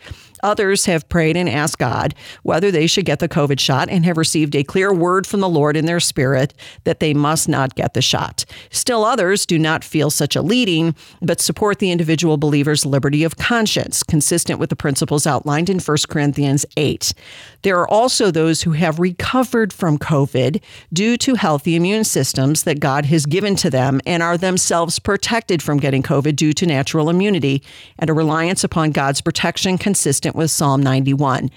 Others 0.46 0.86
have 0.86 1.10
prayed 1.10 1.36
and 1.36 1.50
asked 1.50 1.80
God 1.80 2.14
whether 2.44 2.70
they 2.70 2.86
should 2.86 3.04
get 3.04 3.18
the 3.18 3.28
COVID 3.28 3.60
shot 3.60 3.90
and 3.90 4.06
have 4.06 4.16
received 4.16 4.56
a 4.56 4.64
clear 4.64 4.94
word 4.94 5.26
from 5.26 5.40
the 5.40 5.50
Lord 5.50 5.76
in 5.76 5.88
their 5.88 6.00
spirit 6.00 6.54
that 6.84 7.00
they 7.00 7.16
must 7.16 7.50
not 7.50 7.74
get 7.74 7.96
the 7.96 8.02
shot. 8.02 8.46
Still, 8.70 9.04
others 9.04 9.48
do 9.48 9.58
not 9.58 9.84
feel 9.84 10.12
such 10.12 10.36
a 10.36 10.44
leading, 10.44 10.94
but 11.20 11.42
support 11.42 11.80
the 11.80 11.90
individual 11.90 12.38
believer's 12.38 12.86
liberty 12.86 13.24
of 13.24 13.38
conscience, 13.38 14.04
consistent 14.04 14.60
with 14.60 14.70
the 14.70 14.76
principles 14.76 15.26
outlined 15.26 15.68
in 15.68 15.80
1 15.80 15.98
Corinthians 16.10 16.64
8. 16.78 17.16
There 17.64 17.80
are 17.80 17.88
also 17.88 18.30
those 18.30 18.62
who 18.62 18.74
have 18.74 19.00
recovered 19.00 19.74
from 19.74 19.98
COVID 19.98 20.62
due 20.94 21.18
to 21.18 21.34
healthy 21.34 21.76
immune 21.76 22.04
systems 22.04 22.66
that 22.66 22.80
God 22.80 23.06
has 23.06 23.26
given 23.26 23.56
to 23.56 23.72
them 23.72 24.00
and 24.06 24.22
are 24.22 24.38
themselves 24.38 25.00
protected 25.00 25.64
from 25.64 25.80
getting 25.80 26.04
COVID 26.04 26.36
due 26.36 26.54
to 26.54 26.68
natural 26.68 27.10
immunity 27.10 27.64
and 27.98 28.12
a 28.12 28.14
reliance 28.14 28.64
upon 28.64 28.92
God's 28.92 29.22
protection 29.22 29.80
consistent 29.80 30.35
with 30.36 30.52
Psalm 30.52 30.82
91. 30.82 31.50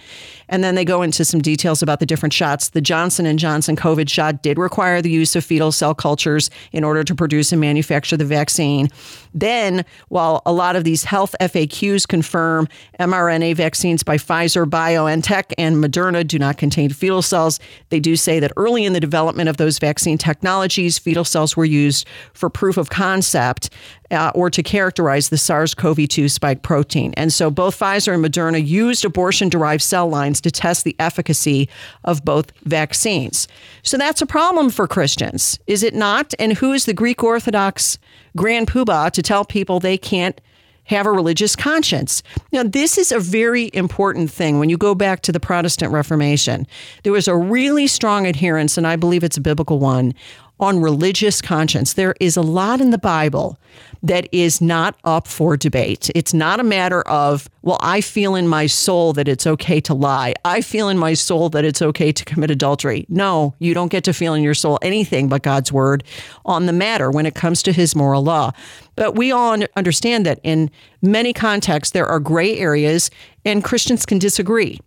And 0.49 0.65
then 0.65 0.75
they 0.75 0.85
go 0.85 1.03
into 1.03 1.25
some 1.25 1.41
details 1.41 1.83
about 1.83 2.01
the 2.01 2.07
different 2.07 2.33
shots. 2.33 2.71
The 2.71 2.81
Johnson 2.81 3.37
& 3.37 3.39
Johnson 3.39 3.77
COVID 3.77 4.09
shot 4.09 4.43
did 4.43 4.59
require 4.59 5.03
the 5.03 5.11
use 5.11 5.37
of 5.37 5.45
fetal 5.45 5.73
cell 5.73 5.95
cultures 5.95 6.51
in 6.73 6.85
order 6.85 7.05
to 7.05 7.15
produce 7.15 7.53
and 7.53 7.61
manufacture 7.61 8.17
the 8.17 8.25
vaccine. 8.25 8.89
Then, 9.35 9.85
while 10.09 10.43
a 10.47 10.53
lot 10.53 10.77
of 10.77 10.85
these 10.85 11.05
health 11.05 11.35
FAQs 11.41 12.07
confirm 12.07 12.69
mRNA 13.01 13.57
vaccines 13.57 14.03
by 14.03 14.17
Pfizer, 14.17 14.65
BioNTech, 14.67 15.53
and 15.59 15.77
Moderna 15.77 16.27
do 16.27 16.39
not 16.39 16.59
contain 16.59 16.91
fetal 16.91 17.23
cells, 17.23 17.61
they 17.91 18.01
do 18.01 18.17
say 18.17 18.41
that 18.41 18.53
early 18.57 18.85
in 18.85 18.93
the 18.93 19.01
development 19.01 19.49
of 19.49 19.57
those 19.57 19.79
vaccine 19.79 20.19
technologies, 20.19 20.99
fetal 20.99 21.25
cells 21.25 21.57
were 21.57 21.65
used 21.65 22.07
for 22.33 22.51
proof 22.51 22.77
of 22.77 22.91
concept 22.91 23.71
uh, 24.11 24.33
or 24.35 24.51
to 24.51 24.63
characterize 24.63 25.29
the 25.29 25.39
SARS 25.39 25.75
CoV 25.75 26.09
2 26.09 26.29
spike 26.29 26.63
protein. 26.63 27.13
And 27.17 27.33
so 27.33 27.51
both 27.51 27.79
Pfizer 27.79 28.15
and 28.15 28.25
Moderna 28.25 28.65
used 28.65 29.05
abortion 29.05 29.49
derived 29.49 29.83
cell 29.83 30.09
lines 30.09 30.41
to 30.43 30.51
test 30.51 30.85
the 30.85 30.97
efficacy 30.99 31.69
of 32.05 32.25
both 32.25 32.51
vaccines. 32.65 33.49
So 33.83 33.99
that's 33.99 34.23
a 34.23 34.27
problem 34.27 34.71
for 34.71 34.87
Christians, 34.87 35.59
is 35.67 35.83
it 35.83 35.95
not? 35.95 36.35
And 36.39 36.55
who 36.55 36.73
is 36.73 36.87
the 36.87 36.95
Greek 36.95 37.23
Orthodox 37.23 37.99
Grand 38.37 38.69
Poobah 38.69 39.11
to 39.13 39.23
tell 39.29 39.45
people 39.45 39.79
they 39.79 39.99
can't? 39.99 40.41
Have 40.85 41.05
a 41.05 41.13
religious 41.13 41.55
conscience. 41.55 42.23
Now, 42.51 42.63
this 42.63 42.97
is 42.97 43.13
a 43.13 43.21
very 43.21 43.71
important 43.75 44.31
thing 44.31 44.59
when 44.59 44.71
you 44.71 44.79
go 44.79 44.95
back 44.95 45.21
to 45.21 45.33
the 45.33 45.39
Protestant 45.39 45.93
Reformation. 45.93 46.67
There 47.03 47.13
was 47.13 47.29
a 47.29 47.37
really 47.37 47.87
strong 47.89 48.27
adherence, 48.27 48.79
and 48.79 48.87
I 48.87 48.97
believe 48.97 49.23
it's 49.23 49.37
a 49.37 49.43
biblical 49.43 49.79
one, 49.81 50.15
on 50.61 50.81
religious 50.81 51.41
conscience. 51.41 51.93
There 51.93 52.15
is 52.21 52.37
a 52.37 52.43
lot 52.43 52.81
in 52.81 52.91
the 52.91 52.99
Bible 52.99 53.59
that 54.03 54.29
is 54.33 54.61
not 54.61 54.97
up 55.05 55.27
for 55.27 55.57
debate. 55.57 56.11
It's 56.15 56.33
not 56.33 56.61
a 56.61 56.65
matter 56.65 57.03
of, 57.03 57.49
well, 57.63 57.79
I 57.81 58.01
feel 58.01 58.35
in 58.35 58.47
my 58.47 58.67
soul 58.67 59.13
that 59.15 59.29
it's 59.29 59.47
okay 59.47 59.81
to 59.83 59.95
lie. 59.95 60.35
I 60.45 60.61
feel 60.61 60.89
in 60.89 60.99
my 60.99 61.15
soul 61.15 61.49
that 61.51 61.65
it's 61.65 61.83
okay 61.83 62.13
to 62.13 62.25
commit 62.25 62.51
adultery. 62.51 63.07
No, 63.09 63.55
you 63.59 63.75
don't 63.75 63.89
get 63.89 64.05
to 64.05 64.13
feel 64.13 64.35
in 64.35 64.43
your 64.43 64.55
soul 64.55 64.79
anything 64.83 65.29
but 65.29 65.43
God's 65.43 65.73
word 65.73 66.05
on 66.45 66.67
the 66.67 66.73
matter 66.73 67.11
when 67.11 67.27
it 67.27 67.35
comes 67.35 67.63
to 67.65 67.73
his 67.73 67.97
moral 67.97 68.23
law. 68.23 68.53
But 68.95 69.17
we 69.17 69.33
all 69.33 69.57
understand 69.77 70.27
that 70.27 70.41
in 70.43 70.71
many 71.03 71.33
contexts, 71.33 71.93
there 71.93 72.07
are 72.07 72.21
gray 72.21 72.59
areas 72.59 73.11
and 73.45 73.65
Christians 73.65 74.07
can 74.07 74.19
disagree. 74.19 74.79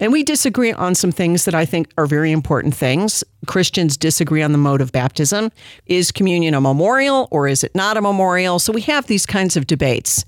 And 0.00 0.12
we 0.12 0.24
disagree 0.24 0.72
on 0.72 0.94
some 0.94 1.12
things 1.12 1.44
that 1.44 1.54
I 1.54 1.64
think 1.64 1.92
are 1.98 2.06
very 2.06 2.32
important 2.32 2.74
things. 2.74 3.22
Christians 3.46 3.96
disagree 3.96 4.42
on 4.42 4.52
the 4.52 4.58
mode 4.58 4.80
of 4.80 4.90
baptism. 4.90 5.52
Is 5.86 6.10
communion 6.10 6.54
a 6.54 6.60
memorial 6.60 7.28
or 7.30 7.46
is 7.46 7.62
it 7.62 7.74
not 7.74 7.96
a 7.96 8.00
memorial? 8.00 8.58
So 8.58 8.72
we 8.72 8.80
have 8.82 9.06
these 9.06 9.26
kinds 9.26 9.56
of 9.56 9.66
debates. 9.66 10.24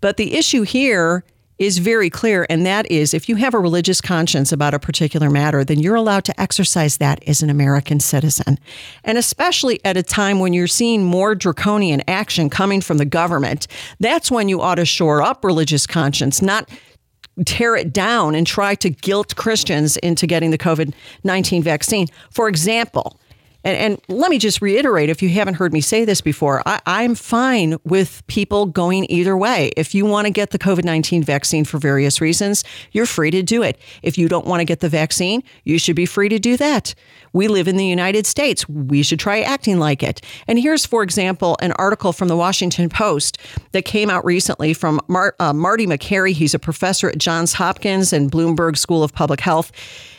But 0.00 0.18
the 0.18 0.36
issue 0.36 0.62
here 0.62 1.24
is 1.56 1.78
very 1.78 2.10
clear, 2.10 2.46
and 2.50 2.66
that 2.66 2.90
is 2.90 3.14
if 3.14 3.28
you 3.28 3.36
have 3.36 3.54
a 3.54 3.58
religious 3.58 4.00
conscience 4.00 4.50
about 4.50 4.74
a 4.74 4.78
particular 4.78 5.30
matter, 5.30 5.64
then 5.64 5.78
you're 5.78 5.94
allowed 5.94 6.24
to 6.24 6.40
exercise 6.40 6.96
that 6.96 7.22
as 7.28 7.42
an 7.42 7.50
American 7.50 8.00
citizen. 8.00 8.58
And 9.04 9.16
especially 9.16 9.82
at 9.84 9.96
a 9.96 10.02
time 10.02 10.40
when 10.40 10.52
you're 10.52 10.66
seeing 10.66 11.04
more 11.04 11.34
draconian 11.34 12.02
action 12.08 12.50
coming 12.50 12.80
from 12.80 12.98
the 12.98 13.04
government, 13.04 13.68
that's 14.00 14.32
when 14.32 14.48
you 14.48 14.60
ought 14.60 14.74
to 14.76 14.84
shore 14.84 15.22
up 15.22 15.44
religious 15.44 15.86
conscience, 15.86 16.42
not 16.42 16.68
tear 17.44 17.76
it 17.76 17.92
down 17.92 18.34
and 18.34 18.46
try 18.46 18.74
to 18.76 18.90
guilt 18.90 19.36
Christians 19.36 19.96
into 19.98 20.26
getting 20.26 20.50
the 20.50 20.58
COVID 20.58 20.94
19 21.24 21.62
vaccine. 21.62 22.06
For 22.30 22.48
example, 22.48 23.18
and, 23.64 23.76
and, 23.76 24.00
let 24.08 24.30
me 24.30 24.38
just 24.38 24.60
reiterate 24.60 25.08
if 25.08 25.22
you 25.22 25.28
haven't 25.30 25.54
heard 25.54 25.72
me 25.72 25.80
say 25.80 26.04
this 26.04 26.20
before, 26.20 26.62
I, 26.66 26.80
I'm 26.86 27.14
fine 27.14 27.76
with 27.84 28.24
people 28.26 28.66
going 28.66 29.06
either 29.10 29.36
way. 29.36 29.70
If 29.76 29.94
you 29.94 30.04
want 30.04 30.26
to 30.26 30.30
get 30.30 30.50
the 30.50 30.58
COVID 30.58 30.84
19 30.84 31.22
vaccine 31.22 31.64
for 31.64 31.78
various 31.78 32.20
reasons, 32.20 32.64
you're 32.92 33.06
free 33.06 33.30
to 33.30 33.42
do 33.42 33.62
it. 33.62 33.78
If 34.02 34.18
you 34.18 34.28
don't 34.28 34.46
want 34.46 34.60
to 34.60 34.64
get 34.64 34.80
the 34.80 34.88
vaccine, 34.88 35.42
you 35.64 35.78
should 35.78 35.96
be 35.96 36.06
free 36.06 36.28
to 36.28 36.38
do 36.38 36.56
that. 36.58 36.94
We 37.32 37.48
live 37.48 37.66
in 37.66 37.76
the 37.76 37.86
United 37.86 38.26
States. 38.26 38.68
We 38.68 39.02
should 39.02 39.18
try 39.18 39.40
acting 39.40 39.78
like 39.78 40.02
it. 40.02 40.20
And 40.46 40.58
here's, 40.58 40.86
for 40.86 41.02
example, 41.02 41.56
an 41.60 41.72
article 41.72 42.12
from 42.12 42.28
the 42.28 42.36
Washington 42.36 42.88
Post 42.88 43.38
that 43.72 43.84
came 43.84 44.08
out 44.08 44.24
recently 44.24 44.72
from 44.72 45.00
Mar- 45.08 45.34
uh, 45.40 45.52
Marty 45.52 45.86
Makary. 45.86 46.32
He's 46.32 46.54
a 46.54 46.58
professor 46.58 47.08
at 47.08 47.18
Johns 47.18 47.54
Hopkins 47.54 48.12
and 48.12 48.30
Bloomberg 48.30 48.78
School 48.78 49.02
of 49.02 49.12
Public 49.12 49.40
Health. 49.40 49.72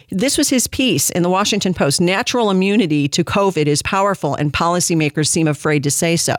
This 0.10 0.38
was 0.38 0.50
his 0.50 0.68
piece 0.68 1.10
in 1.10 1.24
the 1.24 1.30
Washington 1.30 1.74
Post. 1.74 2.00
Natural 2.00 2.50
immunity 2.50 3.08
to 3.10 3.24
COVID 3.24 3.66
is 3.66 3.82
powerful, 3.82 4.36
and 4.36 4.54
policymakers 4.54 5.28
seem 5.28 5.48
afraid 5.48 5.84
to 5.84 5.92
say 5.92 6.16
so. 6.16 6.36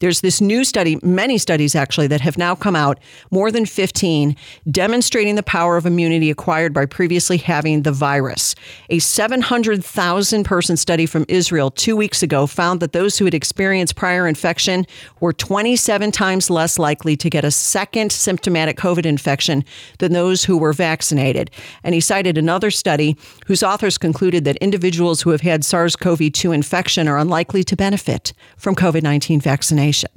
There's 0.00 0.20
this 0.20 0.40
new 0.40 0.64
study, 0.64 0.98
many 1.02 1.38
studies 1.38 1.74
actually, 1.74 2.06
that 2.08 2.20
have 2.20 2.36
now 2.36 2.54
come 2.54 2.76
out, 2.76 2.98
more 3.30 3.50
than 3.50 3.66
15, 3.66 4.36
demonstrating 4.70 5.36
the 5.36 5.42
power 5.42 5.76
of 5.76 5.86
immunity 5.86 6.30
acquired 6.30 6.74
by 6.74 6.86
previously 6.86 7.38
having 7.38 7.82
the 7.82 7.92
virus. 7.92 8.54
A 8.90 8.98
700,000 8.98 10.44
person 10.44 10.76
study 10.76 11.06
from 11.06 11.24
Israel 11.28 11.70
two 11.70 11.96
weeks 11.96 12.22
ago 12.22 12.46
found 12.46 12.80
that 12.80 12.92
those 12.92 13.18
who 13.18 13.24
had 13.24 13.34
experienced 13.34 13.96
prior 13.96 14.26
infection 14.26 14.84
were 15.20 15.32
27 15.32 16.12
times 16.12 16.50
less 16.50 16.78
likely 16.78 17.16
to 17.16 17.30
get 17.30 17.44
a 17.44 17.50
second 17.50 18.12
symptomatic 18.12 18.76
COVID 18.76 19.06
infection 19.06 19.64
than 19.98 20.12
those 20.12 20.44
who 20.44 20.58
were 20.58 20.72
vaccinated. 20.72 21.50
And 21.82 21.94
he 21.94 22.00
cited 22.00 22.36
another 22.36 22.70
study 22.70 23.16
whose 23.46 23.62
authors 23.62 23.98
concluded 23.98 24.44
that 24.44 24.56
individuals 24.56 25.22
who 25.22 25.30
have 25.30 25.40
had 25.40 25.64
SARS 25.64 25.96
CoV 25.96 26.32
2 26.32 26.52
infection 26.52 27.08
are 27.08 27.18
unlikely 27.18 27.64
to 27.64 27.76
benefit 27.76 28.32
from 28.56 28.74
COVID 28.74 29.02
19 29.02 29.40
vaccination 29.40 29.85
vaccination. 29.86 30.10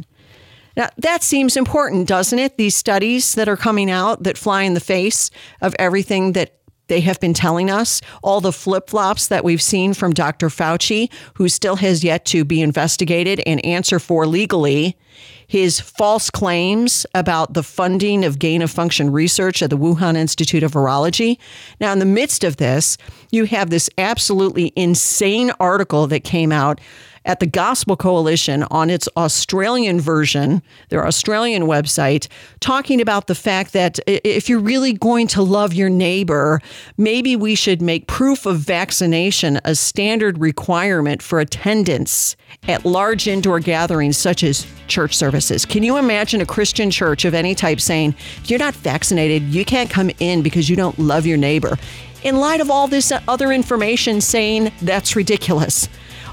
Now, 0.78 0.90
that 0.98 1.24
seems 1.24 1.58
important, 1.58 2.08
doesn't 2.08 2.40
it? 2.40 2.58
These 2.58 2.76
studies 2.76 3.36
that 3.36 3.50
are 3.50 3.58
coming 3.58 3.92
out 3.92 4.24
that 4.24 4.38
fly 4.38 4.64
in 4.64 4.76
the 4.76 4.80
face 4.80 5.30
of 5.62 5.76
everything 5.78 6.34
that 6.34 6.56
they 6.88 7.02
have 7.02 7.20
been 7.20 7.34
telling 7.34 7.70
us, 7.70 8.02
all 8.24 8.42
the 8.42 8.52
flip 8.52 8.90
flops 8.90 9.28
that 9.28 9.44
we've 9.44 9.62
seen 9.62 9.94
from 9.94 10.12
Dr. 10.12 10.48
Fauci, 10.48 11.12
who 11.36 11.48
still 11.48 11.76
has 11.76 12.04
yet 12.04 12.26
to 12.26 12.44
be 12.44 12.62
investigated 12.62 13.42
and 13.46 13.64
answer 13.64 14.00
for 14.00 14.26
legally, 14.26 14.98
his 15.46 15.80
false 15.80 16.32
claims 16.32 17.06
about 17.14 17.54
the 17.54 17.62
funding 17.62 18.26
of 18.26 18.40
gain 18.40 18.62
of 18.62 18.72
function 18.72 19.12
research 19.12 19.62
at 19.62 19.70
the 19.70 19.78
Wuhan 19.78 20.16
Institute 20.16 20.64
of 20.64 20.72
Virology. 20.72 21.38
Now, 21.80 21.92
in 21.92 22.00
the 22.00 22.06
midst 22.06 22.44
of 22.44 22.58
this, 22.58 22.98
you 23.32 23.46
have 23.46 23.70
this 23.70 23.90
absolutely 23.98 24.74
insane 24.76 25.52
article 25.60 26.08
that 26.08 26.24
came 26.24 26.52
out 26.52 26.80
at 27.26 27.40
the 27.40 27.46
Gospel 27.46 27.96
Coalition 27.96 28.64
on 28.72 28.90
its 28.90 29.08
Australian 29.18 30.00
version, 30.00 30.62
their 30.90 31.06
Australian 31.06 31.64
website, 31.64 32.28
talking 32.60 33.02
about 33.02 33.28
the 33.28 33.36
fact 33.36 33.74
that 33.74 34.00
if 34.08 34.50
you're 34.50 34.60
really 34.60 34.94
going 34.94 35.28
to 35.28 35.42
love 35.42 35.74
your 35.74 35.90
neighbor, 35.90 36.62
maybe 36.98 37.36
we 37.36 37.56
should 37.56 37.82
make 37.82 38.08
proof 38.08 38.46
of 38.46 38.58
vaccination 38.58 39.60
a 39.66 39.76
standard 39.76 40.40
requirement 40.40 41.22
for 41.22 41.40
attendance 41.40 42.36
at 42.68 42.86
large 42.86 43.28
indoor 43.28 43.60
gatherings 43.60 44.18
such 44.18 44.44
as 44.44 44.66
church 44.88 45.16
services. 45.16 45.66
Can 45.66 45.84
you 45.84 45.98
imagine 45.98 46.42
a 46.42 46.46
Christian 46.46 46.90
church 46.90 47.26
of 47.26 47.34
any 47.34 47.54
type 47.54 47.80
saying, 47.80 48.16
if 48.42 48.50
you're 48.50 48.60
not 48.60 48.74
vaccinated, 48.76 49.44
you 49.44 49.66
can't 49.66 49.90
come 49.90 50.10
in 50.20 50.42
because 50.42 50.70
you 50.70 50.76
don't 50.76 50.98
love 50.98 51.26
your 51.26 51.38
neighbor? 51.38 51.78
In 52.24 52.38
light 52.38 52.60
of 52.60 52.70
all 52.70 52.88
this 52.88 53.14
other 53.28 53.52
information 53.52 54.20
saying 54.20 54.72
that's 54.82 55.16
ridiculous. 55.16 55.88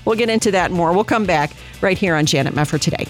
We'll 0.06 0.16
get 0.16 0.30
into 0.30 0.50
that 0.52 0.70
more. 0.70 0.94
We'll 0.94 1.04
come 1.04 1.26
back 1.26 1.50
right 1.82 1.98
here 1.98 2.14
on 2.14 2.24
Janet 2.24 2.54
Mefford 2.54 2.80
today. 2.80 3.06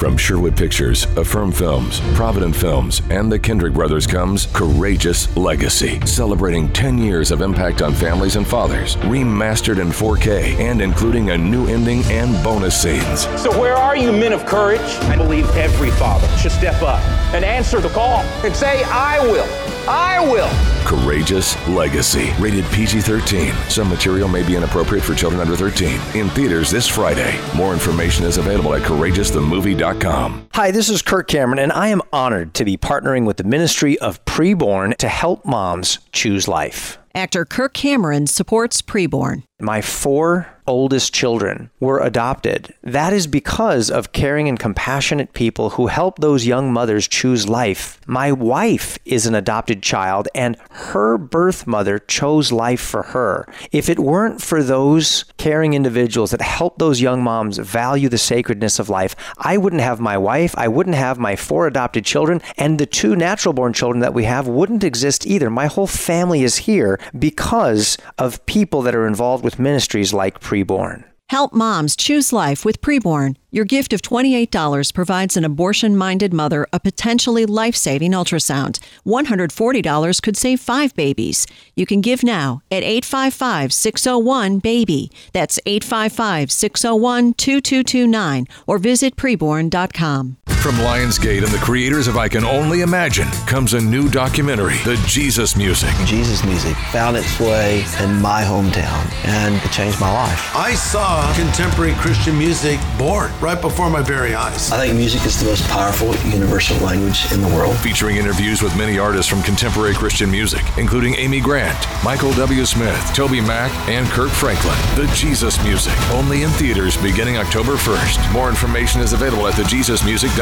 From 0.00 0.16
Sherwood 0.16 0.56
Pictures, 0.56 1.04
Affirm 1.18 1.52
Films, 1.52 2.00
Provident 2.14 2.56
Films, 2.56 3.02
and 3.10 3.30
the 3.30 3.38
Kendrick 3.38 3.74
Brothers 3.74 4.06
comes 4.06 4.46
Courageous 4.46 5.36
Legacy, 5.36 6.00
celebrating 6.06 6.72
10 6.72 6.96
years 6.96 7.30
of 7.30 7.42
impact 7.42 7.82
on 7.82 7.92
families 7.92 8.36
and 8.36 8.46
fathers, 8.46 8.96
remastered 8.96 9.78
in 9.78 9.88
4K 9.88 10.58
and 10.58 10.80
including 10.80 11.28
a 11.32 11.36
new 11.36 11.66
ending 11.66 12.02
and 12.04 12.42
bonus 12.42 12.80
scenes. 12.80 13.28
So, 13.42 13.50
where 13.60 13.76
are 13.76 13.94
you, 13.94 14.10
men 14.10 14.32
of 14.32 14.46
courage? 14.46 14.80
I 14.80 15.16
believe 15.16 15.46
every 15.50 15.90
father 15.90 16.26
should 16.38 16.52
step 16.52 16.80
up 16.80 17.02
and 17.34 17.44
answer 17.44 17.78
the 17.78 17.90
call 17.90 18.22
and 18.42 18.56
say, 18.56 18.82
I 18.84 19.20
will. 19.20 19.79
I 19.90 20.20
will. 20.20 20.48
Courageous 20.86 21.56
Legacy. 21.66 22.30
Rated 22.38 22.64
PG 22.66 23.00
13. 23.00 23.52
Some 23.68 23.88
material 23.88 24.28
may 24.28 24.46
be 24.46 24.54
inappropriate 24.54 25.02
for 25.04 25.14
children 25.14 25.40
under 25.40 25.56
13. 25.56 26.00
In 26.14 26.28
theaters 26.30 26.70
this 26.70 26.86
Friday. 26.86 27.40
More 27.56 27.72
information 27.72 28.24
is 28.24 28.36
available 28.36 28.72
at 28.74 28.82
courageousthemovie.com. 28.82 30.48
Hi, 30.54 30.70
this 30.70 30.88
is 30.88 31.02
Kirk 31.02 31.26
Cameron, 31.26 31.58
and 31.58 31.72
I 31.72 31.88
am 31.88 32.02
honored 32.12 32.54
to 32.54 32.64
be 32.64 32.76
partnering 32.76 33.26
with 33.26 33.36
the 33.36 33.44
Ministry 33.44 33.98
of 33.98 34.24
Preborn 34.24 34.96
to 34.98 35.08
help 35.08 35.44
moms 35.44 35.98
choose 36.12 36.46
life. 36.46 36.98
Actor 37.12 37.46
Kirk 37.46 37.74
Cameron 37.74 38.28
supports 38.28 38.82
Preborn. 38.82 39.42
My 39.60 39.82
four 39.82 40.48
oldest 40.70 41.12
children 41.12 41.68
were 41.80 41.98
adopted. 41.98 42.72
That 42.82 43.12
is 43.12 43.26
because 43.26 43.90
of 43.90 44.12
caring 44.12 44.48
and 44.48 44.58
compassionate 44.58 45.32
people 45.32 45.70
who 45.70 45.88
help 45.88 46.20
those 46.20 46.46
young 46.46 46.72
mothers 46.72 47.08
choose 47.08 47.48
life. 47.48 48.00
My 48.06 48.30
wife 48.30 48.96
is 49.04 49.26
an 49.26 49.34
adopted 49.34 49.82
child, 49.82 50.28
and 50.32 50.56
her 50.70 51.18
birth 51.18 51.66
mother 51.66 51.98
chose 51.98 52.52
life 52.52 52.80
for 52.80 53.02
her. 53.02 53.48
If 53.72 53.88
it 53.88 53.98
weren't 53.98 54.40
for 54.40 54.62
those 54.62 55.24
caring 55.38 55.74
individuals 55.74 56.30
that 56.30 56.40
help 56.40 56.78
those 56.78 57.00
young 57.00 57.22
moms 57.22 57.58
value 57.58 58.08
the 58.08 58.18
sacredness 58.18 58.78
of 58.78 58.88
life, 58.88 59.16
I 59.38 59.56
wouldn't 59.56 59.82
have 59.82 59.98
my 59.98 60.16
wife, 60.16 60.54
I 60.56 60.68
wouldn't 60.68 60.96
have 60.96 61.18
my 61.18 61.34
four 61.34 61.66
adopted 61.66 62.04
children, 62.04 62.40
and 62.56 62.78
the 62.78 62.86
two 62.86 63.16
natural 63.16 63.52
born 63.52 63.72
children 63.72 64.00
that 64.00 64.14
we 64.14 64.24
have 64.24 64.46
wouldn't 64.46 64.84
exist 64.84 65.26
either. 65.26 65.50
My 65.50 65.66
whole 65.66 65.88
family 65.88 66.42
is 66.44 66.58
here 66.58 67.00
because 67.18 67.98
of 68.18 68.44
people 68.46 68.82
that 68.82 68.94
are 68.94 69.06
involved 69.06 69.42
with 69.42 69.49
ministries 69.58 70.14
like 70.14 70.40
Preborn. 70.40 71.04
Help 71.30 71.52
moms 71.52 71.94
choose 71.94 72.32
life 72.32 72.64
with 72.64 72.80
Preborn. 72.80 73.36
Your 73.52 73.64
gift 73.64 73.92
of 73.92 74.02
$28 74.02 74.92
provides 74.92 75.36
an 75.36 75.44
abortion 75.44 75.96
minded 75.96 76.34
mother 76.34 76.66
a 76.72 76.80
potentially 76.80 77.46
life 77.46 77.76
saving 77.76 78.10
ultrasound. 78.10 78.80
$140 79.06 80.22
could 80.22 80.36
save 80.36 80.60
five 80.60 80.92
babies. 80.96 81.46
You 81.76 81.86
can 81.86 82.00
give 82.00 82.24
now 82.24 82.62
at 82.68 82.82
855 82.82 83.72
601 83.72 84.58
BABY. 84.58 85.10
That's 85.32 85.60
855 85.66 86.50
601 86.50 87.34
2229 87.34 88.46
or 88.66 88.78
visit 88.78 89.14
preborn.com. 89.14 90.36
From 90.60 90.74
Lionsgate 90.74 91.42
and 91.42 91.48
the 91.48 91.58
creators 91.58 92.06
of 92.06 92.18
I 92.18 92.28
Can 92.28 92.44
Only 92.44 92.82
Imagine 92.82 93.26
comes 93.46 93.72
a 93.72 93.80
new 93.80 94.10
documentary, 94.10 94.76
The 94.84 95.02
Jesus 95.06 95.56
Music. 95.56 95.88
Jesus 96.04 96.44
music 96.44 96.76
found 96.92 97.16
its 97.16 97.40
way 97.40 97.78
in 98.00 98.20
my 98.20 98.42
hometown 98.42 99.10
and 99.24 99.54
it 99.54 99.72
changed 99.72 99.98
my 100.02 100.12
life. 100.12 100.54
I 100.54 100.74
saw 100.74 101.32
contemporary 101.34 101.94
Christian 101.94 102.36
music 102.36 102.78
born 102.98 103.32
right 103.40 103.58
before 103.58 103.88
my 103.88 104.02
very 104.02 104.34
eyes. 104.34 104.70
I 104.70 104.86
think 104.86 104.98
music 104.98 105.24
is 105.24 105.40
the 105.40 105.46
most 105.46 105.66
powerful 105.68 106.14
universal 106.30 106.76
language 106.84 107.32
in 107.32 107.40
the 107.40 107.48
world. 107.48 107.74
Featuring 107.78 108.18
interviews 108.18 108.60
with 108.60 108.76
many 108.76 108.98
artists 108.98 109.30
from 109.30 109.42
contemporary 109.42 109.94
Christian 109.94 110.30
music, 110.30 110.62
including 110.76 111.14
Amy 111.14 111.40
Grant, 111.40 111.86
Michael 112.04 112.32
W. 112.34 112.66
Smith, 112.66 113.14
Toby 113.14 113.40
Mac, 113.40 113.72
and 113.88 114.06
Kirk 114.08 114.30
Franklin. 114.30 114.76
The 114.94 115.10
Jesus 115.14 115.62
Music, 115.64 115.98
only 116.10 116.42
in 116.42 116.50
theaters 116.50 116.98
beginning 116.98 117.38
October 117.38 117.76
1st. 117.76 118.32
More 118.34 118.50
information 118.50 119.00
is 119.00 119.14
available 119.14 119.48
at 119.48 119.54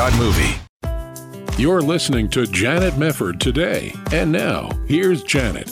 thejesusmusic.movie. 0.08 1.60
You're 1.60 1.82
listening 1.82 2.28
to 2.30 2.46
Janet 2.46 2.94
Mefford 2.94 3.40
today. 3.40 3.92
And 4.12 4.30
now, 4.30 4.70
here's 4.86 5.22
Janet. 5.22 5.70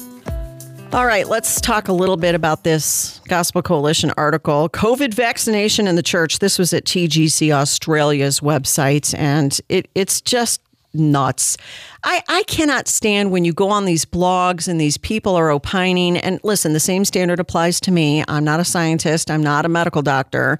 All 0.92 1.06
right, 1.06 1.26
let's 1.28 1.60
talk 1.60 1.88
a 1.88 1.92
little 1.92 2.16
bit 2.16 2.34
about 2.34 2.64
this 2.64 3.20
Gospel 3.28 3.60
Coalition 3.62 4.12
article. 4.16 4.68
COVID 4.68 5.14
vaccination 5.14 5.86
in 5.86 5.96
the 5.96 6.02
church. 6.02 6.38
This 6.38 6.58
was 6.58 6.72
at 6.72 6.84
TGC 6.84 7.52
Australia's 7.52 8.40
website, 8.40 9.16
and 9.18 9.60
it, 9.68 9.88
it's 9.94 10.20
just 10.20 10.60
nuts. 10.94 11.56
I, 12.04 12.22
I 12.28 12.44
cannot 12.44 12.88
stand 12.88 13.30
when 13.30 13.44
you 13.44 13.52
go 13.52 13.68
on 13.68 13.84
these 13.84 14.04
blogs 14.04 14.66
and 14.68 14.80
these 14.80 14.96
people 14.96 15.36
are 15.36 15.50
opining. 15.50 16.16
And 16.16 16.40
listen, 16.42 16.72
the 16.72 16.80
same 16.80 17.04
standard 17.04 17.38
applies 17.38 17.80
to 17.80 17.90
me. 17.90 18.24
I'm 18.28 18.44
not 18.44 18.60
a 18.60 18.64
scientist, 18.64 19.30
I'm 19.30 19.42
not 19.42 19.66
a 19.66 19.68
medical 19.68 20.02
doctor. 20.02 20.58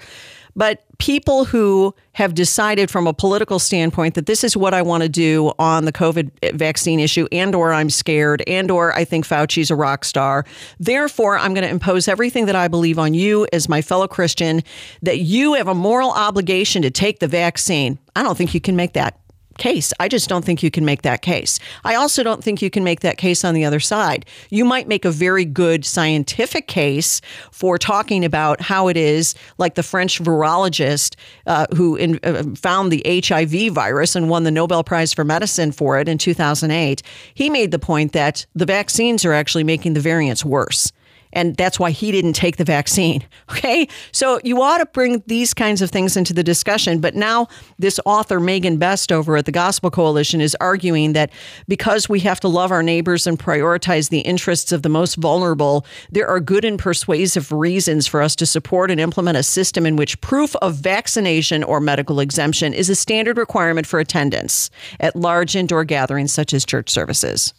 But 0.57 0.83
people 0.99 1.45
who 1.45 1.95
have 2.13 2.35
decided 2.35 2.91
from 2.91 3.07
a 3.07 3.13
political 3.13 3.59
standpoint 3.59 4.15
that 4.15 4.25
this 4.25 4.43
is 4.43 4.57
what 4.57 4.73
I 4.73 4.81
want 4.81 5.03
to 5.03 5.09
do 5.09 5.53
on 5.59 5.85
the 5.85 5.93
COVID 5.93 6.57
vaccine 6.57 6.99
issue 6.99 7.29
and 7.31 7.55
or 7.55 7.73
I'm 7.73 7.91
scared 7.91 8.43
and 8.47 8.71
or 8.71 8.95
I 8.95 9.05
think 9.05 9.27
Fauci's 9.27 9.71
a 9.71 9.77
rock 9.77 10.05
star. 10.05 10.47
Therefore, 10.81 11.39
I'm 11.39 11.53
going 11.53 11.65
to 11.65 11.71
impose 11.71 12.09
everything 12.09 12.47
that 12.47 12.57
I 12.57 12.69
believe 12.69 12.99
on 12.99 13.13
you 13.13 13.47
as 13.53 13.69
my 13.69 13.83
fellow 13.83 14.09
Christian 14.09 14.63
that 15.03 15.19
you 15.19 15.55
have 15.55 15.69
a 15.69 15.75
moral 15.75 16.11
obligation 16.11 16.83
to 16.83 16.91
take 16.91 17.19
the 17.21 17.29
vaccine. 17.29 17.99
I 18.17 18.23
don't 18.23 18.37
think 18.37 18.55
you 18.55 18.61
can 18.61 18.77
make 18.77 18.95
that 18.95 19.21
case. 19.59 19.93
I 20.01 20.09
just 20.09 20.29
don't 20.29 20.45
think 20.45 20.63
you 20.63 20.71
can 20.71 20.85
make 20.85 21.03
that 21.03 21.23
case. 21.23 21.59
I 21.85 21.95
also 21.95 22.23
don't 22.23 22.43
think 22.43 22.63
you 22.63 22.71
can 22.71 22.85
make 22.85 23.01
that 23.01 23.19
case 23.19 23.45
on 23.45 23.55
the 23.55 23.65
other 23.65 23.81
side. 23.81 24.27
You 24.51 24.65
might 24.65 24.89
make 24.89 25.05
a 25.05 25.11
very 25.11 25.45
good 25.45 25.85
scientific 25.85 26.67
case 26.67 27.21
for 27.51 27.79
talking 27.79 28.25
about 28.25 28.61
how 28.61 28.89
it 28.89 28.97
is, 28.97 29.35
like 29.59 29.75
the 29.75 29.83
French 29.83 30.21
virologist 30.21 31.17
uh, 31.47 31.67
who 31.75 31.97
in, 31.97 32.19
uh, 32.23 32.45
found 32.57 32.93
the 32.93 33.03
HIV 33.25 33.73
virus 33.73 34.17
and 34.17 34.29
won 34.29 34.45
the 34.45 34.51
Nobel 34.51 34.85
Prize 34.85 35.13
for 35.13 35.25
Medicine 35.25 35.73
for 35.73 35.99
it 35.99 36.09
in 36.09 36.19
2008. 36.19 37.03
He 37.35 37.51
made 37.51 37.71
the 37.71 37.79
point 37.79 38.13
that 38.13 38.47
the 38.55 38.67
vaccines 38.67 39.25
are 39.25 39.33
actually 39.33 39.65
making 39.65 39.95
the 39.95 40.01
variants 40.01 40.45
worse 40.45 40.93
and 41.33 41.57
that's 41.57 41.79
why 41.79 41.91
he 41.91 42.13
didn't 42.13 42.35
take 42.35 42.57
the 42.57 42.65
vaccine. 42.65 43.25
Okay. 43.57 43.89
So 44.13 44.41
you 44.45 44.61
ought 44.61 44.79
to 44.79 44.87
bring 44.87 45.23
these 45.27 45.55
kinds 45.55 45.81
of 45.81 45.91
things 45.91 46.17
into 46.17 46.35
the 46.35 46.43
discussion. 46.43 47.01
But 47.01 47.15
now, 47.15 47.47
this 47.79 47.99
author, 48.05 48.39
Megan 48.41 48.77
Best, 48.77 49.13
over 49.13 49.37
at 49.37 49.47
the 49.47 49.53
Gospel 49.53 49.91
Coalition, 49.91 50.41
is 50.41 50.57
arguing 50.61 51.13
that 51.15 51.31
because 51.69 52.09
we 52.09 52.21
have 52.21 52.41
to 52.41 52.49
love 52.49 52.71
our 52.73 52.83
neighbors 52.83 53.27
and 53.27 53.39
prioritize 53.39 54.11
the 54.11 54.21
interests 54.21 54.73
of 54.73 54.83
the 54.83 54.89
most 54.89 55.15
vulnerable, 55.15 55.87
there 56.11 56.29
are 56.29 56.41
good 56.41 56.65
and 56.65 56.79
persuasive 56.79 57.51
reasons 57.53 58.07
for 58.07 58.21
us 58.21 58.37
to 58.37 58.47
support 58.47 58.91
and 58.91 59.01
implement 59.01 59.37
a 59.37 59.43
system 59.43 59.87
in 59.87 59.97
which 59.97 60.21
proof 60.21 60.55
of 60.57 60.75
vaccination 60.75 61.63
or 61.65 61.81
medical 61.81 62.21
exemption 62.21 62.75
is 62.75 62.91
a 62.91 62.95
standard 62.95 63.39
requirement 63.39 63.87
for 63.87 64.01
attendance 64.01 64.71
at 65.01 65.17
large 65.17 65.57
indoor 65.57 65.85
gatherings 65.85 66.33
such 66.33 66.53
as 66.53 66.65
church 66.65 66.91
services. 66.91 67.55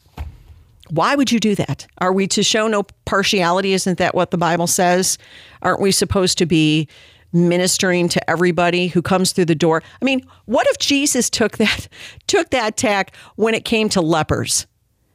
Why 0.90 1.16
would 1.16 1.32
you 1.32 1.40
do 1.40 1.56
that? 1.56 1.88
Are 2.00 2.14
we 2.14 2.28
to 2.28 2.44
show 2.44 2.68
no 2.68 2.84
partiality? 3.06 3.74
Isn't 3.74 3.98
that 3.98 4.16
what 4.16 4.32
the 4.32 4.38
Bible 4.38 4.68
says? 4.68 5.18
Aren't 5.62 5.82
we 5.82 5.92
supposed 5.92 6.38
to 6.40 6.46
be 6.46 6.88
ministering 7.34 8.08
to 8.10 8.30
everybody 8.30 8.88
who 8.88 9.02
comes 9.02 9.32
through 9.32 9.46
the 9.46 9.56
door? 9.56 9.84
I 10.02 10.06
mean, 10.06 10.26
what 10.46 10.68
if 10.68 10.78
Jesus 10.78 11.30
took 11.30 11.58
that 11.58 11.88
took 12.28 12.50
that 12.52 12.78
tack 12.78 13.16
when 13.36 13.54
it 13.54 13.66
came 13.66 13.90
to 13.90 14.02
lepers? 14.02 14.68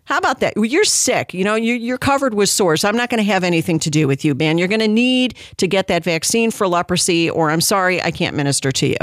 How 0.05 0.19
about 0.19 0.41
that? 0.41 0.55
Well, 0.57 0.65
You're 0.65 0.85
sick. 0.85 1.33
You 1.33 1.45
know, 1.45 1.55
you're 1.55 1.97
covered 1.97 2.35
with 2.35 2.49
sores. 2.49 2.85
I'm 2.85 2.97
not 2.97 3.09
going 3.09 3.25
to 3.25 3.33
have 3.33 3.45
anything 3.45 3.79
to 3.79 3.91
do 3.91 4.09
with 4.09 4.25
you, 4.25 4.35
man. 4.35 4.59
You're 4.59 4.69
going 4.69 4.81
to 4.81 4.89
need 4.89 5.37
to 5.59 5.69
get 5.69 5.87
that 5.87 6.03
vaccine 6.03 6.51
for 6.51 6.67
leprosy, 6.67 7.31
or 7.31 7.51
I'm 7.51 7.61
sorry, 7.61 8.03
I 8.03 8.11
can't 8.11 8.37
minister 8.37 8.73
to 8.73 8.87
you. 8.89 8.97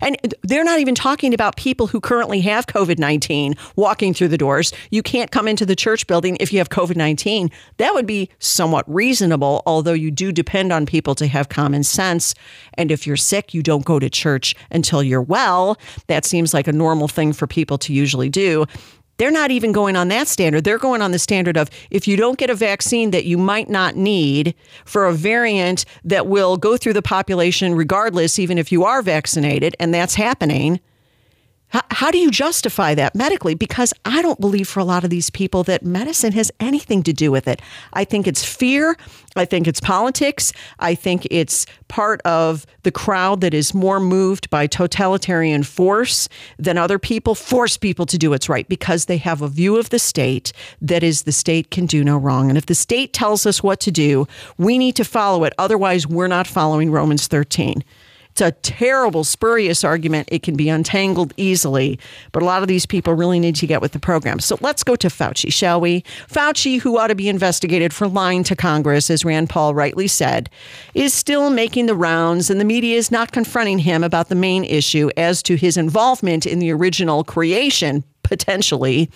And 0.00 0.16
they're 0.42 0.64
not 0.64 0.80
even 0.80 0.94
talking 0.94 1.34
about 1.34 1.56
people 1.56 1.86
who 1.86 2.00
currently 2.00 2.40
have 2.42 2.66
COVID 2.66 2.98
19 2.98 3.54
walking 3.76 4.14
through 4.14 4.28
the 4.28 4.38
doors. 4.38 4.72
You 4.90 5.02
can't 5.02 5.30
come 5.30 5.48
into 5.48 5.66
the 5.66 5.76
church 5.76 6.06
building 6.06 6.36
if 6.40 6.52
you 6.52 6.58
have 6.58 6.70
COVID 6.70 6.96
19. 6.96 7.50
That 7.76 7.94
would 7.94 8.06
be 8.06 8.30
somewhat 8.38 8.84
reasonable, 8.92 9.62
although 9.66 9.92
you 9.92 10.10
do 10.10 10.32
depend 10.32 10.72
on 10.72 10.86
people 10.86 11.14
to 11.16 11.26
have 11.26 11.48
common 11.48 11.82
sense. 11.82 12.34
And 12.74 12.90
if 12.90 13.06
you're 13.06 13.16
sick, 13.16 13.54
you 13.54 13.62
don't 13.62 13.84
go 13.84 13.98
to 13.98 14.10
church 14.10 14.54
until 14.70 15.02
you're 15.02 15.22
well. 15.22 15.78
That 16.06 16.24
seems 16.24 16.54
like 16.54 16.68
a 16.68 16.72
normal 16.72 17.08
thing 17.08 17.32
for 17.32 17.46
people 17.46 17.78
to 17.78 17.92
usually 17.92 18.28
do. 18.28 18.66
They're 19.20 19.30
not 19.30 19.50
even 19.50 19.72
going 19.72 19.96
on 19.96 20.08
that 20.08 20.28
standard. 20.28 20.64
They're 20.64 20.78
going 20.78 21.02
on 21.02 21.10
the 21.10 21.18
standard 21.18 21.58
of 21.58 21.68
if 21.90 22.08
you 22.08 22.16
don't 22.16 22.38
get 22.38 22.48
a 22.48 22.54
vaccine 22.54 23.10
that 23.10 23.26
you 23.26 23.36
might 23.36 23.68
not 23.68 23.94
need 23.94 24.54
for 24.86 25.04
a 25.04 25.12
variant 25.12 25.84
that 26.04 26.26
will 26.26 26.56
go 26.56 26.78
through 26.78 26.94
the 26.94 27.02
population 27.02 27.74
regardless, 27.74 28.38
even 28.38 28.56
if 28.56 28.72
you 28.72 28.82
are 28.82 29.02
vaccinated, 29.02 29.76
and 29.78 29.92
that's 29.92 30.14
happening, 30.14 30.80
how, 31.70 31.82
how 31.90 32.10
do 32.10 32.18
you 32.18 32.30
justify 32.30 32.94
that 32.94 33.14
medically? 33.14 33.54
Because 33.54 33.94
I 34.04 34.22
don't 34.22 34.40
believe 34.40 34.68
for 34.68 34.80
a 34.80 34.84
lot 34.84 35.04
of 35.04 35.10
these 35.10 35.30
people 35.30 35.62
that 35.64 35.84
medicine 35.84 36.32
has 36.32 36.52
anything 36.60 37.02
to 37.04 37.12
do 37.12 37.30
with 37.30 37.48
it. 37.48 37.62
I 37.92 38.04
think 38.04 38.26
it's 38.26 38.44
fear. 38.44 38.96
I 39.36 39.44
think 39.44 39.68
it's 39.68 39.80
politics. 39.80 40.52
I 40.80 40.94
think 40.94 41.26
it's 41.30 41.66
part 41.88 42.20
of 42.22 42.66
the 42.82 42.90
crowd 42.90 43.40
that 43.42 43.54
is 43.54 43.72
more 43.72 44.00
moved 44.00 44.50
by 44.50 44.66
totalitarian 44.66 45.62
force 45.62 46.28
than 46.58 46.76
other 46.76 46.98
people, 46.98 47.34
force 47.34 47.76
people 47.76 48.06
to 48.06 48.18
do 48.18 48.30
what's 48.30 48.48
right 48.48 48.68
because 48.68 49.04
they 49.04 49.18
have 49.18 49.40
a 49.40 49.48
view 49.48 49.76
of 49.76 49.90
the 49.90 49.98
state 49.98 50.52
that 50.80 51.02
is 51.02 51.22
the 51.22 51.32
state 51.32 51.70
can 51.70 51.86
do 51.86 52.02
no 52.02 52.16
wrong. 52.16 52.48
And 52.48 52.58
if 52.58 52.66
the 52.66 52.74
state 52.74 53.12
tells 53.12 53.46
us 53.46 53.62
what 53.62 53.78
to 53.80 53.92
do, 53.92 54.26
we 54.58 54.76
need 54.78 54.96
to 54.96 55.04
follow 55.04 55.44
it. 55.44 55.52
Otherwise, 55.58 56.06
we're 56.06 56.26
not 56.26 56.46
following 56.46 56.90
Romans 56.90 57.28
13. 57.28 57.84
It's 58.40 58.48
a 58.48 58.58
terrible, 58.62 59.22
spurious 59.24 59.84
argument. 59.84 60.30
It 60.32 60.42
can 60.42 60.56
be 60.56 60.70
untangled 60.70 61.34
easily, 61.36 61.98
but 62.32 62.42
a 62.42 62.46
lot 62.46 62.62
of 62.62 62.68
these 62.68 62.86
people 62.86 63.12
really 63.12 63.38
need 63.38 63.54
to 63.56 63.66
get 63.66 63.82
with 63.82 63.92
the 63.92 63.98
program. 63.98 64.38
So 64.38 64.56
let's 64.62 64.82
go 64.82 64.96
to 64.96 65.08
Fauci, 65.08 65.52
shall 65.52 65.78
we? 65.78 66.04
Fauci, 66.26 66.80
who 66.80 66.96
ought 66.96 67.08
to 67.08 67.14
be 67.14 67.28
investigated 67.28 67.92
for 67.92 68.08
lying 68.08 68.42
to 68.44 68.56
Congress, 68.56 69.10
as 69.10 69.26
Rand 69.26 69.50
Paul 69.50 69.74
rightly 69.74 70.08
said, 70.08 70.48
is 70.94 71.12
still 71.12 71.50
making 71.50 71.84
the 71.84 71.94
rounds, 71.94 72.48
and 72.48 72.58
the 72.58 72.64
media 72.64 72.96
is 72.96 73.10
not 73.10 73.30
confronting 73.30 73.78
him 73.78 74.02
about 74.02 74.30
the 74.30 74.34
main 74.34 74.64
issue 74.64 75.10
as 75.18 75.42
to 75.42 75.56
his 75.56 75.76
involvement 75.76 76.46
in 76.46 76.60
the 76.60 76.72
original 76.72 77.24
creation, 77.24 78.02
potentially, 78.22 79.10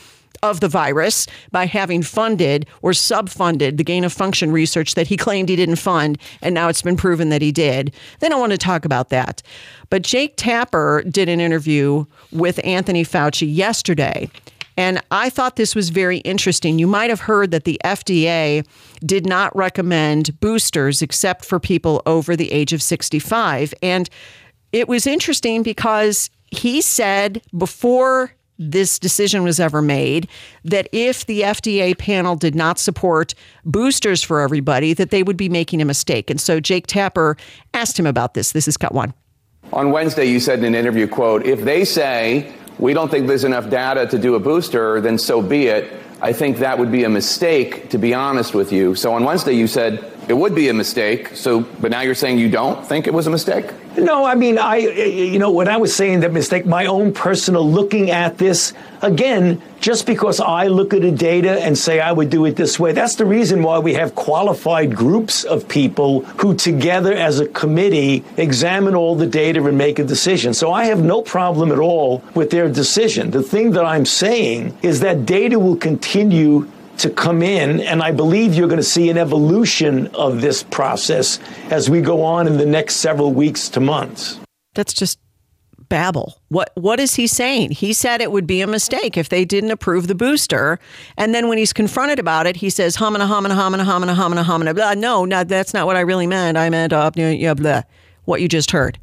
of 0.44 0.60
the 0.60 0.68
virus 0.68 1.26
by 1.50 1.64
having 1.64 2.02
funded 2.02 2.66
or 2.82 2.90
subfunded 2.92 3.78
the 3.78 3.84
gain 3.84 4.04
of 4.04 4.12
function 4.12 4.52
research 4.52 4.94
that 4.94 5.06
he 5.06 5.16
claimed 5.16 5.48
he 5.48 5.56
didn't 5.56 5.76
fund, 5.76 6.18
and 6.42 6.54
now 6.54 6.68
it's 6.68 6.82
been 6.82 6.96
proven 6.96 7.30
that 7.30 7.40
he 7.40 7.50
did. 7.50 7.94
They 8.20 8.28
don't 8.28 8.40
want 8.40 8.52
to 8.52 8.58
talk 8.58 8.84
about 8.84 9.08
that. 9.08 9.42
But 9.88 10.02
Jake 10.02 10.34
Tapper 10.36 11.02
did 11.08 11.30
an 11.30 11.40
interview 11.40 12.04
with 12.30 12.60
Anthony 12.62 13.04
Fauci 13.04 13.52
yesterday. 13.52 14.28
And 14.76 15.00
I 15.10 15.30
thought 15.30 15.56
this 15.56 15.74
was 15.74 15.88
very 15.88 16.18
interesting. 16.18 16.78
You 16.78 16.88
might 16.88 17.08
have 17.08 17.20
heard 17.20 17.50
that 17.52 17.64
the 17.64 17.80
FDA 17.84 18.66
did 19.06 19.24
not 19.24 19.54
recommend 19.56 20.38
boosters 20.40 21.00
except 21.00 21.44
for 21.44 21.58
people 21.58 22.02
over 22.04 22.36
the 22.36 22.52
age 22.52 22.72
of 22.72 22.82
65. 22.82 23.72
And 23.82 24.10
it 24.72 24.88
was 24.88 25.06
interesting 25.06 25.62
because 25.62 26.28
he 26.50 26.82
said 26.82 27.40
before 27.56 28.32
this 28.58 28.98
decision 28.98 29.42
was 29.42 29.58
ever 29.58 29.82
made 29.82 30.28
that 30.64 30.88
if 30.92 31.26
the 31.26 31.42
FDA 31.42 31.96
panel 31.96 32.36
did 32.36 32.54
not 32.54 32.78
support 32.78 33.34
boosters 33.64 34.22
for 34.22 34.40
everybody 34.40 34.94
that 34.94 35.10
they 35.10 35.22
would 35.22 35.36
be 35.36 35.48
making 35.48 35.82
a 35.82 35.84
mistake. 35.84 36.30
And 36.30 36.40
so 36.40 36.60
Jake 36.60 36.86
Tapper 36.86 37.36
asked 37.72 37.98
him 37.98 38.06
about 38.06 38.34
this. 38.34 38.52
This 38.52 38.68
is 38.68 38.76
cut 38.76 38.94
one. 38.94 39.12
On 39.72 39.90
Wednesday 39.90 40.26
you 40.26 40.38
said 40.38 40.60
in 40.60 40.66
an 40.66 40.74
interview 40.74 41.08
quote, 41.08 41.44
if 41.46 41.62
they 41.62 41.84
say 41.84 42.54
we 42.78 42.94
don't 42.94 43.10
think 43.10 43.26
there's 43.26 43.44
enough 43.44 43.70
data 43.70 44.06
to 44.06 44.18
do 44.18 44.34
a 44.34 44.40
booster, 44.40 45.00
then 45.00 45.18
so 45.18 45.42
be 45.42 45.66
it. 45.66 45.92
I 46.20 46.32
think 46.32 46.58
that 46.58 46.78
would 46.78 46.92
be 46.92 47.04
a 47.04 47.08
mistake 47.08 47.90
to 47.90 47.98
be 47.98 48.14
honest 48.14 48.54
with 48.54 48.72
you. 48.72 48.94
So 48.94 49.12
on 49.14 49.24
Wednesday 49.24 49.52
you 49.54 49.66
said 49.66 50.13
it 50.28 50.34
would 50.34 50.54
be 50.54 50.68
a 50.68 50.74
mistake. 50.74 51.28
So, 51.34 51.60
but 51.60 51.90
now 51.90 52.00
you're 52.00 52.14
saying 52.14 52.38
you 52.38 52.48
don't 52.48 52.86
think 52.86 53.06
it 53.06 53.12
was 53.12 53.26
a 53.26 53.30
mistake? 53.30 53.66
No, 53.96 54.24
I 54.24 54.34
mean, 54.34 54.58
I, 54.58 54.76
you 54.76 55.38
know, 55.38 55.52
when 55.52 55.68
I 55.68 55.76
was 55.76 55.94
saying 55.94 56.20
that 56.20 56.32
mistake, 56.32 56.66
my 56.66 56.86
own 56.86 57.12
personal 57.12 57.68
looking 57.68 58.10
at 58.10 58.38
this, 58.38 58.72
again, 59.02 59.62
just 59.80 60.04
because 60.04 60.40
I 60.40 60.66
look 60.66 60.92
at 60.94 61.02
the 61.02 61.12
data 61.12 61.60
and 61.62 61.78
say 61.78 62.00
I 62.00 62.10
would 62.10 62.28
do 62.28 62.44
it 62.46 62.56
this 62.56 62.80
way, 62.80 62.92
that's 62.92 63.14
the 63.14 63.24
reason 63.24 63.62
why 63.62 63.78
we 63.78 63.94
have 63.94 64.14
qualified 64.14 64.96
groups 64.96 65.44
of 65.44 65.68
people 65.68 66.22
who 66.38 66.56
together 66.56 67.12
as 67.12 67.38
a 67.38 67.46
committee 67.46 68.24
examine 68.36 68.96
all 68.96 69.14
the 69.14 69.26
data 69.26 69.64
and 69.64 69.78
make 69.78 70.00
a 70.00 70.04
decision. 70.04 70.54
So 70.54 70.72
I 70.72 70.86
have 70.86 71.04
no 71.04 71.22
problem 71.22 71.70
at 71.70 71.78
all 71.78 72.24
with 72.34 72.50
their 72.50 72.68
decision. 72.68 73.30
The 73.30 73.42
thing 73.42 73.70
that 73.72 73.84
I'm 73.84 74.06
saying 74.06 74.76
is 74.82 75.00
that 75.00 75.24
data 75.24 75.58
will 75.58 75.76
continue 75.76 76.68
to 76.98 77.10
come 77.10 77.42
in, 77.42 77.80
and 77.80 78.02
I 78.02 78.12
believe 78.12 78.54
you're 78.54 78.68
going 78.68 78.78
to 78.78 78.82
see 78.82 79.10
an 79.10 79.18
evolution 79.18 80.08
of 80.08 80.40
this 80.40 80.62
process 80.62 81.38
as 81.70 81.90
we 81.90 82.00
go 82.00 82.22
on 82.22 82.46
in 82.46 82.56
the 82.56 82.66
next 82.66 82.96
several 82.96 83.32
weeks 83.32 83.68
to 83.70 83.80
months. 83.80 84.38
That's 84.74 84.92
just 84.92 85.18
babble. 85.88 86.40
What 86.48 86.70
what 86.74 86.98
is 86.98 87.14
he 87.14 87.26
saying? 87.26 87.72
He 87.72 87.92
said 87.92 88.20
it 88.20 88.32
would 88.32 88.46
be 88.46 88.60
a 88.60 88.66
mistake 88.66 89.16
if 89.16 89.28
they 89.28 89.44
didn't 89.44 89.70
approve 89.70 90.08
the 90.08 90.14
booster, 90.14 90.78
and 91.16 91.34
then 91.34 91.48
when 91.48 91.58
he's 91.58 91.72
confronted 91.72 92.18
about 92.18 92.46
it, 92.46 92.56
he 92.56 92.70
says 92.70 92.96
homina 92.96 93.28
homina 93.28 93.54
homina 93.54 93.84
homina 93.84 94.14
homina 94.14 94.44
homina 94.44 94.74
blah. 94.74 94.94
No, 94.94 95.24
no, 95.24 95.44
that's 95.44 95.74
not 95.74 95.86
what 95.86 95.96
I 95.96 96.00
really 96.00 96.26
meant. 96.26 96.56
I 96.56 96.70
meant 96.70 96.92
uh, 96.92 97.10
yeah, 97.14 97.54
blah. 97.54 97.82
What 98.24 98.40
you 98.40 98.48
just 98.48 98.70
heard. 98.70 98.98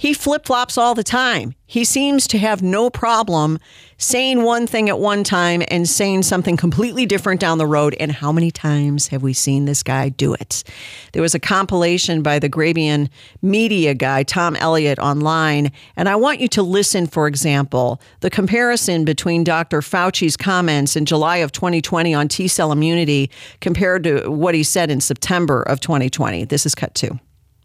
He 0.00 0.14
flip 0.14 0.46
flops 0.46 0.78
all 0.78 0.94
the 0.94 1.04
time. 1.04 1.54
He 1.66 1.84
seems 1.84 2.26
to 2.28 2.38
have 2.38 2.62
no 2.62 2.88
problem 2.88 3.58
saying 3.98 4.42
one 4.42 4.66
thing 4.66 4.88
at 4.88 4.98
one 4.98 5.24
time 5.24 5.62
and 5.68 5.86
saying 5.86 6.22
something 6.22 6.56
completely 6.56 7.04
different 7.04 7.38
down 7.38 7.58
the 7.58 7.66
road. 7.66 7.94
And 8.00 8.10
how 8.10 8.32
many 8.32 8.50
times 8.50 9.08
have 9.08 9.22
we 9.22 9.34
seen 9.34 9.66
this 9.66 9.82
guy 9.82 10.08
do 10.08 10.32
it? 10.32 10.64
There 11.12 11.20
was 11.20 11.34
a 11.34 11.38
compilation 11.38 12.22
by 12.22 12.38
the 12.38 12.48
Grabien 12.48 13.10
media 13.42 13.92
guy, 13.92 14.22
Tom 14.22 14.56
Elliott, 14.56 14.98
online. 14.98 15.70
And 15.96 16.08
I 16.08 16.16
want 16.16 16.40
you 16.40 16.48
to 16.48 16.62
listen, 16.62 17.06
for 17.06 17.26
example, 17.26 18.00
the 18.20 18.30
comparison 18.30 19.04
between 19.04 19.44
Dr. 19.44 19.82
Fauci's 19.82 20.34
comments 20.34 20.96
in 20.96 21.04
July 21.04 21.36
of 21.36 21.52
2020 21.52 22.14
on 22.14 22.26
T 22.26 22.48
cell 22.48 22.72
immunity 22.72 23.30
compared 23.60 24.04
to 24.04 24.30
what 24.30 24.54
he 24.54 24.62
said 24.62 24.90
in 24.90 25.02
September 25.02 25.60
of 25.60 25.78
2020. 25.80 26.46
This 26.46 26.64
is 26.64 26.74
cut 26.74 26.94
two. 26.94 27.20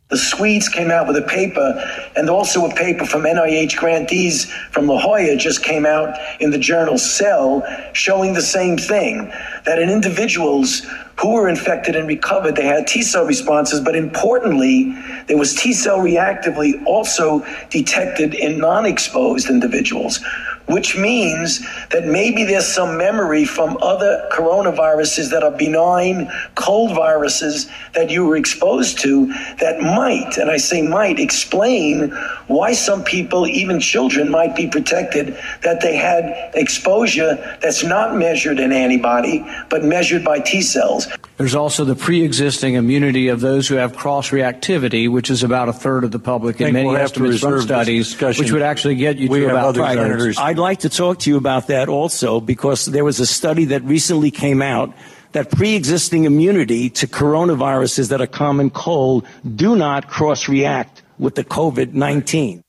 The 0.10 0.18
Swedes 0.18 0.70
came 0.70 0.91
out 0.91 1.08
with 1.08 1.18
a 1.18 1.24
paper, 1.24 1.84
and 2.16 2.30
also 2.30 2.70
a 2.70 2.76
paper 2.76 3.08
from 3.08 3.24
NIH 3.24 3.76
grantees 3.76 4.45
from 4.70 4.86
La 4.86 4.99
Jolla 4.99 5.36
just 5.36 5.64
came 5.64 5.84
out 5.84 6.16
in 6.39 6.51
the 6.51 6.60
journal 6.60 6.99
Cell, 6.99 7.64
showing 7.93 8.34
the 8.34 8.41
same 8.41 8.78
thing 8.78 9.32
that 9.66 9.80
in 9.80 9.89
individuals 9.89 10.86
who 11.20 11.34
were 11.34 11.47
infected 11.47 11.95
and 11.95 12.07
recovered, 12.07 12.55
they 12.55 12.66
had 12.66 12.88
T 12.88 13.01
cell 13.01 13.26
responses, 13.26 13.80
but 13.80 13.95
importantly, 13.95 14.95
there 15.28 15.38
was 15.38 15.55
T 15.55 15.74
cell 15.74 15.99
reactively 15.99 16.84
also 16.86 17.45
detected 17.70 18.34
in 18.34 18.57
non 18.57 18.86
exposed 18.86 19.49
individuals 19.49 20.20
which 20.68 20.97
means 20.97 21.59
that 21.89 22.05
maybe 22.05 22.43
there's 22.43 22.66
some 22.66 22.97
memory 22.97 23.45
from 23.45 23.78
other 23.82 24.28
coronaviruses 24.32 25.30
that 25.30 25.43
are 25.43 25.51
benign 25.51 26.30
cold 26.55 26.95
viruses 26.95 27.70
that 27.93 28.09
you 28.09 28.26
were 28.26 28.36
exposed 28.36 28.99
to 28.99 29.28
that 29.59 29.80
might, 29.82 30.38
and 30.38 30.49
I 30.49 30.57
say 30.57 30.82
might, 30.82 31.20
explain 31.20 32.09
why 32.47 32.74
some 32.74 33.03
people, 33.03 33.47
even 33.47 33.80
children, 33.80 34.30
might 34.30 34.55
be 34.55 34.68
protected, 34.68 35.38
that 35.61 35.82
they 35.82 35.95
had 35.95 36.51
exposure 36.55 37.36
that's 37.61 37.84
not 37.84 38.16
measured 38.18 38.59
in 38.59 38.72
antibody, 38.72 39.45
but 39.70 39.84
measured 39.84 40.24
by 40.24 40.39
T 40.39 40.61
cells. 40.61 41.05
There's 41.38 41.56
also 41.56 41.84
the 41.84 41.95
pre-existing 41.95 42.76
immunity 42.76 43.28
of 43.28 43.41
those 43.41 43.68
who 43.68 43.76
have 43.76 43.95
cross-reactivity, 43.95 45.10
which 45.12 45.30
is 45.30 45.43
about 45.43 45.68
a 45.70 45.74
third 45.74 46.03
of 46.03 46.12
the 46.12 46.20
public 46.20 46.62
in 46.62 46.74
many 46.74 46.88
we'll 46.88 46.97
estimates 46.97 47.41
from 47.41 47.62
studies, 47.62 48.20
which 48.20 48.51
would 48.51 48.62
actually 48.62 48.95
get 48.95 49.18
you 49.18 49.30
we 49.30 49.41
to 49.41 49.49
about 49.49 49.76
five 49.76 49.95
senators. 49.95 50.38
I'd 50.38 50.58
like 50.58 50.80
to 50.80 50.89
talk 50.89 51.20
to 51.20 51.30
you 51.30 51.38
about 51.38 51.68
that 51.68 51.89
also 51.89 52.39
because 52.39 52.86
there 52.86 53.03
was 53.03 53.20
a 53.20 53.26
study 53.26 53.66
that 53.66 53.84
recently 53.84 54.32
came 54.32 54.62
out 54.62 54.93
that 55.34 55.51
pre-existing 55.51 56.24
immunity 56.24 56.89
to 56.89 57.08
coronaviruses 57.08 58.10
that 58.10 58.22
are 58.22 58.28
common 58.28 58.70
cold 58.70 59.28
do 59.56 59.76
not 59.76 60.08
cross-react 60.08 61.03
with 61.20 61.36
the 61.36 61.43
COVID-19. 61.43 62.62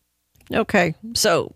Okay, 0.53 0.95
so 1.15 1.55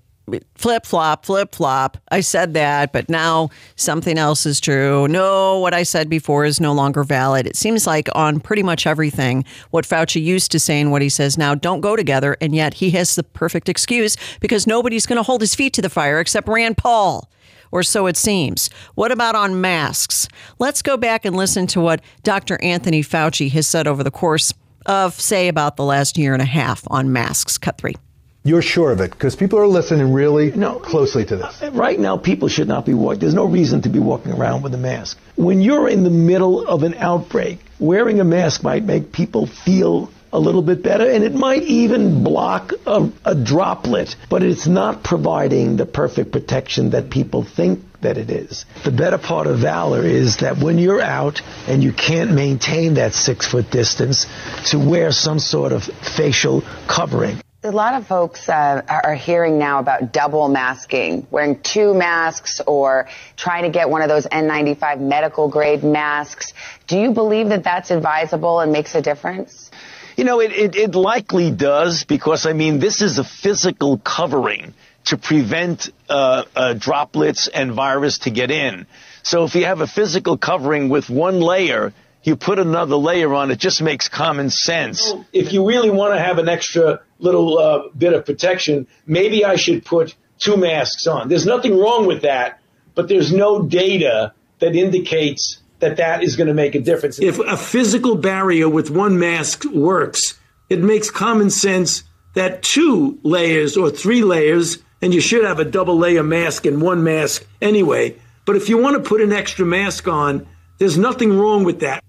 flip 0.55 0.87
flop, 0.87 1.25
flip 1.25 1.55
flop. 1.55 1.97
I 2.11 2.21
said 2.21 2.55
that, 2.55 2.93
but 2.93 3.09
now 3.09 3.51
something 3.77 4.19
else 4.19 4.47
is 4.47 4.61
true. 4.61 5.09
No, 5.09 5.59
what 5.59 5.75
I 5.75 5.83
said 5.83 6.09
before 6.09 6.45
is 6.45 6.61
no 6.61 6.73
longer 6.73 7.05
valid. 7.05 7.47
It 7.47 7.57
seems 7.57 7.87
like 7.87 8.09
on 8.15 8.41
pretty 8.41 8.63
much 8.63 8.87
everything, 8.87 9.45
what 9.71 9.85
Fauci 9.85 10.23
used 10.23 10.51
to 10.53 10.61
say 10.61 10.81
and 10.81 10.91
what 10.91 11.03
he 11.03 11.09
says 11.09 11.39
now 11.39 11.55
don't 11.55 11.81
go 11.81 11.97
together. 11.97 12.37
And 12.41 12.55
yet 12.55 12.75
he 12.75 12.91
has 12.91 13.15
the 13.15 13.23
perfect 13.23 13.69
excuse 13.69 14.17
because 14.41 14.67
nobody's 14.67 15.07
going 15.07 15.19
to 15.19 15.23
hold 15.23 15.41
his 15.41 15.55
feet 15.55 15.73
to 15.75 15.83
the 15.83 15.91
fire 15.91 16.21
except 16.21 16.49
Rand 16.49 16.77
Paul. 16.77 17.31
Or 17.73 17.83
so 17.83 18.07
it 18.07 18.17
seems. 18.17 18.69
What 18.95 19.13
about 19.13 19.37
on 19.37 19.61
masks? 19.61 20.27
Let's 20.59 20.83
go 20.83 20.97
back 20.97 21.25
and 21.25 21.37
listen 21.37 21.67
to 21.69 21.81
what 21.81 22.03
Dr. 22.25 22.61
Anthony 22.63 23.03
Fauci 23.03 23.51
has 23.53 23.67
said 23.67 23.87
over 23.87 24.03
the 24.03 24.11
course 24.11 24.53
of, 24.87 25.15
say, 25.21 25.47
about 25.47 25.77
the 25.77 25.85
last 25.85 26.19
year 26.19 26.33
and 26.33 26.43
a 26.43 26.47
half 26.47 26.83
on 26.89 27.13
masks. 27.13 27.59
Cut 27.59 27.79
three. 27.79 27.95
You're 28.43 28.63
sure 28.63 28.91
of 28.91 29.01
it 29.01 29.11
because 29.11 29.37
people 29.37 29.59
are 29.59 29.67
listening 29.67 30.15
really 30.15 30.51
no, 30.53 30.79
closely 30.79 31.27
to 31.27 31.37
this. 31.37 31.63
Uh, 31.63 31.71
right 31.73 32.01
now, 32.01 32.17
people 32.17 32.49
should 32.49 32.69
not 32.69 32.87
be 32.87 32.95
walking. 32.95 33.21
There's 33.21 33.35
no 33.35 33.45
reason 33.45 33.83
to 33.83 33.91
be 33.91 33.99
walking 33.99 34.33
around 34.33 34.63
with 34.63 34.73
a 34.73 34.79
mask. 34.79 35.19
When 35.37 35.61
you're 35.61 35.91
in 35.91 36.05
the 36.05 36.11
middle 36.11 36.67
of 36.67 36.83
an 36.83 36.95
outbreak, 36.95 37.59
wearing 37.79 38.19
a 38.19 38.25
mask 38.25 38.63
might 38.63 38.83
make 38.83 39.13
people 39.13 39.47
feel 39.47 40.11
a 40.33 40.39
little 40.39 40.63
bit 40.63 40.83
better, 40.83 41.11
and 41.11 41.23
it 41.23 41.35
might 41.35 41.65
even 41.65 42.25
block 42.25 42.73
a, 42.87 43.11
a, 43.27 43.35
droplet, 43.35 44.17
but 44.31 44.43
it's 44.43 44.67
not 44.67 45.03
providing 45.03 45.77
the 45.77 45.85
perfect 45.85 46.33
protection 46.33 46.91
that 46.91 47.11
people 47.11 47.43
think 47.43 47.81
that 48.01 48.17
it 48.17 48.31
is. 48.31 48.65
The 48.85 48.93
better 48.93 49.19
part 49.19 49.49
of 49.49 49.59
valor 49.59 50.03
is 50.03 50.39
that 50.39 50.57
when 50.57 50.79
you're 50.79 51.03
out 51.03 51.43
and 51.67 51.83
you 51.83 51.93
can't 51.93 52.31
maintain 52.31 52.95
that 52.95 53.13
six 53.13 53.47
foot 53.47 53.71
distance, 53.71 54.27
to 54.71 54.79
wear 54.79 55.13
some 55.13 55.41
sort 55.41 55.73
of 55.73 55.83
facial 55.85 56.63
covering. 56.87 57.41
A 57.63 57.71
lot 57.71 57.93
of 57.93 58.07
folks 58.07 58.49
uh, 58.49 58.81
are 58.89 59.15
hearing 59.15 59.59
now 59.59 59.81
about 59.81 60.15
double 60.15 60.49
masking, 60.49 61.27
wearing 61.31 61.61
two 61.61 61.93
masks 61.93 62.63
or 62.67 63.07
trying 63.37 63.65
to 63.65 63.69
get 63.69 63.91
one 63.91 64.01
of 64.01 64.09
those 64.09 64.25
N95 64.25 64.99
medical 64.99 65.51
grade 65.51 65.85
masks. 65.85 66.55
Do 66.87 66.99
you 66.99 67.11
believe 67.11 67.51
that 67.51 67.63
that's 67.63 67.91
advisable 67.91 68.61
and 68.61 68.73
makes 68.73 68.95
a 68.95 69.03
difference? 69.03 69.71
You 70.17 70.25
know, 70.25 70.41
it, 70.41 70.53
it, 70.53 70.75
it 70.75 70.95
likely 70.95 71.51
does 71.51 72.05
because, 72.05 72.47
I 72.47 72.55
mean, 72.55 72.79
this 72.79 73.03
is 73.03 73.19
a 73.19 73.25
physical 73.25 73.99
covering 73.99 74.73
to 75.05 75.19
prevent 75.19 75.91
uh, 76.09 76.45
uh, 76.57 76.73
droplets 76.73 77.47
and 77.47 77.73
virus 77.73 78.21
to 78.21 78.31
get 78.31 78.51
in. 78.51 78.87
So 79.23 79.45
if 79.45 79.55
you 79.55 79.67
have 79.67 79.83
a 79.83 79.87
physical 79.87 80.39
covering 80.39 80.89
with 80.89 81.11
one 81.11 81.41
layer, 81.41 81.93
you 82.23 82.37
put 82.37 82.59
another 82.59 82.97
layer 82.97 83.35
on. 83.35 83.51
It 83.51 83.59
just 83.59 83.81
makes 83.83 84.09
common 84.09 84.51
sense. 84.51 85.13
If 85.33 85.53
you 85.53 85.67
really 85.67 85.91
want 85.91 86.15
to 86.15 86.21
have 86.21 86.39
an 86.39 86.49
extra 86.49 87.01
little 87.19 87.59
uh, 87.59 87.89
bit 87.97 88.13
of 88.13 88.27
protection, 88.27 88.87
maybe 89.07 89.45
I 89.45 89.57
should 89.57 89.85
put 89.85 90.15
two 90.39 90.57
masks 90.57 91.07
on. 91.07 91.29
There's 91.29 91.47
nothing 91.47 91.79
wrong 91.79 92.07
with 92.07 92.23
that, 92.23 92.61
but 92.95 93.09
there's 93.09 93.33
no 93.33 93.63
data 93.63 94.35
that 94.59 94.75
indicates 94.75 95.59
that 95.79 95.97
that 95.97 96.23
is 96.23 96.37
going 96.37 96.49
to 96.49 96.55
make 96.55 96.75
a 96.75 96.81
difference. 96.81 97.19
If 97.19 97.39
a 97.39 97.57
physical 97.57 98.17
barrier 98.17 98.69
with 98.69 98.91
one 98.91 99.19
mask 99.19 99.65
works, 99.65 100.39
it 100.69 100.81
makes 100.81 101.11
common 101.11 101.51
sense 101.51 102.03
that 102.35 102.63
two 102.63 103.19
layers 103.23 103.77
or 103.77 103.91
three 103.91 104.23
layers, 104.23 104.79
and 105.03 105.15
you 105.15 105.21
should 105.21 105.45
have 105.45 105.59
a 105.59 105.65
double 105.65 105.99
layer 105.99 106.23
mask 106.23 106.67
and 106.67 106.83
one 106.83 107.03
mask 107.03 107.45
anyway. 107.61 108.17
But 108.45 108.57
if 108.57 108.69
you 108.69 108.79
want 108.79 109.03
to 109.03 109.09
put 109.09 109.21
an 109.21 109.33
extra 109.33 109.65
mask 109.65 110.07
on, 110.07 110.47
there's 110.79 110.99
nothing 110.99 111.39
wrong 111.39 111.65
with 111.65 111.81
that. 111.81 112.05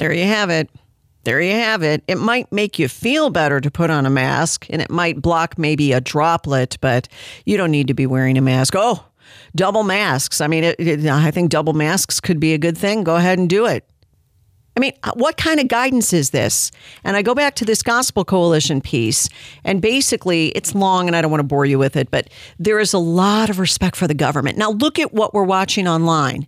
There 0.00 0.14
you 0.14 0.24
have 0.24 0.48
it. 0.48 0.70
There 1.24 1.42
you 1.42 1.52
have 1.52 1.82
it. 1.82 2.02
It 2.08 2.16
might 2.16 2.50
make 2.50 2.78
you 2.78 2.88
feel 2.88 3.28
better 3.28 3.60
to 3.60 3.70
put 3.70 3.90
on 3.90 4.06
a 4.06 4.10
mask 4.10 4.66
and 4.70 4.80
it 4.80 4.90
might 4.90 5.20
block 5.20 5.58
maybe 5.58 5.92
a 5.92 6.00
droplet, 6.00 6.78
but 6.80 7.06
you 7.44 7.58
don't 7.58 7.70
need 7.70 7.86
to 7.88 7.94
be 7.94 8.06
wearing 8.06 8.38
a 8.38 8.40
mask. 8.40 8.72
Oh, 8.74 9.04
double 9.54 9.82
masks. 9.82 10.40
I 10.40 10.46
mean, 10.46 10.64
it, 10.64 10.76
it, 10.80 11.04
I 11.04 11.30
think 11.30 11.50
double 11.50 11.74
masks 11.74 12.18
could 12.18 12.40
be 12.40 12.54
a 12.54 12.58
good 12.58 12.78
thing. 12.78 13.04
Go 13.04 13.16
ahead 13.16 13.38
and 13.38 13.46
do 13.46 13.66
it. 13.66 13.84
I 14.74 14.80
mean, 14.80 14.92
uh, 15.02 15.12
what 15.16 15.36
kind 15.36 15.60
of 15.60 15.68
guidance 15.68 16.14
is 16.14 16.30
this? 16.30 16.70
And 17.04 17.14
I 17.14 17.20
go 17.20 17.34
back 17.34 17.54
to 17.56 17.66
this 17.66 17.82
Gospel 17.82 18.24
Coalition 18.24 18.80
piece, 18.80 19.28
and 19.64 19.82
basically 19.82 20.46
it's 20.50 20.74
long 20.74 21.08
and 21.08 21.14
I 21.14 21.20
don't 21.20 21.30
want 21.30 21.40
to 21.40 21.46
bore 21.46 21.66
you 21.66 21.78
with 21.78 21.96
it, 21.96 22.10
but 22.10 22.30
there 22.58 22.78
is 22.78 22.94
a 22.94 22.98
lot 22.98 23.50
of 23.50 23.58
respect 23.58 23.96
for 23.96 24.06
the 24.06 24.14
government. 24.14 24.56
Now, 24.56 24.70
look 24.70 24.98
at 24.98 25.12
what 25.12 25.34
we're 25.34 25.44
watching 25.44 25.86
online 25.86 26.46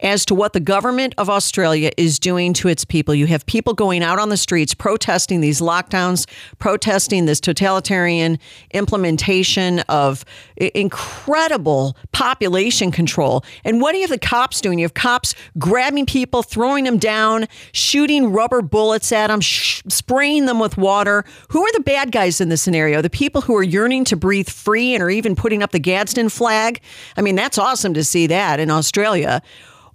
as 0.00 0.24
to 0.26 0.34
what 0.34 0.52
the 0.52 0.60
government 0.60 1.14
of 1.18 1.28
Australia 1.28 1.90
is 1.96 2.18
doing 2.18 2.52
to 2.54 2.68
its 2.68 2.84
people. 2.84 3.14
You 3.14 3.26
have 3.26 3.46
people 3.46 3.74
going 3.74 4.02
out 4.02 4.18
on 4.18 4.28
the 4.28 4.36
streets 4.36 4.74
protesting 4.74 5.40
these 5.40 5.60
lockdowns, 5.60 6.28
protesting 6.58 7.26
this 7.26 7.40
totalitarian 7.40 8.38
implementation 8.72 9.80
of 9.80 10.24
incredible 10.56 11.96
population 12.12 12.90
control. 12.90 13.44
And 13.64 13.80
what 13.80 13.92
do 13.92 13.98
you 13.98 14.02
have 14.02 14.10
the 14.10 14.18
cops 14.18 14.60
doing? 14.60 14.78
You 14.78 14.84
have 14.84 14.94
cops 14.94 15.34
grabbing 15.58 16.06
people, 16.06 16.42
throwing 16.42 16.84
them 16.84 16.98
down, 16.98 17.46
shooting 17.72 18.32
rubber 18.32 18.62
bullets 18.62 19.12
at 19.12 19.28
them, 19.28 19.40
sh- 19.40 19.82
spraying 19.88 20.46
them 20.46 20.58
with 20.58 20.76
water. 20.76 21.24
Who 21.50 21.62
are 21.62 21.72
the 21.72 21.80
bad 21.80 22.12
guys 22.12 22.40
in 22.40 22.48
this 22.48 22.62
scenario? 22.62 23.02
The 23.02 23.10
people 23.10 23.40
who 23.42 23.56
are 23.56 23.62
yearning 23.62 24.04
to 24.06 24.16
breathe 24.16 24.48
free 24.48 24.94
and 24.94 25.02
are 25.02 25.10
even 25.10 25.34
putting 25.34 25.62
up 25.62 25.72
the 25.72 25.78
Gadsden 25.78 26.28
flag? 26.28 26.80
I 27.16 27.22
mean, 27.22 27.36
that's 27.36 27.58
awesome 27.58 27.94
to 27.94 28.04
see 28.04 28.26
that 28.28 28.60
in 28.60 28.70
Australia. 28.70 29.42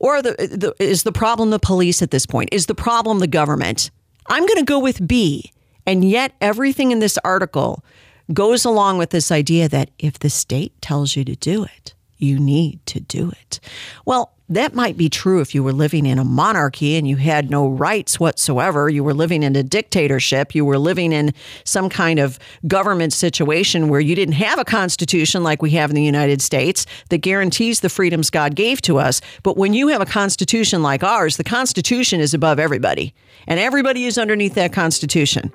Or 0.06 0.22
the, 0.22 0.34
the, 0.34 0.76
is 0.78 1.02
the 1.02 1.12
problem 1.12 1.50
the 1.50 1.58
police 1.58 2.04
at 2.04 2.12
this 2.12 2.28
point? 2.28 2.50
Is 2.52 2.68
the 2.68 2.76
problem 2.76 3.18
the 3.18 3.26
government? 3.26 3.90
I'm 4.28 4.46
going 4.46 4.60
to 4.60 4.64
go 4.64 4.78
with 4.78 5.08
B. 5.08 5.52
And 5.88 6.08
yet, 6.08 6.34
everything 6.40 6.92
in 6.92 7.00
this 7.00 7.18
article 7.24 7.84
goes 8.32 8.66
along 8.66 9.00
with 9.00 9.10
this 9.10 9.32
idea 9.32 9.68
that 9.68 9.90
if 9.98 10.20
the 10.20 10.30
state 10.30 10.80
tells 10.80 11.16
you 11.16 11.26
to 11.26 11.36
do 11.36 11.64
it, 11.64 11.96
you 12.18 12.40
need 12.40 12.86
to 12.88 13.00
do 13.00 13.32
it. 13.32 13.60
Well, 14.06 14.32
that 14.48 14.76
might 14.76 14.96
be 14.96 15.10
true 15.10 15.42
if 15.42 15.56
you 15.56 15.64
were 15.64 15.74
living 15.74 16.06
in 16.06 16.20
a 16.20 16.24
monarchy 16.24 16.96
and 16.98 17.08
you 17.08 17.16
had 17.16 17.50
no 17.50 17.68
rights 17.68 18.20
whatsoever. 18.20 18.88
You 18.88 19.04
were 19.04 19.14
living 19.14 19.42
in 19.42 19.56
a 19.56 19.64
dictatorship. 19.64 20.54
You 20.54 20.66
were 20.66 20.78
living 20.78 21.12
in 21.12 21.34
some 21.64 21.90
kind 21.90 22.20
of 22.20 22.38
government 22.68 23.12
situation 23.12 23.90
where 23.90 24.00
you 24.00 24.14
didn't 24.14 24.36
have 24.36 24.60
a 24.60 24.66
constitution 24.66 25.44
like 25.44 25.64
we 25.64 25.72
have 25.72 25.90
in 25.90 25.96
the 25.96 26.04
United 26.04 26.44
States 26.44 26.86
that 27.10 27.20
guarantees 27.20 27.80
the 27.80 27.90
freedoms 27.90 28.30
God 28.30 28.56
gave 28.56 28.82
to 28.84 29.00
us. 29.00 29.20
But 29.42 29.58
when 29.58 29.74
you 29.74 29.88
have 29.88 30.02
a 30.02 30.06
constitution 30.06 30.84
like 30.84 31.04
ours, 31.04 31.38
the 31.38 31.44
constitution 31.44 32.20
is 32.20 32.36
above 32.36 32.60
everybody, 32.60 33.16
and 33.48 33.60
everybody 33.60 34.06
is 34.06 34.20
underneath 34.20 34.54
that 34.54 34.74
constitution. 34.74 35.52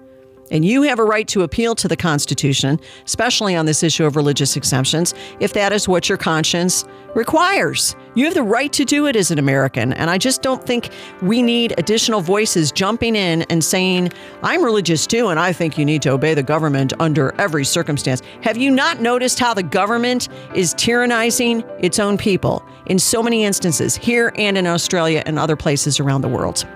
And 0.50 0.64
you 0.64 0.82
have 0.82 0.98
a 0.98 1.04
right 1.04 1.26
to 1.28 1.42
appeal 1.42 1.74
to 1.76 1.88
the 1.88 1.96
Constitution, 1.96 2.80
especially 3.04 3.54
on 3.54 3.66
this 3.66 3.82
issue 3.82 4.04
of 4.04 4.16
religious 4.16 4.56
exemptions, 4.56 5.14
if 5.38 5.52
that 5.52 5.72
is 5.72 5.88
what 5.88 6.08
your 6.08 6.18
conscience 6.18 6.84
requires. 7.14 7.96
You 8.14 8.24
have 8.26 8.34
the 8.34 8.42
right 8.42 8.72
to 8.72 8.84
do 8.84 9.06
it 9.06 9.16
as 9.16 9.30
an 9.30 9.38
American. 9.38 9.92
And 9.92 10.10
I 10.10 10.18
just 10.18 10.42
don't 10.42 10.64
think 10.64 10.90
we 11.22 11.42
need 11.42 11.74
additional 11.78 12.20
voices 12.20 12.72
jumping 12.72 13.16
in 13.16 13.42
and 13.42 13.64
saying, 13.64 14.12
I'm 14.42 14.64
religious 14.64 15.06
too, 15.06 15.28
and 15.28 15.38
I 15.38 15.52
think 15.52 15.78
you 15.78 15.84
need 15.84 16.02
to 16.02 16.10
obey 16.10 16.34
the 16.34 16.42
government 16.42 16.92
under 17.00 17.34
every 17.40 17.64
circumstance. 17.64 18.22
Have 18.42 18.56
you 18.56 18.70
not 18.70 19.00
noticed 19.00 19.38
how 19.38 19.54
the 19.54 19.62
government 19.62 20.28
is 20.54 20.74
tyrannizing 20.74 21.64
its 21.82 21.98
own 21.98 22.16
people 22.16 22.64
in 22.86 22.98
so 22.98 23.22
many 23.22 23.44
instances, 23.44 23.96
here 23.96 24.32
and 24.36 24.58
in 24.58 24.66
Australia 24.66 25.22
and 25.26 25.38
other 25.38 25.56
places 25.56 26.00
around 26.00 26.22
the 26.22 26.28
world? 26.28 26.66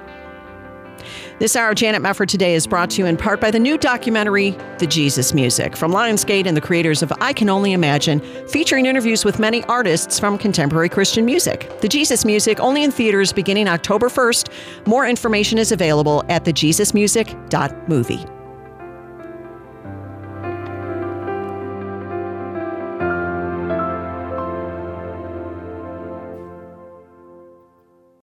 This 1.41 1.57
hour, 1.57 1.75
Janet 1.75 2.01
Mefford 2.01 2.29
Today 2.29 2.55
is 2.55 2.65
brought 2.65 2.91
to 2.91 3.03
you 3.03 3.07
in 3.07 3.17
part 3.17 3.41
by 3.41 3.51
the 3.51 3.59
new 3.59 3.77
documentary, 3.77 4.51
The 4.79 4.87
Jesus 4.87 5.35
Music, 5.35 5.77
from 5.77 5.91
Lionsgate 5.91 6.47
and 6.47 6.57
the 6.57 6.61
creators 6.61 7.03
of 7.03 7.13
I 7.21 7.33
Can 7.33 7.49
Only 7.49 7.73
Imagine, 7.73 8.21
featuring 8.47 8.87
interviews 8.87 9.25
with 9.25 9.41
many 9.41 9.65
artists 9.65 10.21
from 10.21 10.39
contemporary 10.39 10.89
Christian 10.89 11.25
music. 11.25 11.81
The 11.81 11.89
Jesus 11.89 12.25
Music, 12.25 12.61
only 12.61 12.85
in 12.85 12.93
theaters 12.93 13.33
beginning 13.33 13.67
October 13.67 14.09
1st. 14.09 14.49
More 14.87 15.09
information 15.09 15.59
is 15.59 15.73
available 15.73 16.23
at 16.29 16.45
thejesusmusic.movie. 16.45 18.44